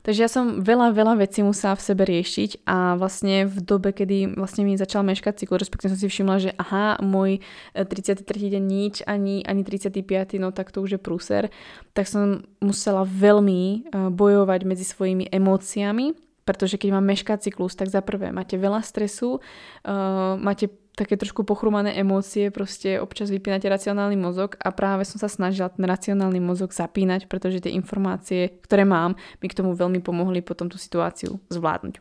Takže 0.05 0.21
ja 0.21 0.29
som 0.29 0.61
veľa, 0.61 0.93
veľa 0.93 1.17
vecí 1.17 1.41
musela 1.41 1.73
v 1.73 1.81
sebe 1.81 2.05
riešiť 2.05 2.61
a 2.69 2.93
vlastne 2.93 3.49
v 3.49 3.57
dobe, 3.57 3.89
kedy 3.89 4.37
vlastne 4.37 4.61
mi 4.61 4.77
začal 4.77 5.01
meškať 5.01 5.41
cyklus, 5.41 5.65
respektíve 5.65 5.89
som 5.89 5.97
si 5.97 6.05
všimla, 6.05 6.35
že 6.37 6.51
aha, 6.61 7.01
môj 7.01 7.41
33. 7.73 8.21
E, 8.21 8.53
deň 8.53 8.63
nič, 8.69 8.95
ani, 9.09 9.41
ani 9.41 9.65
35. 9.65 10.37
no 10.37 10.53
tak 10.53 10.69
to 10.69 10.85
už 10.85 10.89
je 10.93 10.99
prúser, 11.01 11.49
tak 11.97 12.05
som 12.05 12.45
musela 12.61 13.01
veľmi 13.01 13.61
e, 13.65 13.77
bojovať 14.13 14.61
medzi 14.69 14.85
svojimi 14.85 15.25
emóciami 15.33 16.24
pretože 16.45 16.77
keď 16.77 17.01
mám 17.01 17.05
mešká 17.09 17.41
cyklus, 17.41 17.73
tak 17.73 17.89
za 17.89 18.05
prvé 18.05 18.29
máte 18.29 18.55
veľa 18.55 18.85
stresu, 18.85 19.41
uh, 19.41 20.37
máte 20.37 20.69
také 20.95 21.19
trošku 21.19 21.43
pochrumané 21.43 21.91
emócie, 21.99 22.47
proste 22.49 23.03
občas 23.03 23.27
vypínate 23.27 23.67
racionálny 23.67 24.15
mozog 24.15 24.55
a 24.63 24.71
práve 24.71 25.03
som 25.03 25.19
sa 25.19 25.27
snažila 25.27 25.67
ten 25.67 25.83
racionálny 25.83 26.39
mozog 26.39 26.71
zapínať, 26.71 27.27
pretože 27.27 27.59
tie 27.59 27.75
informácie, 27.75 28.63
ktoré 28.63 28.87
mám, 28.87 29.19
mi 29.43 29.51
k 29.51 29.57
tomu 29.59 29.75
veľmi 29.75 29.99
pomohli 29.99 30.39
potom 30.39 30.71
tú 30.71 30.79
situáciu 30.79 31.43
zvládnuť. 31.51 31.99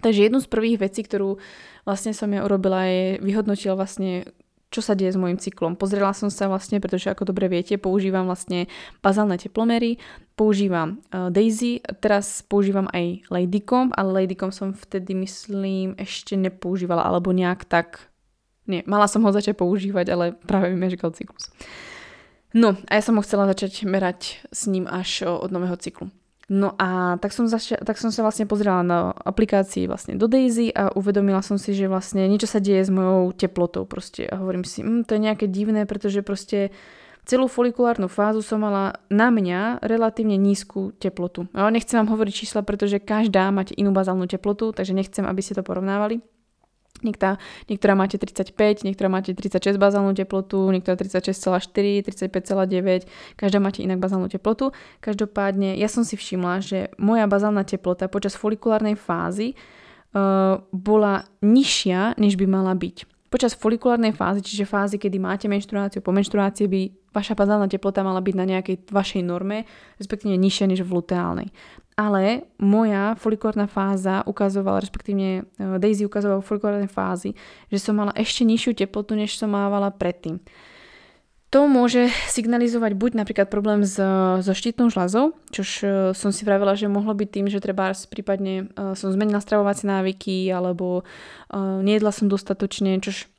Takže 0.00 0.28
jednu 0.28 0.40
z 0.40 0.48
prvých 0.48 0.80
vecí, 0.80 1.04
ktorú 1.04 1.40
vlastne 1.84 2.12
som 2.12 2.28
ja 2.32 2.44
urobila, 2.44 2.88
je 2.88 3.20
vyhodnotila 3.20 3.76
vlastne 3.76 4.28
čo 4.76 4.84
sa 4.84 4.92
deje 4.92 5.16
s 5.16 5.20
môjim 5.20 5.40
cyklom. 5.40 5.72
Pozrela 5.72 6.12
som 6.12 6.28
sa 6.28 6.52
vlastne, 6.52 6.76
pretože 6.76 7.08
ako 7.08 7.32
dobre 7.32 7.48
viete, 7.48 7.80
používam 7.80 8.28
vlastne 8.28 8.68
bazálne 9.00 9.40
teplomery, 9.40 9.96
používam 10.36 11.00
uh, 11.16 11.32
Daisy, 11.32 11.80
teraz 12.04 12.44
používam 12.44 12.84
aj 12.92 13.24
Ladycom, 13.32 13.96
ale 13.96 14.22
Ladycom 14.28 14.52
som 14.52 14.76
vtedy 14.76 15.16
myslím 15.16 15.96
ešte 15.96 16.36
nepoužívala, 16.36 17.08
alebo 17.08 17.32
nejak 17.32 17.64
tak, 17.64 18.12
nie, 18.68 18.84
mala 18.84 19.08
som 19.08 19.24
ho 19.24 19.32
začať 19.32 19.56
používať, 19.56 20.06
ale 20.12 20.24
práve 20.44 20.68
mi 20.68 20.76
meškal 20.76 21.16
cyklus. 21.16 21.48
No 22.52 22.76
a 22.88 23.00
ja 23.00 23.02
som 23.04 23.16
ho 23.16 23.24
chcela 23.24 23.48
začať 23.48 23.88
merať 23.88 24.44
s 24.52 24.68
ním 24.68 24.84
až 24.84 25.24
od 25.24 25.48
nového 25.48 25.76
cyklu. 25.80 26.12
No 26.46 26.78
a 26.78 27.18
tak 27.18 27.34
som, 27.34 27.50
zaša- 27.50 27.82
tak 27.82 27.98
som 27.98 28.14
sa 28.14 28.22
vlastne 28.22 28.46
pozrela 28.46 28.86
na 28.86 29.10
aplikácii 29.10 29.90
vlastne 29.90 30.14
do 30.14 30.30
Daisy 30.30 30.70
a 30.70 30.94
uvedomila 30.94 31.42
som 31.42 31.58
si, 31.58 31.74
že 31.74 31.90
vlastne 31.90 32.22
niečo 32.30 32.46
sa 32.46 32.62
deje 32.62 32.86
s 32.86 32.90
mojou 32.90 33.34
teplotou 33.34 33.82
proste 33.82 34.30
a 34.30 34.38
hovorím 34.38 34.62
si, 34.62 34.78
hm, 34.78 35.10
to 35.10 35.18
je 35.18 35.26
nejaké 35.26 35.50
divné, 35.50 35.90
pretože 35.90 36.22
proste 36.22 36.70
celú 37.26 37.50
folikulárnu 37.50 38.06
fázu 38.06 38.46
som 38.46 38.62
mala 38.62 38.94
na 39.10 39.34
mňa 39.34 39.82
relatívne 39.82 40.38
nízku 40.38 40.94
teplotu. 41.02 41.50
No, 41.50 41.66
nechcem 41.66 41.98
vám 41.98 42.14
hovoriť 42.14 42.46
čísla, 42.46 42.62
pretože 42.62 43.02
každá 43.02 43.50
máte 43.50 43.74
inú 43.74 43.90
bazálnu 43.90 44.30
teplotu, 44.30 44.70
takže 44.70 44.94
nechcem, 44.94 45.26
aby 45.26 45.42
ste 45.42 45.58
to 45.58 45.66
porovnávali. 45.66 46.22
Niekta, 47.02 47.36
niektorá 47.66 47.98
máte 47.98 48.16
35, 48.20 48.84
niektorá 48.84 49.08
máte 49.10 49.34
36 49.34 49.76
bazálnu 49.80 50.14
teplotu, 50.14 50.68
niektorá 50.70 50.96
36,4, 50.96 52.04
35,9, 52.30 53.08
každá 53.36 53.58
máte 53.58 53.82
inak 53.82 53.98
bazálnu 53.98 54.28
teplotu. 54.28 54.72
Každopádne 55.00 55.76
ja 55.76 55.88
som 55.88 56.04
si 56.04 56.14
všimla, 56.14 56.60
že 56.62 56.78
moja 57.00 57.26
bazálna 57.26 57.66
teplota 57.66 58.06
počas 58.06 58.36
folikulárnej 58.36 58.94
fázy 58.94 59.56
uh, 60.12 60.62
bola 60.70 61.28
nižšia, 61.42 62.20
než 62.20 62.36
by 62.36 62.46
mala 62.48 62.72
byť. 62.76 63.15
Počas 63.26 63.58
folikulárnej 63.58 64.14
fázy, 64.14 64.40
čiže 64.42 64.70
fázy, 64.70 64.96
kedy 65.02 65.18
máte 65.18 65.46
menštruáciu, 65.50 65.98
po 66.00 66.14
menštruácii 66.14 66.66
by 66.70 66.80
vaša 67.10 67.34
bazálna 67.34 67.66
teplota 67.66 68.06
mala 68.06 68.22
byť 68.22 68.34
na 68.38 68.46
nejakej 68.46 68.76
vašej 68.88 69.22
norme, 69.26 69.66
respektíve 69.98 70.38
nižšia 70.38 70.70
než 70.70 70.86
v 70.86 70.94
luteálnej 70.94 71.48
ale 71.96 72.44
moja 72.60 73.16
folikulárna 73.16 73.64
fáza 73.64 74.20
ukazovala, 74.28 74.84
respektíve 74.84 75.18
eh, 75.18 75.78
Daisy 75.80 76.04
ukazovala 76.04 76.44
v 76.44 76.48
folikulárnej 76.48 76.92
fázi, 76.92 77.32
že 77.72 77.80
som 77.80 77.96
mala 77.96 78.12
ešte 78.12 78.44
nižšiu 78.44 78.76
teplotu, 78.76 79.16
než 79.16 79.40
som 79.40 79.48
mávala 79.48 79.88
predtým. 79.88 80.36
To 81.56 81.64
môže 81.64 82.12
signalizovať 82.28 82.92
buď 83.00 83.24
napríklad 83.24 83.48
problém 83.48 83.80
s, 83.80 83.96
so 84.44 84.52
štítnou 84.52 84.92
žľazou, 84.92 85.32
čož 85.48 85.68
eh, 85.80 85.88
som 86.12 86.28
si 86.28 86.44
vravela, 86.44 86.76
že 86.76 86.84
mohlo 86.84 87.16
byť 87.16 87.28
tým, 87.32 87.46
že 87.48 87.64
treba 87.64 87.96
prípadne 87.96 88.68
uh, 88.76 88.92
som 88.92 89.08
zmenila 89.08 89.40
stravovacie 89.40 89.88
návyky 89.88 90.52
alebo 90.52 91.00
uh, 91.00 91.80
nejedla 91.80 92.12
som 92.12 92.28
dostatočne, 92.28 93.00
čož 93.00 93.32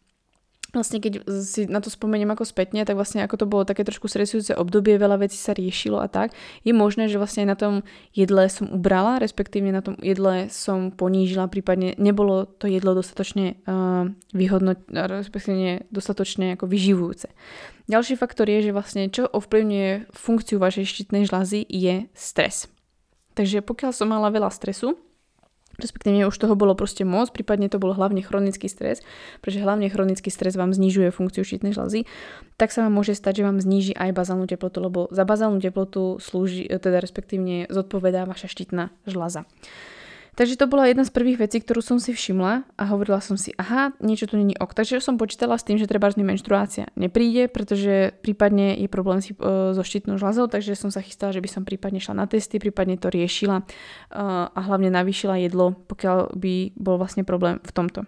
vlastne 0.79 1.01
keď 1.01 1.25
si 1.41 1.65
na 1.65 1.81
to 1.81 1.89
spomeniem 1.89 2.29
ako 2.31 2.45
spätne, 2.45 2.85
tak 2.85 2.95
vlastne 2.95 3.25
ako 3.25 3.35
to 3.41 3.45
bolo 3.49 3.63
také 3.65 3.81
trošku 3.81 4.05
stresujúce 4.05 4.53
obdobie, 4.53 5.01
veľa 5.01 5.25
vecí 5.25 5.35
sa 5.35 5.57
riešilo 5.57 5.97
a 5.97 6.07
tak, 6.07 6.37
je 6.61 6.71
možné, 6.71 7.09
že 7.09 7.17
vlastne 7.17 7.49
na 7.49 7.57
tom 7.57 7.81
jedle 8.13 8.45
som 8.47 8.69
ubrala, 8.69 9.17
respektíve 9.17 9.67
na 9.73 9.81
tom 9.81 9.97
jedle 9.99 10.47
som 10.53 10.93
ponížila, 10.93 11.49
prípadne 11.49 11.97
nebolo 11.97 12.45
to 12.45 12.69
jedlo 12.69 12.93
dostatočne 12.93 13.59
uh, 13.65 14.07
vyhodno, 14.31 14.77
respektíve 14.93 15.89
dostatočne 15.89 16.55
ako 16.55 16.69
vyživujúce. 16.69 17.27
Ďalší 17.87 18.19
faktor 18.19 18.51
je, 18.51 18.69
že 18.69 18.75
vlastne 18.75 19.07
čo 19.07 19.25
ovplyvňuje 19.31 20.11
funkciu 20.11 20.59
vašej 20.59 20.85
štítnej 20.85 21.23
žľazy 21.23 21.63
je 21.63 22.11
stres. 22.11 22.67
Takže 23.37 23.61
pokiaľ 23.63 23.91
som 23.93 24.09
mala 24.11 24.33
veľa 24.33 24.49
stresu, 24.51 24.97
respektíve 25.77 26.25
už 26.25 26.37
toho 26.37 26.53
bolo 26.57 26.73
proste 26.73 27.05
moc, 27.05 27.29
prípadne 27.33 27.69
to 27.69 27.77
bol 27.77 27.93
hlavne 27.93 28.21
chronický 28.21 28.69
stres, 28.69 29.05
pretože 29.41 29.63
hlavne 29.63 29.89
chronický 29.89 30.29
stres 30.29 30.57
vám 30.57 30.73
znižuje 30.73 31.13
funkciu 31.13 31.45
štítnej 31.45 31.73
žľazy, 31.73 32.09
tak 32.57 32.73
sa 32.73 32.85
vám 32.85 32.97
môže 32.97 33.13
stať, 33.13 33.41
že 33.41 33.47
vám 33.47 33.57
zníži 33.61 33.93
aj 33.93 34.13
bazálnu 34.17 34.49
teplotu, 34.49 34.81
lebo 34.81 34.99
za 35.13 35.23
bazálnu 35.23 35.61
teplotu 35.61 36.17
slúži, 36.17 36.65
teda 36.67 36.99
respektívne 36.99 37.69
zodpovedá 37.69 38.25
vaša 38.25 38.49
štítna 38.49 38.89
žľaza. 39.05 39.45
Takže 40.37 40.53
to 40.53 40.69
bola 40.69 40.85
jedna 40.85 41.01
z 41.01 41.09
prvých 41.09 41.41
vecí, 41.41 41.57
ktorú 41.57 41.81
som 41.81 41.97
si 41.97 42.13
všimla 42.13 42.69
a 42.77 42.83
hovorila 42.93 43.17
som 43.25 43.41
si, 43.41 43.57
aha, 43.57 43.97
niečo 43.97 44.29
tu 44.29 44.37
není 44.37 44.53
ok. 44.53 44.69
Takže 44.77 45.01
som 45.01 45.17
počítala 45.17 45.57
s 45.57 45.65
tým, 45.65 45.81
že 45.81 45.89
treba 45.89 46.13
menštruácia 46.13 46.93
nepríde, 46.93 47.49
pretože 47.49 48.13
prípadne 48.21 48.77
je 48.77 48.85
problém 48.85 49.17
si, 49.17 49.33
uh, 49.33 49.73
so 49.73 49.81
štítnou 49.81 50.21
žľazou, 50.21 50.45
takže 50.45 50.77
som 50.77 50.93
sa 50.93 51.01
chystala, 51.01 51.33
že 51.33 51.41
by 51.41 51.49
som 51.49 51.65
prípadne 51.65 51.97
šla 51.97 52.21
na 52.21 52.25
testy, 52.29 52.61
prípadne 52.61 53.01
to 53.01 53.09
riešila 53.09 53.65
uh, 53.65 54.53
a 54.53 54.59
hlavne 54.61 54.93
navýšila 54.93 55.41
jedlo, 55.41 55.73
pokiaľ 55.89 56.37
by 56.37 56.77
bol 56.77 57.01
vlastne 57.01 57.25
problém 57.25 57.57
v 57.65 57.71
tomto. 57.73 58.05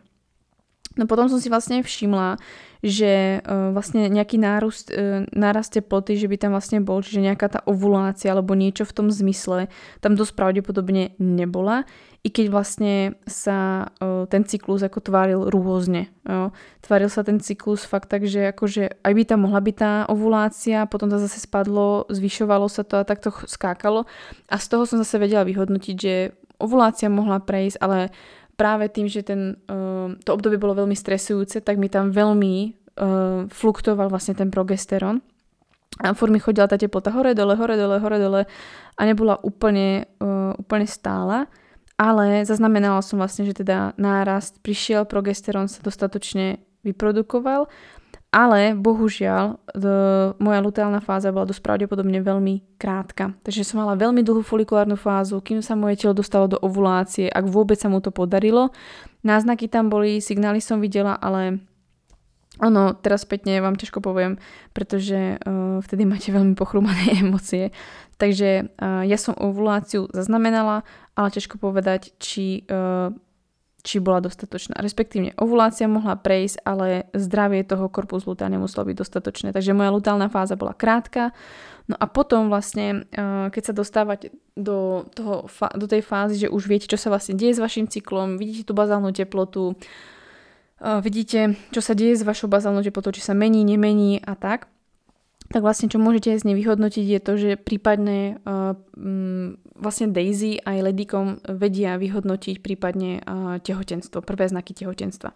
No 0.97 1.05
potom 1.07 1.29
som 1.31 1.39
si 1.39 1.47
vlastne 1.47 1.79
všimla, 1.81 2.37
že 2.85 3.39
uh, 3.39 3.71
vlastne 3.73 4.05
nejaký 4.05 4.37
nárust, 4.37 4.93
uh, 4.93 5.25
nárast 5.33 5.73
teploty, 5.73 6.13
že 6.13 6.29
by 6.29 6.37
tam 6.37 6.51
vlastne 6.53 6.83
bol, 6.83 7.01
čiže 7.01 7.25
nejaká 7.25 7.47
tá 7.57 7.59
ovulácia 7.65 8.29
alebo 8.29 8.53
niečo 8.53 8.85
v 8.85 8.95
tom 8.95 9.07
zmysle 9.09 9.71
tam 10.03 10.13
dosť 10.13 10.33
pravdepodobne 10.37 11.17
nebola 11.17 11.89
i 12.19 12.29
keď 12.29 12.45
vlastne 12.51 13.15
sa 13.23 13.87
uh, 13.87 14.27
ten 14.27 14.43
cyklus 14.43 14.83
ako 14.83 14.99
tváril 14.99 15.47
rôzne. 15.47 16.11
Jo. 16.27 16.51
Tváril 16.83 17.07
sa 17.07 17.23
ten 17.23 17.39
cyklus 17.39 17.87
fakt 17.87 18.11
tak, 18.11 18.27
že 18.27 18.51
akože 18.51 19.03
aj 19.07 19.13
by 19.15 19.23
tam 19.23 19.47
mohla 19.47 19.63
byť 19.63 19.75
tá 19.79 19.91
ovulácia, 20.11 20.83
potom 20.83 21.07
to 21.07 21.15
zase 21.15 21.47
spadlo, 21.47 22.03
zvyšovalo 22.11 22.67
sa 22.67 22.83
to 22.83 22.99
a 22.99 23.07
takto 23.07 23.31
skákalo. 23.31 24.03
A 24.51 24.55
z 24.59 24.67
toho 24.67 24.83
som 24.83 24.99
zase 24.99 25.15
vedela 25.15 25.47
vyhodnotiť, 25.47 25.95
že 25.95 26.35
ovulácia 26.59 27.07
mohla 27.07 27.39
prejsť, 27.39 27.79
ale 27.79 28.11
práve 28.59 28.91
tým, 28.91 29.07
že 29.07 29.23
ten, 29.23 29.55
uh, 29.71 30.11
to 30.19 30.35
obdobie 30.35 30.59
bolo 30.59 30.75
veľmi 30.75 30.95
stresujúce, 30.95 31.63
tak 31.63 31.79
mi 31.79 31.87
tam 31.87 32.11
veľmi 32.11 32.79
fluktoval 33.47 34.11
vlastne 34.11 34.35
ten 34.35 34.51
progesterón. 34.51 35.23
A 36.03 36.11
furt 36.11 36.35
mi 36.35 36.39
chodila 36.39 36.67
tá 36.67 36.75
teplota 36.75 37.15
hore, 37.15 37.31
dole, 37.31 37.55
hore, 37.55 37.79
dole, 37.79 37.95
hore, 37.95 38.19
dole 38.19 38.41
a 38.95 39.01
nebola 39.07 39.39
úplne, 39.39 40.03
uh, 40.19 40.51
úplne 40.59 40.83
stála 40.83 41.47
ale 41.99 42.47
zaznamenala 42.47 43.03
som 43.03 43.19
vlastne, 43.19 43.43
že 43.43 43.59
teda 43.59 43.91
nárast 43.99 44.63
prišiel, 44.63 45.03
progesterón 45.03 45.67
sa 45.67 45.83
dostatočne 45.83 46.63
vyprodukoval, 46.87 47.67
ale 48.31 48.77
bohužiaľ 48.77 49.59
moja 50.39 50.59
luteálna 50.63 51.03
fáza 51.03 51.33
bola 51.33 51.49
dosť 51.49 51.65
pravdepodobne 51.65 52.23
veľmi 52.23 52.79
krátka. 52.79 53.35
Takže 53.43 53.67
som 53.67 53.83
mala 53.83 53.99
veľmi 53.99 54.23
dlhú 54.23 54.45
folikulárnu 54.45 54.95
fázu, 54.95 55.43
kým 55.43 55.59
sa 55.59 55.75
moje 55.75 55.99
telo 55.99 56.15
dostalo 56.15 56.47
do 56.47 56.61
ovulácie, 56.61 57.27
ak 57.27 57.49
vôbec 57.49 57.75
sa 57.75 57.91
mu 57.91 57.99
to 57.99 58.15
podarilo. 58.15 58.71
Náznaky 59.25 59.67
tam 59.67 59.91
boli, 59.91 60.23
signály 60.23 60.63
som 60.63 60.79
videla, 60.79 61.19
ale 61.19 61.59
ono, 62.59 62.93
teraz 62.95 63.23
spätne 63.23 63.59
vám 63.63 63.79
ťažko 63.79 64.03
poviem, 64.03 64.35
pretože 64.75 65.39
uh, 65.39 65.79
vtedy 65.79 66.03
máte 66.03 66.29
veľmi 66.29 66.53
pochrúmané 66.53 67.15
emócie. 67.23 67.71
Takže 68.19 68.67
uh, 68.67 69.07
ja 69.07 69.15
som 69.15 69.31
ovuláciu 69.31 70.11
zaznamenala, 70.11 70.83
ale 71.15 71.31
ťažko 71.31 71.55
povedať, 71.55 72.11
či, 72.19 72.67
uh, 72.67 73.15
či 73.79 74.03
bola 74.03 74.19
dostatočná. 74.19 74.75
Respektívne 74.75 75.31
ovulácia 75.39 75.87
mohla 75.87 76.19
prejsť, 76.19 76.67
ale 76.67 77.07
zdravie 77.15 77.63
toho 77.63 77.87
korpus 77.87 78.27
lutea 78.27 78.51
nemuselo 78.51 78.91
byť 78.91 78.95
dostatočné. 78.99 79.47
Takže 79.55 79.71
moja 79.71 79.95
lutálna 79.95 80.27
fáza 80.27 80.59
bola 80.59 80.75
krátka. 80.75 81.31
No 81.87 81.95
a 81.95 82.11
potom 82.11 82.51
vlastne, 82.51 83.07
uh, 83.15 83.47
keď 83.55 83.71
sa 83.71 83.73
dostávate 83.73 84.35
do, 84.59 85.07
toho, 85.15 85.47
do 85.79 85.87
tej 85.87 86.03
fázy, 86.03 86.43
že 86.43 86.51
už 86.51 86.67
viete, 86.67 86.91
čo 86.91 86.99
sa 86.99 87.07
vlastne 87.07 87.39
deje 87.39 87.55
s 87.55 87.63
vašim 87.63 87.87
cyklom, 87.87 88.35
vidíte 88.35 88.67
tú 88.67 88.75
bazálnu 88.75 89.15
teplotu, 89.15 89.79
vidíte, 90.79 91.59
čo 91.75 91.83
sa 91.83 91.91
deje 91.91 92.15
s 92.15 92.23
vašou 92.23 92.47
bazálnou 92.47 92.79
teplotou, 92.79 93.11
či 93.11 93.19
sa 93.19 93.35
mení, 93.35 93.67
nemení 93.67 94.23
a 94.23 94.35
tak, 94.35 94.71
tak 95.49 95.65
vlastne 95.65 95.89
čo 95.89 95.97
môžete 95.97 96.37
z 96.37 96.45
nej 96.45 96.55
vyhodnotiť 96.57 97.05
je 97.05 97.19
to, 97.19 97.33
že 97.37 97.51
prípadne 97.57 98.37
uh, 98.45 98.77
vlastne 99.73 100.13
Daisy 100.13 100.61
aj 100.61 100.93
Ledikom 100.93 101.41
vedia 101.41 101.97
vyhodnotiť 101.97 102.61
prípadne 102.61 103.21
uh, 103.25 103.57
tehotenstvo, 103.57 104.21
prvé 104.21 104.45
znaky 104.45 104.77
tehotenstva. 104.77 105.33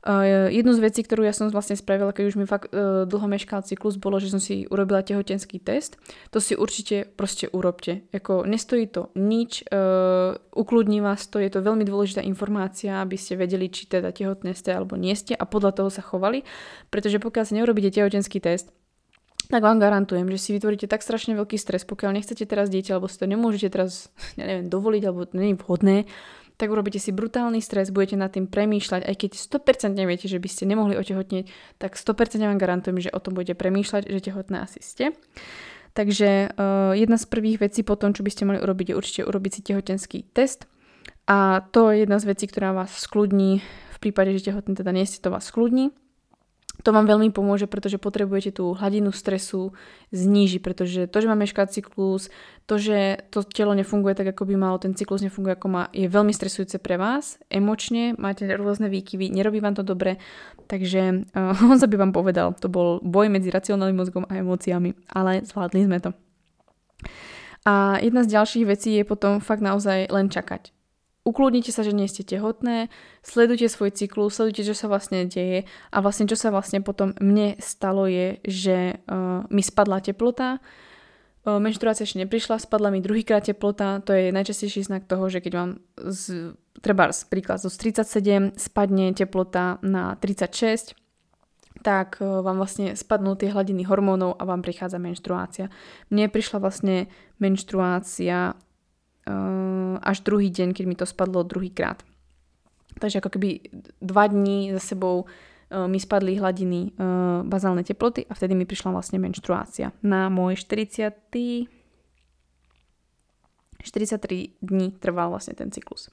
Uh, 0.00 0.48
jednu 0.48 0.72
z 0.72 0.80
vecí, 0.80 1.04
ktorú 1.04 1.28
ja 1.28 1.36
som 1.36 1.52
vlastne 1.52 1.76
spravila, 1.76 2.16
keď 2.16 2.32
už 2.32 2.36
mi 2.40 2.48
fakt 2.48 2.72
uh, 2.72 3.04
dlho 3.04 3.28
meškal 3.28 3.60
cyklus, 3.60 4.00
bolo, 4.00 4.16
že 4.16 4.32
som 4.32 4.40
si 4.40 4.64
urobila 4.64 5.04
tehotenský 5.04 5.60
test. 5.60 6.00
To 6.32 6.40
si 6.40 6.56
určite 6.56 7.04
proste 7.04 7.52
urobte. 7.52 8.08
Jako, 8.08 8.48
nestojí 8.48 8.88
to 8.88 9.12
nič, 9.12 9.68
uh, 9.68 10.40
ukludní 10.56 11.04
vás 11.04 11.28
to, 11.28 11.36
je 11.36 11.52
to 11.52 11.60
veľmi 11.60 11.84
dôležitá 11.84 12.24
informácia, 12.24 13.04
aby 13.04 13.20
ste 13.20 13.36
vedeli, 13.36 13.68
či 13.68 13.92
teda 13.92 14.08
tehotné 14.08 14.56
ste 14.56 14.72
alebo 14.72 14.96
nie 14.96 15.12
ste 15.12 15.36
a 15.36 15.44
podľa 15.44 15.84
toho 15.84 15.90
sa 15.92 16.00
chovali. 16.00 16.48
Pretože 16.88 17.20
pokiaľ 17.20 17.44
si 17.44 17.52
neurobíte 17.60 17.92
tehotenský 17.92 18.40
test, 18.40 18.72
tak 19.50 19.66
vám 19.66 19.82
garantujem, 19.82 20.30
že 20.30 20.38
si 20.38 20.50
vytvoríte 20.54 20.86
tak 20.86 21.02
strašne 21.02 21.34
veľký 21.34 21.58
stres, 21.58 21.82
pokiaľ 21.82 22.22
nechcete 22.22 22.46
teraz 22.46 22.70
dieťa, 22.70 22.96
alebo 22.96 23.10
si 23.10 23.18
to 23.18 23.26
nemôžete 23.26 23.74
teraz, 23.74 24.08
ja 24.40 24.46
neviem, 24.46 24.70
dovoliť, 24.70 25.02
alebo 25.04 25.26
to 25.26 25.34
nie 25.36 25.52
je 25.52 25.58
vhodné, 25.58 25.96
tak 26.60 26.68
urobíte 26.68 27.00
si 27.00 27.08
brutálny 27.10 27.64
stres, 27.64 27.88
budete 27.88 28.20
nad 28.20 28.30
tým 28.30 28.44
premýšľať, 28.44 29.08
aj 29.08 29.16
keď 29.16 29.30
100% 29.32 29.96
neviete, 29.96 30.28
že 30.28 30.36
by 30.36 30.48
ste 30.48 30.68
nemohli 30.68 30.92
otehotnieť, 31.00 31.48
tak 31.80 31.96
100% 31.96 32.36
vám 32.36 32.60
garantujem, 32.60 33.00
že 33.00 33.10
o 33.10 33.20
tom 33.20 33.32
budete 33.32 33.56
premýšľať, 33.56 34.12
že 34.12 34.20
tehotné 34.20 34.60
asi 34.60 34.84
ste. 34.84 35.16
Takže 35.96 36.52
uh, 36.52 36.92
jedna 36.92 37.16
z 37.16 37.26
prvých 37.26 37.64
vecí 37.64 37.80
potom, 37.80 38.12
čo 38.12 38.20
by 38.20 38.30
ste 38.30 38.44
mali 38.44 38.60
urobiť, 38.60 38.92
je 38.92 38.98
určite 39.00 39.22
urobiť 39.24 39.50
si 39.56 39.60
tehotenský 39.72 40.18
test. 40.36 40.68
A 41.24 41.64
to 41.72 41.88
je 41.90 42.04
jedna 42.04 42.20
z 42.20 42.28
vecí, 42.28 42.44
ktorá 42.44 42.76
vás 42.76 42.92
skľudní 42.92 43.64
v 43.64 43.98
prípade, 43.98 44.36
že 44.36 44.52
tehotné 44.52 44.76
teda 44.76 44.92
nie 44.92 45.08
ste, 45.08 45.18
to 45.18 45.32
vás 45.32 45.48
skľudní 45.48 45.96
to 46.80 46.90
vám 46.90 47.06
veľmi 47.06 47.30
pomôže, 47.30 47.68
pretože 47.68 48.00
potrebujete 48.00 48.56
tú 48.56 48.72
hladinu 48.72 49.12
stresu 49.12 49.72
znížiť, 50.10 50.60
pretože 50.64 51.00
to, 51.06 51.16
že 51.20 51.28
má 51.28 51.36
meškať 51.36 51.80
cyklus, 51.80 52.32
to, 52.64 52.80
že 52.80 53.26
to 53.28 53.44
telo 53.44 53.76
nefunguje 53.76 54.16
tak, 54.16 54.32
ako 54.32 54.48
by 54.48 54.54
malo, 54.56 54.80
ten 54.80 54.96
cyklus 54.96 55.20
nefunguje 55.20 55.54
ako 55.54 55.68
má, 55.68 55.82
je 55.92 56.08
veľmi 56.08 56.32
stresujúce 56.32 56.80
pre 56.80 56.96
vás, 56.96 57.36
emočne, 57.52 58.16
máte 58.16 58.48
rôzne 58.48 58.88
výkyvy, 58.88 59.28
nerobí 59.30 59.60
vám 59.60 59.76
to 59.76 59.84
dobre, 59.84 60.16
takže 60.66 61.24
uh, 61.38 61.76
sa 61.76 61.86
by 61.86 61.96
vám 62.00 62.12
povedal, 62.16 62.56
to 62.56 62.72
bol 62.72 62.98
boj 63.04 63.28
medzi 63.28 63.52
racionálnym 63.52 63.96
mozgom 64.00 64.24
a 64.26 64.40
emóciami, 64.40 64.96
ale 65.12 65.44
zvládli 65.44 65.86
sme 65.86 65.98
to. 66.00 66.10
A 67.68 68.00
jedna 68.00 68.24
z 68.24 68.40
ďalších 68.40 68.64
vecí 68.64 68.96
je 68.96 69.04
potom 69.04 69.36
fakt 69.44 69.60
naozaj 69.60 70.08
len 70.08 70.32
čakať 70.32 70.79
ukludnite 71.30 71.70
sa, 71.70 71.86
že 71.86 71.94
nie 71.94 72.10
ste 72.10 72.26
tehotné, 72.26 72.90
sledujte 73.22 73.70
svoj 73.70 73.94
cyklus, 73.94 74.34
sledujte, 74.34 74.66
čo 74.66 74.74
sa 74.74 74.90
vlastne 74.90 75.30
deje 75.30 75.70
a 75.94 75.96
vlastne 76.02 76.26
čo 76.26 76.34
sa 76.34 76.50
vlastne 76.50 76.82
potom 76.82 77.14
mne 77.22 77.54
stalo 77.62 78.10
je, 78.10 78.42
že 78.42 78.98
uh, 79.06 79.46
mi 79.46 79.62
spadla 79.62 80.02
teplota, 80.02 80.58
menštruácia 81.46 82.04
ešte 82.04 82.20
neprišla, 82.20 82.60
spadla 82.60 82.92
mi 82.92 83.00
druhýkrát 83.00 83.40
teplota, 83.40 84.04
to 84.04 84.12
je 84.12 84.28
najčastejší 84.28 84.84
znak 84.84 85.08
toho, 85.08 85.32
že 85.32 85.40
keď 85.40 85.52
vám 85.56 85.70
z, 85.96 86.52
trebárs, 86.84 87.24
príklad, 87.24 87.64
zo 87.64 87.72
37 87.72 88.60
spadne 88.60 89.16
teplota 89.16 89.80
na 89.80 90.20
36, 90.20 90.92
tak 91.80 92.20
vám 92.20 92.60
vlastne 92.60 92.92
spadnú 92.92 93.40
tie 93.40 93.48
hladiny 93.48 93.88
hormónov 93.88 94.36
a 94.36 94.44
vám 94.44 94.60
prichádza 94.60 95.00
menštruácia. 95.00 95.72
Mne 96.12 96.28
prišla 96.28 96.60
vlastne 96.60 97.08
menštruácia 97.40 98.52
uh, 98.52 98.69
až 100.00 100.18
druhý 100.26 100.50
deň, 100.50 100.74
keď 100.74 100.84
mi 100.86 100.96
to 100.98 101.06
spadlo 101.06 101.46
druhýkrát. 101.46 102.02
Takže 102.98 103.22
ako 103.22 103.30
keby 103.38 103.70
dva 104.02 104.26
dní 104.26 104.74
za 104.74 104.82
sebou 104.94 105.30
mi 105.70 106.02
spadli 106.02 106.34
hladiny 106.34 106.98
bazálnej 107.46 107.86
teploty 107.86 108.26
a 108.26 108.34
vtedy 108.34 108.58
mi 108.58 108.66
prišla 108.66 108.90
vlastne 108.90 109.22
menštruácia. 109.22 109.94
Na 110.02 110.26
môj 110.26 110.58
40. 110.58 111.14
43 113.80 114.60
dní 114.60 114.92
trval 115.00 115.32
vlastne 115.32 115.56
ten 115.56 115.72
cyklus. 115.72 116.12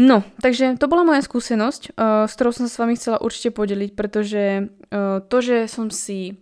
No, 0.00 0.24
takže 0.40 0.80
to 0.80 0.88
bola 0.88 1.04
moja 1.04 1.20
skúsenosť, 1.20 1.98
s 2.00 2.32
ktorou 2.32 2.56
som 2.56 2.64
sa 2.64 2.72
s 2.72 2.80
vami 2.80 2.96
chcela 2.96 3.20
určite 3.20 3.52
podeliť, 3.52 3.90
pretože 3.92 4.72
to, 5.28 5.36
že 5.44 5.68
som 5.68 5.92
si 5.92 6.40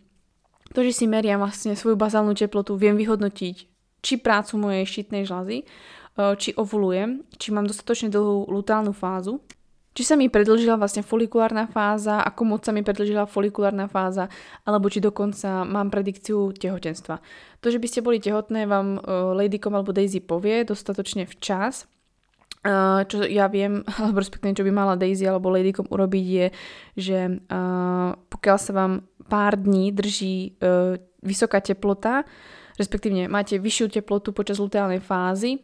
to, 0.71 0.85
že 0.85 0.93
si 0.93 1.11
meriam 1.11 1.41
vlastne 1.41 1.75
svoju 1.75 1.97
bazálnu 1.97 2.37
teplotu, 2.37 2.77
viem 2.77 2.95
vyhodnotiť, 2.95 3.78
či 4.03 4.19
prácu 4.19 4.59
mojej 4.59 4.85
štítnej 4.87 5.27
žľazy, 5.27 5.67
či 6.19 6.51
ovulujem, 6.59 7.23
či 7.39 7.55
mám 7.55 7.67
dostatočne 7.71 8.11
dlhú 8.11 8.51
lutálnu 8.51 8.91
fázu, 8.91 9.39
či 9.95 10.07
sa 10.07 10.15
mi 10.15 10.31
predlžila 10.31 10.79
vlastne 10.79 11.03
folikulárna 11.03 11.67
fáza, 11.67 12.23
ako 12.23 12.43
moc 12.47 12.63
sa 12.63 12.71
mi 12.71 12.87
predlžila 12.87 13.27
folikulárna 13.27 13.91
fáza, 13.91 14.31
alebo 14.63 14.87
či 14.87 15.03
dokonca 15.03 15.67
mám 15.67 15.91
predikciu 15.91 16.55
tehotenstva. 16.55 17.19
To, 17.59 17.67
že 17.67 17.83
by 17.83 17.87
ste 17.91 18.07
boli 18.07 18.23
tehotné, 18.23 18.71
vám 18.71 19.03
Ladycom 19.35 19.75
alebo 19.75 19.91
Daisy 19.91 20.23
povie 20.23 20.63
dostatočne 20.63 21.27
včas, 21.27 21.91
čo 23.11 23.27
ja 23.27 23.47
viem, 23.51 23.83
alebo 23.99 24.23
respektíve 24.23 24.59
čo 24.59 24.67
by 24.67 24.73
mala 24.75 24.95
Daisy 24.95 25.27
alebo 25.27 25.51
Ladycom 25.51 25.91
urobiť 25.91 26.27
je, 26.27 26.47
že 26.95 27.19
pokiaľ 28.31 28.59
sa 28.59 28.73
vám 28.75 29.03
pár 29.27 29.59
dní 29.59 29.91
drží 29.91 30.59
vysoká 31.27 31.59
teplota, 31.59 32.23
respektívne 32.79 33.27
máte 33.27 33.59
vyššiu 33.59 34.01
teplotu 34.01 34.31
počas 34.33 34.63
luteálnej 34.63 35.03
fázy, 35.03 35.61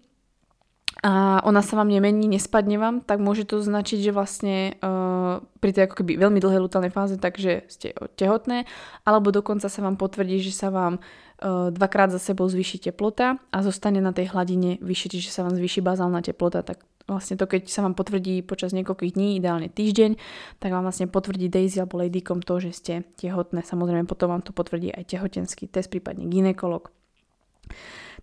a 1.03 1.43
ona 1.43 1.59
sa 1.59 1.75
vám 1.75 1.91
nemení, 1.91 2.31
nespadne 2.31 2.79
vám, 2.79 3.03
tak 3.03 3.19
môže 3.19 3.43
to 3.45 3.59
značiť, 3.59 3.99
že 3.99 4.12
vlastne 4.15 4.79
uh, 4.79 5.43
pri 5.59 5.75
tej 5.75 5.91
ako 5.91 6.01
keby 6.01 6.17
veľmi 6.23 6.39
dlhej 6.39 6.62
lutálnej 6.62 6.95
fáze, 6.95 7.19
takže 7.19 7.67
ste 7.67 7.99
tehotné, 8.15 8.65
alebo 9.03 9.35
dokonca 9.35 9.67
sa 9.67 9.81
vám 9.83 9.99
potvrdí, 9.99 10.39
že 10.39 10.55
sa 10.55 10.71
vám 10.71 11.03
uh, 11.03 11.75
dvakrát 11.75 12.15
za 12.15 12.23
sebou 12.23 12.47
zvýši 12.47 12.89
teplota 12.89 13.43
a 13.51 13.59
zostane 13.67 13.99
na 13.99 14.15
tej 14.15 14.31
hladine 14.31 14.79
vyššie, 14.79 15.19
čiže 15.19 15.35
sa 15.35 15.43
vám 15.43 15.59
zvýši 15.59 15.83
bazálna 15.83 16.23
teplota, 16.23 16.62
tak 16.62 16.87
vlastne 17.11 17.37
to, 17.37 17.45
keď 17.45 17.69
sa 17.69 17.85
vám 17.85 17.99
potvrdí 17.99 18.41
počas 18.47 18.73
niekoľkých 18.73 19.12
dní, 19.19 19.43
ideálne 19.43 19.69
týždeň, 19.69 20.17
tak 20.62 20.71
vám 20.73 20.89
vlastne 20.89 21.11
potvrdí 21.11 21.51
Daisy 21.51 21.85
alebo 21.85 22.01
Ladycom 22.01 22.41
to, 22.41 22.65
že 22.65 22.71
ste 22.73 22.95
tehotné. 23.21 23.61
Samozrejme 23.61 24.09
potom 24.09 24.33
vám 24.33 24.47
to 24.47 24.57
potvrdí 24.57 24.95
aj 24.95 25.12
tehotenský 25.12 25.69
test, 25.69 25.93
prípadne 25.93 26.25
ginekolog. 26.31 26.89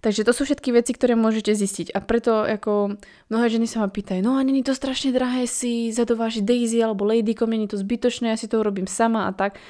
Takže 0.02 0.26
to 0.26 0.34
sú 0.34 0.50
všetky 0.50 0.74
veci, 0.74 0.98
ktoré 0.98 1.14
môžete 1.14 1.54
zistiť. 1.54 1.94
A 1.94 2.02
preto 2.02 2.42
ako 2.42 2.98
mnohé 3.30 3.46
ženy 3.54 3.70
sa 3.70 3.86
ma 3.86 3.90
pýtajú, 3.94 4.26
no 4.26 4.34
a 4.34 4.42
není 4.42 4.66
to 4.66 4.74
strašne 4.74 5.14
drahé 5.14 5.46
si 5.46 5.94
zadovážiť 5.94 6.42
Daisy 6.42 6.82
alebo 6.82 7.06
Ladycom, 7.06 7.46
není 7.46 7.70
to 7.70 7.78
zbytočné, 7.78 8.34
ja 8.34 8.38
si 8.38 8.50
to 8.50 8.58
urobím 8.58 8.90
sama 8.90 9.30
a 9.30 9.32
tak. 9.32 9.62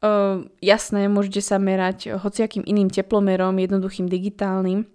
Uh, 0.00 0.48
jasné, 0.64 1.10
môžete 1.12 1.44
sa 1.44 1.60
merať 1.60 2.16
hociakým 2.16 2.64
iným 2.64 2.88
teplomerom, 2.88 3.52
jednoduchým 3.58 4.08
digitálnym, 4.08 4.88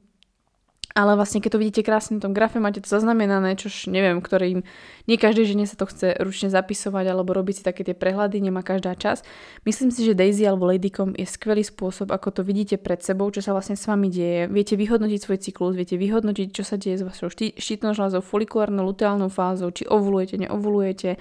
ale 0.95 1.19
vlastne 1.19 1.43
keď 1.43 1.51
to 1.51 1.59
vidíte 1.59 1.81
krásne 1.83 2.17
na 2.17 2.23
tom 2.23 2.31
grafe, 2.31 2.55
máte 2.55 2.79
to 2.79 2.87
zaznamenané, 2.87 3.59
čož 3.59 3.91
neviem, 3.91 4.23
ktorým 4.23 4.63
nie 5.11 5.17
každej 5.19 5.51
žene 5.51 5.67
sa 5.67 5.75
to 5.75 5.91
chce 5.91 6.15
ručne 6.23 6.47
zapisovať 6.47 7.11
alebo 7.11 7.35
robiť 7.35 7.59
si 7.59 7.63
také 7.67 7.83
tie 7.83 7.91
prehľady, 7.91 8.39
nemá 8.39 8.63
každá 8.63 8.95
čas. 8.95 9.19
Myslím 9.67 9.91
si, 9.91 10.07
že 10.07 10.15
Daisy 10.15 10.47
alebo 10.47 10.71
Ladycom 10.71 11.11
je 11.19 11.27
skvelý 11.27 11.67
spôsob, 11.67 12.15
ako 12.15 12.39
to 12.39 12.41
vidíte 12.47 12.79
pred 12.79 13.03
sebou, 13.03 13.27
čo 13.27 13.43
sa 13.43 13.51
vlastne 13.51 13.75
s 13.75 13.83
vami 13.91 14.07
deje. 14.07 14.47
Viete 14.47 14.79
vyhodnotiť 14.79 15.19
svoj 15.19 15.37
cyklus, 15.43 15.75
viete 15.75 15.99
vyhodnotiť, 15.99 16.47
čo 16.55 16.63
sa 16.63 16.79
deje 16.79 17.03
s 17.03 17.03
vašou 17.03 17.27
štítnou 17.59 17.91
žľazou, 17.91 18.23
folikulárnou, 18.23 18.87
luteálnou 18.87 19.27
fázou, 19.27 19.75
či 19.75 19.83
ovulujete, 19.83 20.47
neovulujete 20.47 21.19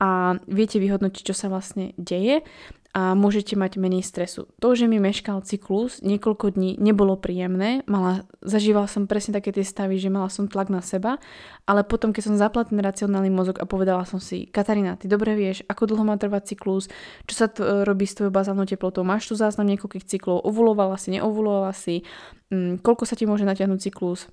a 0.00 0.40
viete 0.48 0.80
vyhodnotiť, 0.80 1.22
čo 1.28 1.36
sa 1.36 1.52
vlastne 1.52 1.92
deje 2.00 2.40
a 2.90 3.14
môžete 3.14 3.54
mať 3.54 3.78
menej 3.78 4.02
stresu. 4.02 4.50
To, 4.58 4.74
že 4.74 4.90
mi 4.90 4.98
meškal 4.98 5.46
cyklus 5.46 6.02
niekoľko 6.02 6.58
dní, 6.58 6.74
nebolo 6.82 7.14
príjemné. 7.14 7.86
Mala, 7.86 8.26
zažívala 8.42 8.90
som 8.90 9.06
presne 9.06 9.38
také 9.38 9.54
tie 9.54 9.62
stavy, 9.62 9.94
že 9.94 10.10
mala 10.10 10.26
som 10.26 10.50
tlak 10.50 10.74
na 10.74 10.82
seba, 10.82 11.22
ale 11.70 11.86
potom, 11.86 12.10
keď 12.10 12.22
som 12.26 12.34
zapla 12.34 12.66
ten 12.66 12.82
racionálny 12.82 13.30
mozog 13.30 13.62
a 13.62 13.70
povedala 13.70 14.02
som 14.02 14.18
si, 14.18 14.50
Katarína, 14.50 14.98
ty 14.98 15.06
dobre 15.06 15.38
vieš, 15.38 15.62
ako 15.70 15.86
dlho 15.86 16.02
má 16.02 16.18
trvať 16.18 16.54
cyklus, 16.54 16.90
čo 17.30 17.34
sa 17.38 17.46
t- 17.46 17.62
robí 17.62 18.10
s 18.10 18.18
tvojou 18.18 18.34
bazálnou 18.34 18.66
teplotou, 18.66 19.06
máš 19.06 19.30
tu 19.30 19.38
záznam 19.38 19.70
niekoľkých 19.70 20.10
cyklov, 20.10 20.42
ovulovala 20.42 20.98
si, 20.98 21.14
neovulovala 21.14 21.70
si, 21.70 22.02
mm, 22.50 22.82
koľko 22.82 23.06
sa 23.06 23.14
ti 23.14 23.22
môže 23.22 23.46
natiahnuť 23.46 23.86
cyklus, 23.86 24.26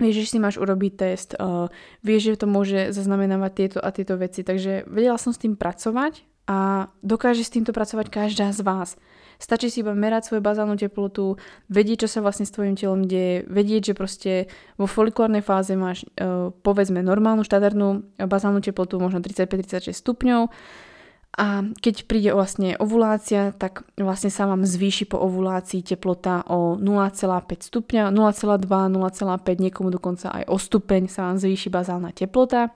vieš, 0.00 0.24
že 0.24 0.30
si 0.32 0.38
máš 0.40 0.56
urobiť 0.56 0.92
test, 0.96 1.36
uh, 1.36 1.68
vieš, 2.00 2.32
že 2.32 2.40
to 2.40 2.46
môže 2.48 2.96
zaznamenávať 2.96 3.52
tieto 3.52 3.78
a 3.84 3.92
tieto 3.92 4.16
veci, 4.16 4.40
takže 4.40 4.88
vedela 4.88 5.20
som 5.20 5.36
s 5.36 5.38
tým 5.38 5.52
pracovať 5.52 6.24
a 6.44 6.90
dokáže 7.00 7.44
s 7.44 7.52
týmto 7.52 7.72
pracovať 7.72 8.12
každá 8.12 8.52
z 8.52 8.60
vás. 8.60 9.00
Stačí 9.40 9.68
si 9.68 9.82
iba 9.82 9.96
merať 9.96 10.30
svoju 10.30 10.42
bazálnu 10.44 10.78
teplotu, 10.78 11.36
vedieť, 11.66 12.06
čo 12.06 12.08
sa 12.08 12.20
vlastne 12.22 12.46
s 12.46 12.54
tvojim 12.54 12.78
telom 12.78 13.02
deje, 13.02 13.42
vedieť, 13.50 13.92
že 13.92 13.94
proste 13.98 14.32
vo 14.78 14.86
folikulárnej 14.86 15.42
fáze 15.42 15.74
máš 15.74 16.06
uh, 16.20 16.54
povedzme 16.62 17.02
normálnu 17.02 17.42
štandardnú 17.42 18.20
bazálnu 18.24 18.62
teplotu, 18.62 19.02
možno 19.02 19.20
35-36 19.20 19.90
stupňov 19.90 20.52
a 21.34 21.66
keď 21.82 22.06
príde 22.06 22.30
vlastne 22.30 22.78
ovulácia, 22.78 23.50
tak 23.50 23.82
vlastne 23.98 24.30
sa 24.30 24.46
vám 24.46 24.62
zvýši 24.62 25.10
po 25.10 25.18
ovulácii 25.18 25.82
teplota 25.82 26.46
o 26.46 26.78
0,5 26.78 27.74
stupňa, 27.74 28.14
0,2, 28.14 28.70
0,5, 28.70 29.66
niekomu 29.66 29.90
dokonca 29.90 30.30
aj 30.30 30.44
o 30.46 30.54
stupeň 30.54 31.10
sa 31.10 31.26
vám 31.26 31.42
zvýši 31.42 31.74
bazálna 31.74 32.14
teplota 32.14 32.70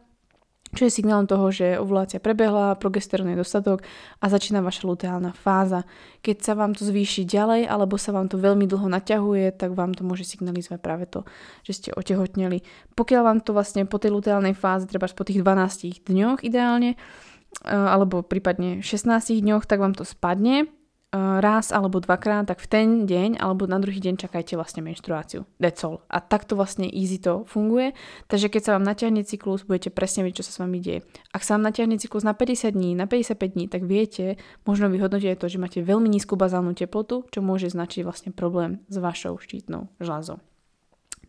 čo 0.77 0.85
je 0.85 0.93
signálom 0.93 1.25
toho, 1.25 1.49
že 1.49 1.81
ovulácia 1.81 2.21
prebehla, 2.21 2.77
progesterón 2.77 3.33
je 3.33 3.41
dostatok 3.41 3.85
a 4.21 4.29
začína 4.29 4.61
vaša 4.61 4.85
luteálna 4.85 5.33
fáza. 5.33 5.89
Keď 6.21 6.37
sa 6.45 6.53
vám 6.53 6.77
to 6.77 6.85
zvýši 6.85 7.25
ďalej 7.25 7.65
alebo 7.65 7.97
sa 7.97 8.13
vám 8.13 8.29
to 8.29 8.37
veľmi 8.37 8.69
dlho 8.69 8.87
naťahuje, 8.89 9.57
tak 9.57 9.73
vám 9.73 9.97
to 9.97 10.05
môže 10.05 10.29
signalizovať 10.29 10.81
práve 10.81 11.05
to, 11.09 11.25
že 11.65 11.73
ste 11.73 11.89
otehotneli. 11.97 12.61
Pokiaľ 12.95 13.23
vám 13.25 13.39
to 13.41 13.57
vlastne 13.57 13.89
po 13.89 13.97
tej 13.97 14.13
luteálnej 14.13 14.53
fáze, 14.53 14.85
treba 14.85 15.09
po 15.09 15.25
tých 15.25 15.41
12 15.41 16.05
dňoch 16.05 16.45
ideálne, 16.45 16.95
eh, 16.95 17.73
alebo 17.73 18.21
prípadne 18.21 18.85
16 18.85 19.41
dňoch, 19.41 19.65
tak 19.65 19.81
vám 19.81 19.97
to 19.97 20.05
spadne 20.05 20.78
raz 21.17 21.73
alebo 21.73 22.05
dvakrát, 22.05 22.45
tak 22.45 22.61
v 22.61 22.69
ten 22.69 22.89
deň 23.09 23.41
alebo 23.41 23.65
na 23.65 23.81
druhý 23.81 23.97
deň 23.97 24.21
čakajte 24.21 24.61
vlastne 24.61 24.85
menštruáciu. 24.85 25.49
That's 25.57 25.81
all. 25.81 26.05
A 26.13 26.21
takto 26.21 26.53
vlastne 26.53 26.85
easy 26.85 27.17
to 27.17 27.49
funguje. 27.49 27.97
Takže 28.29 28.53
keď 28.53 28.61
sa 28.61 28.71
vám 28.77 28.85
natiahne 28.85 29.25
cyklus, 29.25 29.65
budete 29.65 29.89
presne 29.89 30.29
vedieť, 30.29 30.45
čo 30.45 30.47
sa 30.49 30.53
s 30.53 30.61
vami 30.61 30.85
deje. 30.85 31.01
Ak 31.33 31.49
sa 31.49 31.57
vám 31.57 31.65
natiahne 31.73 31.97
cyklus 31.97 32.29
na 32.29 32.37
50 32.37 32.77
dní, 32.77 32.93
na 32.93 33.09
55 33.09 33.57
dní, 33.57 33.65
tak 33.73 33.89
viete, 33.89 34.37
možno 34.69 34.93
vyhodnotiť 34.93 35.41
to, 35.41 35.49
že 35.49 35.57
máte 35.57 35.81
veľmi 35.81 36.13
nízku 36.13 36.37
bazálnu 36.37 36.77
teplotu, 36.77 37.25
čo 37.33 37.41
môže 37.41 37.73
značiť 37.73 38.05
vlastne 38.05 38.31
problém 38.37 38.85
s 38.93 39.01
vašou 39.01 39.41
štítnou 39.41 39.89
žľazou. 40.05 40.45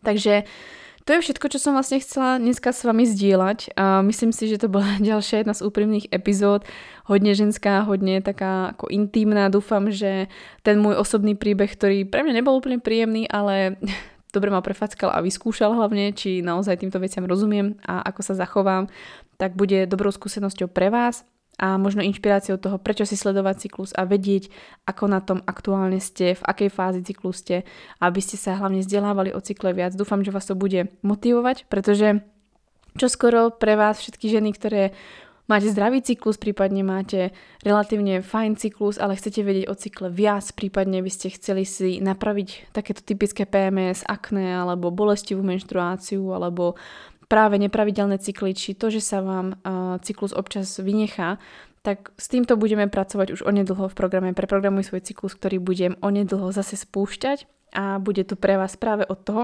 Takže 0.03 0.43
to 1.09 1.17
je 1.17 1.25
všetko, 1.25 1.49
čo 1.49 1.57
som 1.57 1.73
vlastne 1.73 1.97
chcela 1.97 2.37
dneska 2.37 2.69
s 2.69 2.85
vami 2.85 3.01
zdieľať 3.01 3.73
a 3.73 4.05
myslím 4.05 4.29
si, 4.29 4.45
že 4.45 4.61
to 4.61 4.69
bola 4.69 4.99
ďalšia 5.01 5.41
jedna 5.41 5.57
z 5.57 5.65
úprimných 5.65 6.11
epizód, 6.13 6.69
hodne 7.09 7.33
ženská, 7.33 7.83
hodne 7.89 8.21
taká 8.21 8.77
ako 8.77 8.93
intimná. 8.93 9.49
Dúfam, 9.49 9.89
že 9.89 10.29
ten 10.61 10.77
môj 10.77 11.01
osobný 11.01 11.33
príbeh, 11.33 11.67
ktorý 11.67 12.05
pre 12.05 12.21
mňa 12.21 12.39
nebol 12.39 12.53
úplne 12.53 12.77
príjemný, 12.77 13.25
ale 13.25 13.81
dobre 14.35 14.53
ma 14.53 14.61
prefackal 14.61 15.09
a 15.09 15.25
vyskúšal 15.25 15.73
hlavne, 15.73 16.13
či 16.13 16.45
naozaj 16.45 16.85
týmto 16.85 17.01
veciam 17.01 17.25
rozumiem 17.25 17.81
a 17.81 18.05
ako 18.05 18.21
sa 18.21 18.37
zachovám, 18.37 18.85
tak 19.41 19.57
bude 19.57 19.89
dobrou 19.89 20.13
skúsenosťou 20.13 20.69
pre 20.69 20.93
vás 20.93 21.25
a 21.59 21.75
možno 21.75 21.99
inšpiráciou 21.99 22.55
toho, 22.55 22.79
prečo 22.79 23.03
si 23.03 23.19
sledovať 23.19 23.67
cyklus 23.67 23.91
a 23.91 24.07
vedieť, 24.07 24.47
ako 24.87 25.03
na 25.11 25.19
tom 25.19 25.43
aktuálne 25.43 25.99
ste, 25.99 26.39
v 26.39 26.43
akej 26.47 26.71
fázi 26.71 27.03
cyklus 27.03 27.43
ste, 27.43 27.67
aby 27.99 28.23
ste 28.23 28.39
sa 28.39 28.55
hlavne 28.55 28.79
vzdelávali 28.79 29.35
o 29.35 29.43
cykle 29.43 29.75
viac. 29.75 29.91
Dúfam, 29.91 30.23
že 30.23 30.31
vás 30.31 30.47
to 30.47 30.55
bude 30.55 30.87
motivovať, 31.03 31.67
pretože 31.67 32.23
čoskoro 32.95 33.51
pre 33.51 33.75
vás 33.75 33.99
všetky 33.99 34.31
ženy, 34.31 34.55
ktoré 34.55 34.95
máte 35.49 35.67
zdravý 35.67 36.05
cyklus, 36.05 36.37
prípadne 36.37 36.85
máte 36.85 37.33
relatívne 37.65 38.21
fajn 38.21 38.55
cyklus, 38.55 39.01
ale 39.01 39.17
chcete 39.17 39.41
vedieť 39.41 39.65
o 39.67 39.75
cykle 39.75 40.07
viac, 40.13 40.45
prípadne 40.53 41.01
by 41.01 41.11
ste 41.11 41.33
chceli 41.33 41.65
si 41.65 41.97
napraviť 41.99 42.71
takéto 42.71 43.01
typické 43.01 43.49
PMS, 43.49 44.05
akné, 44.05 44.55
alebo 44.55 44.93
bolestivú 44.93 45.41
menštruáciu, 45.41 46.21
alebo 46.31 46.77
práve 47.25 47.57
nepravidelné 47.57 48.21
cykly, 48.21 48.53
či 48.53 48.77
to, 48.77 48.93
že 48.93 49.01
sa 49.01 49.25
vám 49.25 49.57
uh, 49.61 49.97
cyklus 50.05 50.31
občas 50.31 50.77
vynechá, 50.77 51.41
tak 51.81 52.11
s 52.19 52.27
týmto 52.27 52.59
budeme 52.59 52.91
pracovať 52.91 53.39
už 53.39 53.41
onedlho 53.47 53.87
v 53.87 53.97
programe 53.97 54.35
Preprogramuj 54.35 54.91
svoj 54.91 55.01
cyklus, 55.01 55.33
ktorý 55.33 55.57
budem 55.63 55.95
onedlho 56.03 56.51
zase 56.51 56.75
spúšťať 56.75 57.47
a 57.71 58.01
bude 58.01 58.25
tu 58.25 58.35
pre 58.35 58.59
vás 58.59 58.75
práve 58.75 59.07
od 59.07 59.19
toho, 59.23 59.41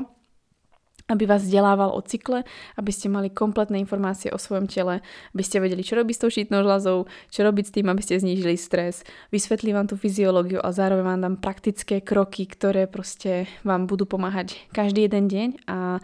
aby 1.05 1.29
vás 1.29 1.45
vzdelával 1.45 1.93
o 1.93 2.01
cykle, 2.01 2.41
aby 2.81 2.91
ste 2.93 3.13
mali 3.13 3.29
kompletné 3.29 3.77
informácie 3.77 4.33
o 4.33 4.41
svojom 4.41 4.65
tele, 4.65 5.05
aby 5.37 5.43
ste 5.45 5.61
vedeli, 5.61 5.85
čo 5.85 6.01
robiť 6.01 6.15
s 6.17 6.21
tou 6.21 6.29
štítnou 6.33 6.65
žľazou, 6.65 7.05
čo 7.29 7.39
robiť 7.45 7.65
s 7.69 7.73
tým, 7.77 7.87
aby 7.93 8.01
ste 8.01 8.17
znížili 8.17 8.57
stres. 8.57 9.05
Vysvetlím 9.29 9.77
vám 9.77 9.87
tú 9.89 9.95
fyziológiu 10.01 10.57
a 10.65 10.73
zároveň 10.73 11.05
vám 11.05 11.21
dám 11.21 11.35
praktické 11.37 12.01
kroky, 12.01 12.49
ktoré 12.49 12.89
proste 12.89 13.45
vám 13.61 13.85
budú 13.85 14.09
pomáhať 14.09 14.57
každý 14.73 15.05
jeden 15.05 15.29
deň 15.29 15.49
a 15.69 16.01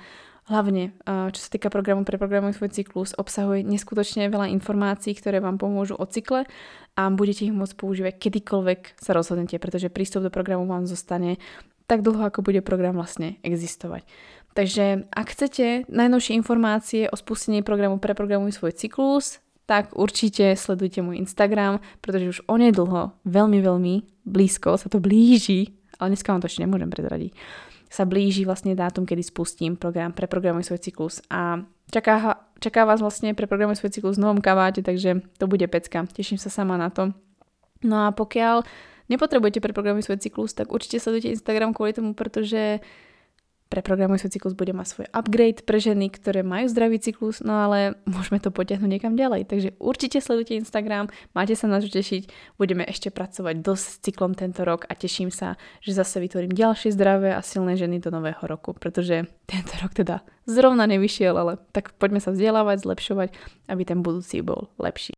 Hlavne, 0.50 0.92
čo 1.06 1.40
sa 1.40 1.54
týka 1.54 1.72
programu 1.72 2.04
Preprogramuj 2.04 2.60
svoj 2.60 2.76
cyklus, 2.76 3.16
obsahuje 3.16 3.64
neskutočne 3.64 4.28
veľa 4.28 4.52
informácií, 4.52 5.16
ktoré 5.16 5.40
vám 5.40 5.56
pomôžu 5.56 5.96
o 5.96 6.04
cykle 6.04 6.44
a 6.98 7.02
budete 7.08 7.48
ich 7.48 7.56
môcť 7.56 7.78
používať 7.78 8.20
kedykoľvek 8.20 9.00
sa 9.00 9.16
rozhodnete, 9.16 9.62
pretože 9.64 9.94
prístup 9.94 10.28
do 10.28 10.34
programu 10.34 10.68
vám 10.68 10.90
zostane 10.90 11.40
tak 11.88 12.04
dlho, 12.04 12.28
ako 12.28 12.44
bude 12.44 12.60
program 12.66 13.00
vlastne 13.00 13.40
existovať. 13.48 14.04
Takže 14.52 15.08
ak 15.08 15.28
chcete 15.32 15.88
najnovšie 15.88 16.36
informácie 16.36 17.08
o 17.08 17.16
spustení 17.16 17.64
programu 17.64 18.04
Preprogramuj 18.04 18.60
svoj 18.60 18.76
cyklus, 18.76 19.40
tak 19.64 19.96
určite 19.96 20.60
sledujte 20.60 21.00
môj 21.00 21.24
Instagram, 21.24 21.80
pretože 22.04 22.28
už 22.28 22.40
onedlho, 22.52 23.16
veľmi, 23.24 23.64
veľmi 23.64 23.96
blízko 24.28 24.76
sa 24.76 24.92
to 24.92 25.00
blíži, 25.00 25.72
ale 25.96 26.12
dneska 26.12 26.36
vám 26.36 26.44
to 26.44 26.52
ešte 26.52 26.68
nemôžem 26.68 26.92
prezradiť, 26.92 27.32
sa 27.88 28.04
blíži 28.04 28.44
vlastne 28.44 28.76
dátum, 28.76 29.08
kedy 29.08 29.24
spustím 29.24 29.80
program 29.80 30.12
Preprogramuj 30.12 30.68
svoj 30.68 30.84
cyklus 30.84 31.24
a 31.32 31.64
čaká, 31.88 32.44
čaká 32.60 32.84
vás 32.84 33.00
vlastne 33.00 33.32
Preprogramuj 33.32 33.80
svoj 33.80 33.96
cyklus 33.96 34.20
v 34.20 34.28
novom 34.28 34.44
kaváte, 34.44 34.84
takže 34.84 35.24
to 35.40 35.46
bude 35.48 35.64
pecka. 35.72 36.04
Teším 36.04 36.40
sa 36.40 36.52
sama 36.52 36.76
na 36.76 36.92
to. 36.92 37.16
No 37.84 38.08
a 38.08 38.16
pokiaľ 38.16 38.64
nepotrebujete 39.12 39.60
preprogramovať 39.60 40.08
svoj 40.08 40.20
cyklus, 40.24 40.52
tak 40.56 40.72
určite 40.72 41.00
sledujte 41.04 41.36
Instagram 41.36 41.76
kvôli 41.76 41.92
tomu, 41.92 42.16
pretože 42.16 42.80
Preprogramuj 43.72 44.20
svoj 44.20 44.36
cyklus 44.36 44.52
bude 44.52 44.76
mať 44.76 44.88
svoj 44.92 45.08
upgrade 45.16 45.64
pre 45.64 45.80
ženy, 45.80 46.12
ktoré 46.12 46.44
majú 46.44 46.68
zdravý 46.68 47.00
cyklus, 47.00 47.40
no 47.40 47.56
ale 47.56 47.96
môžeme 48.04 48.44
to 48.44 48.52
potiahnuť 48.52 48.90
niekam 48.92 49.16
ďalej. 49.16 49.48
Takže 49.48 49.70
určite 49.80 50.20
sledujte 50.20 50.60
Instagram, 50.60 51.08
máte 51.32 51.56
sa 51.56 51.72
na 51.72 51.80
čo 51.80 51.88
tešiť, 51.88 52.28
budeme 52.60 52.84
ešte 52.84 53.16
pracovať 53.16 53.64
dosť 53.64 53.86
s 53.88 53.96
cyklom 54.04 54.36
tento 54.36 54.68
rok 54.68 54.84
a 54.92 54.94
teším 55.00 55.32
sa, 55.32 55.56
že 55.80 55.96
zase 55.96 56.20
vytvorím 56.20 56.52
ďalšie 56.52 56.92
zdravé 56.92 57.32
a 57.32 57.40
silné 57.40 57.80
ženy 57.80 58.04
do 58.04 58.12
nového 58.12 58.44
roku, 58.44 58.76
pretože 58.76 59.32
tento 59.48 59.74
rok 59.80 59.96
teda 59.96 60.20
zrovna 60.44 60.84
nevyšiel, 60.92 61.32
ale 61.32 61.56
tak 61.72 61.96
poďme 61.96 62.20
sa 62.20 62.36
vzdelávať, 62.36 62.84
zlepšovať, 62.84 63.30
aby 63.72 63.84
ten 63.88 64.04
budúci 64.04 64.44
bol 64.44 64.68
lepší. 64.84 65.16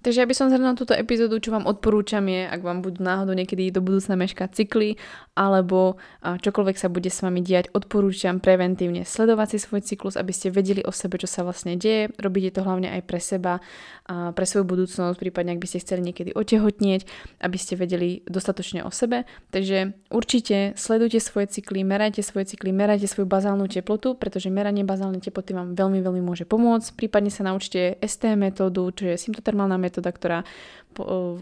Takže 0.00 0.24
aby 0.24 0.32
som 0.32 0.48
zhrnula 0.48 0.72
túto 0.72 0.96
epizódu, 0.96 1.36
čo 1.44 1.52
vám 1.52 1.68
odporúčam 1.68 2.24
je, 2.24 2.48
ak 2.48 2.64
vám 2.64 2.80
budú 2.80 3.04
náhodou 3.04 3.36
niekedy 3.36 3.68
do 3.68 3.84
budúcna 3.84 4.16
meškať 4.16 4.48
cykly, 4.56 4.96
alebo 5.36 6.00
čokoľvek 6.24 6.76
sa 6.80 6.88
bude 6.88 7.12
s 7.12 7.20
vami 7.20 7.44
diať, 7.44 7.68
odporúčam 7.76 8.40
preventívne 8.40 9.04
sledovať 9.04 9.56
si 9.56 9.58
svoj 9.60 9.84
cyklus, 9.84 10.16
aby 10.16 10.32
ste 10.32 10.48
vedeli 10.48 10.80
o 10.80 10.92
sebe, 10.92 11.20
čo 11.20 11.28
sa 11.28 11.44
vlastne 11.44 11.76
deje. 11.76 12.08
Robíte 12.16 12.56
to 12.56 12.64
hlavne 12.64 12.88
aj 12.88 13.02
pre 13.04 13.20
seba, 13.20 13.60
pre 14.08 14.44
svoju 14.48 14.64
budúcnosť, 14.64 15.20
prípadne 15.20 15.54
ak 15.54 15.60
by 15.60 15.68
ste 15.68 15.84
chceli 15.84 16.00
niekedy 16.00 16.32
otehotnieť, 16.32 17.04
aby 17.44 17.58
ste 17.60 17.76
vedeli 17.76 18.24
dostatočne 18.24 18.80
o 18.82 18.90
sebe. 18.90 19.28
Takže 19.52 19.92
určite 20.08 20.80
sledujte 20.80 21.20
svoje 21.20 21.52
cykly, 21.52 21.84
merajte 21.84 22.24
svoje 22.24 22.56
cykly, 22.56 22.72
merajte 22.72 23.04
svoju 23.04 23.28
bazálnu 23.28 23.68
teplotu, 23.68 24.16
pretože 24.16 24.48
meranie 24.48 24.80
bazálnej 24.80 25.20
teploty 25.20 25.52
vám 25.52 25.76
veľmi, 25.76 26.00
veľmi 26.00 26.22
môže 26.24 26.48
pomôcť. 26.48 26.96
Prípadne 26.96 27.28
sa 27.28 27.44
naučte 27.44 28.00
ST 28.00 28.32
metódu, 28.40 28.88
čo 28.96 29.12
je 29.12 29.20
symptotermálna 29.20 29.76
metóda, 29.90 30.14
ktorá 30.14 30.46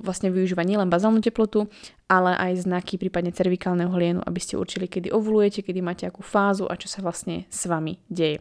vlastne 0.00 0.32
využíva 0.32 0.64
nielen 0.64 0.88
bazálnu 0.88 1.20
teplotu, 1.20 1.68
ale 2.08 2.32
aj 2.40 2.64
znaky 2.64 2.96
prípadne 2.96 3.36
cervikálneho 3.36 3.92
hlienu, 3.92 4.24
aby 4.24 4.40
ste 4.40 4.56
určili, 4.56 4.88
kedy 4.88 5.12
ovulujete, 5.12 5.60
kedy 5.60 5.84
máte 5.84 6.08
akú 6.08 6.24
fázu 6.24 6.64
a 6.64 6.80
čo 6.80 6.88
sa 6.88 7.04
vlastne 7.04 7.44
s 7.52 7.68
vami 7.68 8.00
deje. 8.08 8.40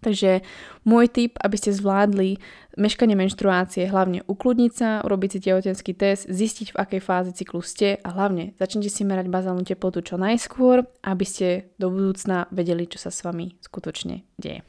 Takže 0.00 0.40
môj 0.88 1.12
tip, 1.12 1.36
aby 1.44 1.60
ste 1.60 1.76
zvládli 1.76 2.40
meškanie 2.80 3.12
menštruácie, 3.12 3.84
hlavne 3.84 4.24
ukludniť 4.24 4.72
sa, 4.72 5.04
urobiť 5.04 5.28
si 5.36 5.38
tehotenský 5.44 5.92
test, 5.92 6.24
zistiť 6.24 6.72
v 6.72 6.80
akej 6.80 7.00
fáze 7.04 7.30
cyklu 7.36 7.60
ste 7.60 8.00
a 8.00 8.08
hlavne 8.08 8.56
začnite 8.56 8.88
si 8.88 9.04
merať 9.04 9.28
bazálnu 9.28 9.60
teplotu 9.60 10.00
čo 10.00 10.16
najskôr, 10.16 10.88
aby 11.04 11.24
ste 11.28 11.68
do 11.76 11.92
budúcna 11.92 12.48
vedeli, 12.48 12.88
čo 12.88 12.96
sa 12.96 13.12
s 13.12 13.20
vami 13.20 13.60
skutočne 13.60 14.24
deje. 14.40 14.64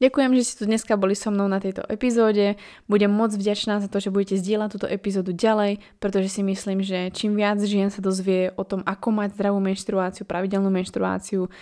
Ďakujem, 0.00 0.32
že 0.32 0.42
ste 0.48 0.54
tu 0.56 0.64
dneska 0.64 0.96
boli 0.96 1.12
so 1.12 1.28
mnou 1.28 1.44
na 1.44 1.60
tejto 1.60 1.84
epizóde. 1.84 2.56
Budem 2.88 3.12
moc 3.12 3.36
vďačná 3.36 3.84
za 3.84 3.88
to, 3.92 4.00
že 4.00 4.08
budete 4.08 4.40
zdieľať 4.40 4.68
túto 4.72 4.88
epizódu 4.88 5.36
ďalej, 5.36 5.76
pretože 6.00 6.32
si 6.32 6.40
myslím, 6.40 6.80
že 6.80 7.12
čím 7.12 7.36
viac 7.36 7.60
žien 7.60 7.92
sa 7.92 8.00
dozvie 8.00 8.48
o 8.56 8.64
tom, 8.64 8.80
ako 8.88 9.12
mať 9.12 9.36
zdravú 9.36 9.60
menštruáciu, 9.60 10.24
pravidelnú 10.24 10.72
menštruáciu, 10.72 11.52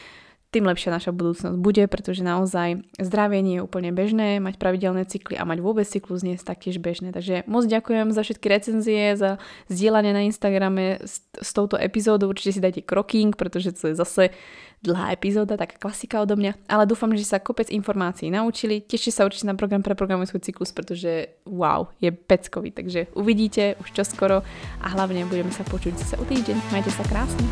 tým 0.48 0.64
lepšia 0.64 0.88
naša 0.88 1.12
budúcnosť 1.12 1.60
bude, 1.60 1.84
pretože 1.92 2.24
naozaj 2.24 2.80
zdravie 2.96 3.44
nie 3.44 3.60
je 3.60 3.64
úplne 3.68 3.92
bežné, 3.92 4.40
mať 4.40 4.56
pravidelné 4.56 5.04
cykly 5.04 5.36
a 5.36 5.44
mať 5.44 5.60
vôbec 5.60 5.84
cyklus 5.84 6.24
nie 6.24 6.40
je 6.40 6.44
taktiež 6.44 6.80
bežné. 6.80 7.12
Takže 7.12 7.44
moc 7.44 7.68
ďakujem 7.68 8.16
za 8.16 8.24
všetky 8.24 8.46
recenzie, 8.48 9.12
za 9.12 9.36
zdieľanie 9.68 10.16
na 10.16 10.24
Instagrame 10.24 11.04
s, 11.04 11.20
s 11.20 11.50
touto 11.52 11.76
epizódou. 11.76 12.32
Určite 12.32 12.56
si 12.56 12.64
dajte 12.64 12.80
kroking, 12.80 13.36
pretože 13.36 13.76
to 13.76 13.92
je 13.92 13.94
zase 14.00 14.32
dlhá 14.80 15.12
epizóda, 15.12 15.60
taká 15.60 15.76
klasika 15.76 16.22
odo 16.22 16.38
mňa. 16.38 16.64
Ale 16.70 16.88
dúfam, 16.88 17.10
že 17.12 17.28
sa 17.28 17.42
kopec 17.42 17.68
informácií 17.68 18.32
naučili. 18.32 18.80
Tešite 18.80 19.20
sa 19.20 19.26
určite 19.28 19.50
na 19.50 19.58
program 19.58 19.84
pre 19.84 19.98
programuj 19.98 20.32
svoj 20.32 20.48
cyklus, 20.48 20.72
pretože 20.72 21.28
wow, 21.44 21.92
je 22.00 22.08
peckový. 22.08 22.72
Takže 22.72 23.12
uvidíte 23.12 23.76
už 23.84 23.92
čoskoro 23.92 24.40
a 24.80 24.86
hlavne 24.96 25.28
budeme 25.28 25.52
sa 25.52 25.66
počuť 25.66 25.92
zase 25.98 26.14
o 26.16 26.24
týždeň. 26.24 26.56
Majte 26.72 26.88
sa 26.94 27.04
krásne. 27.04 27.44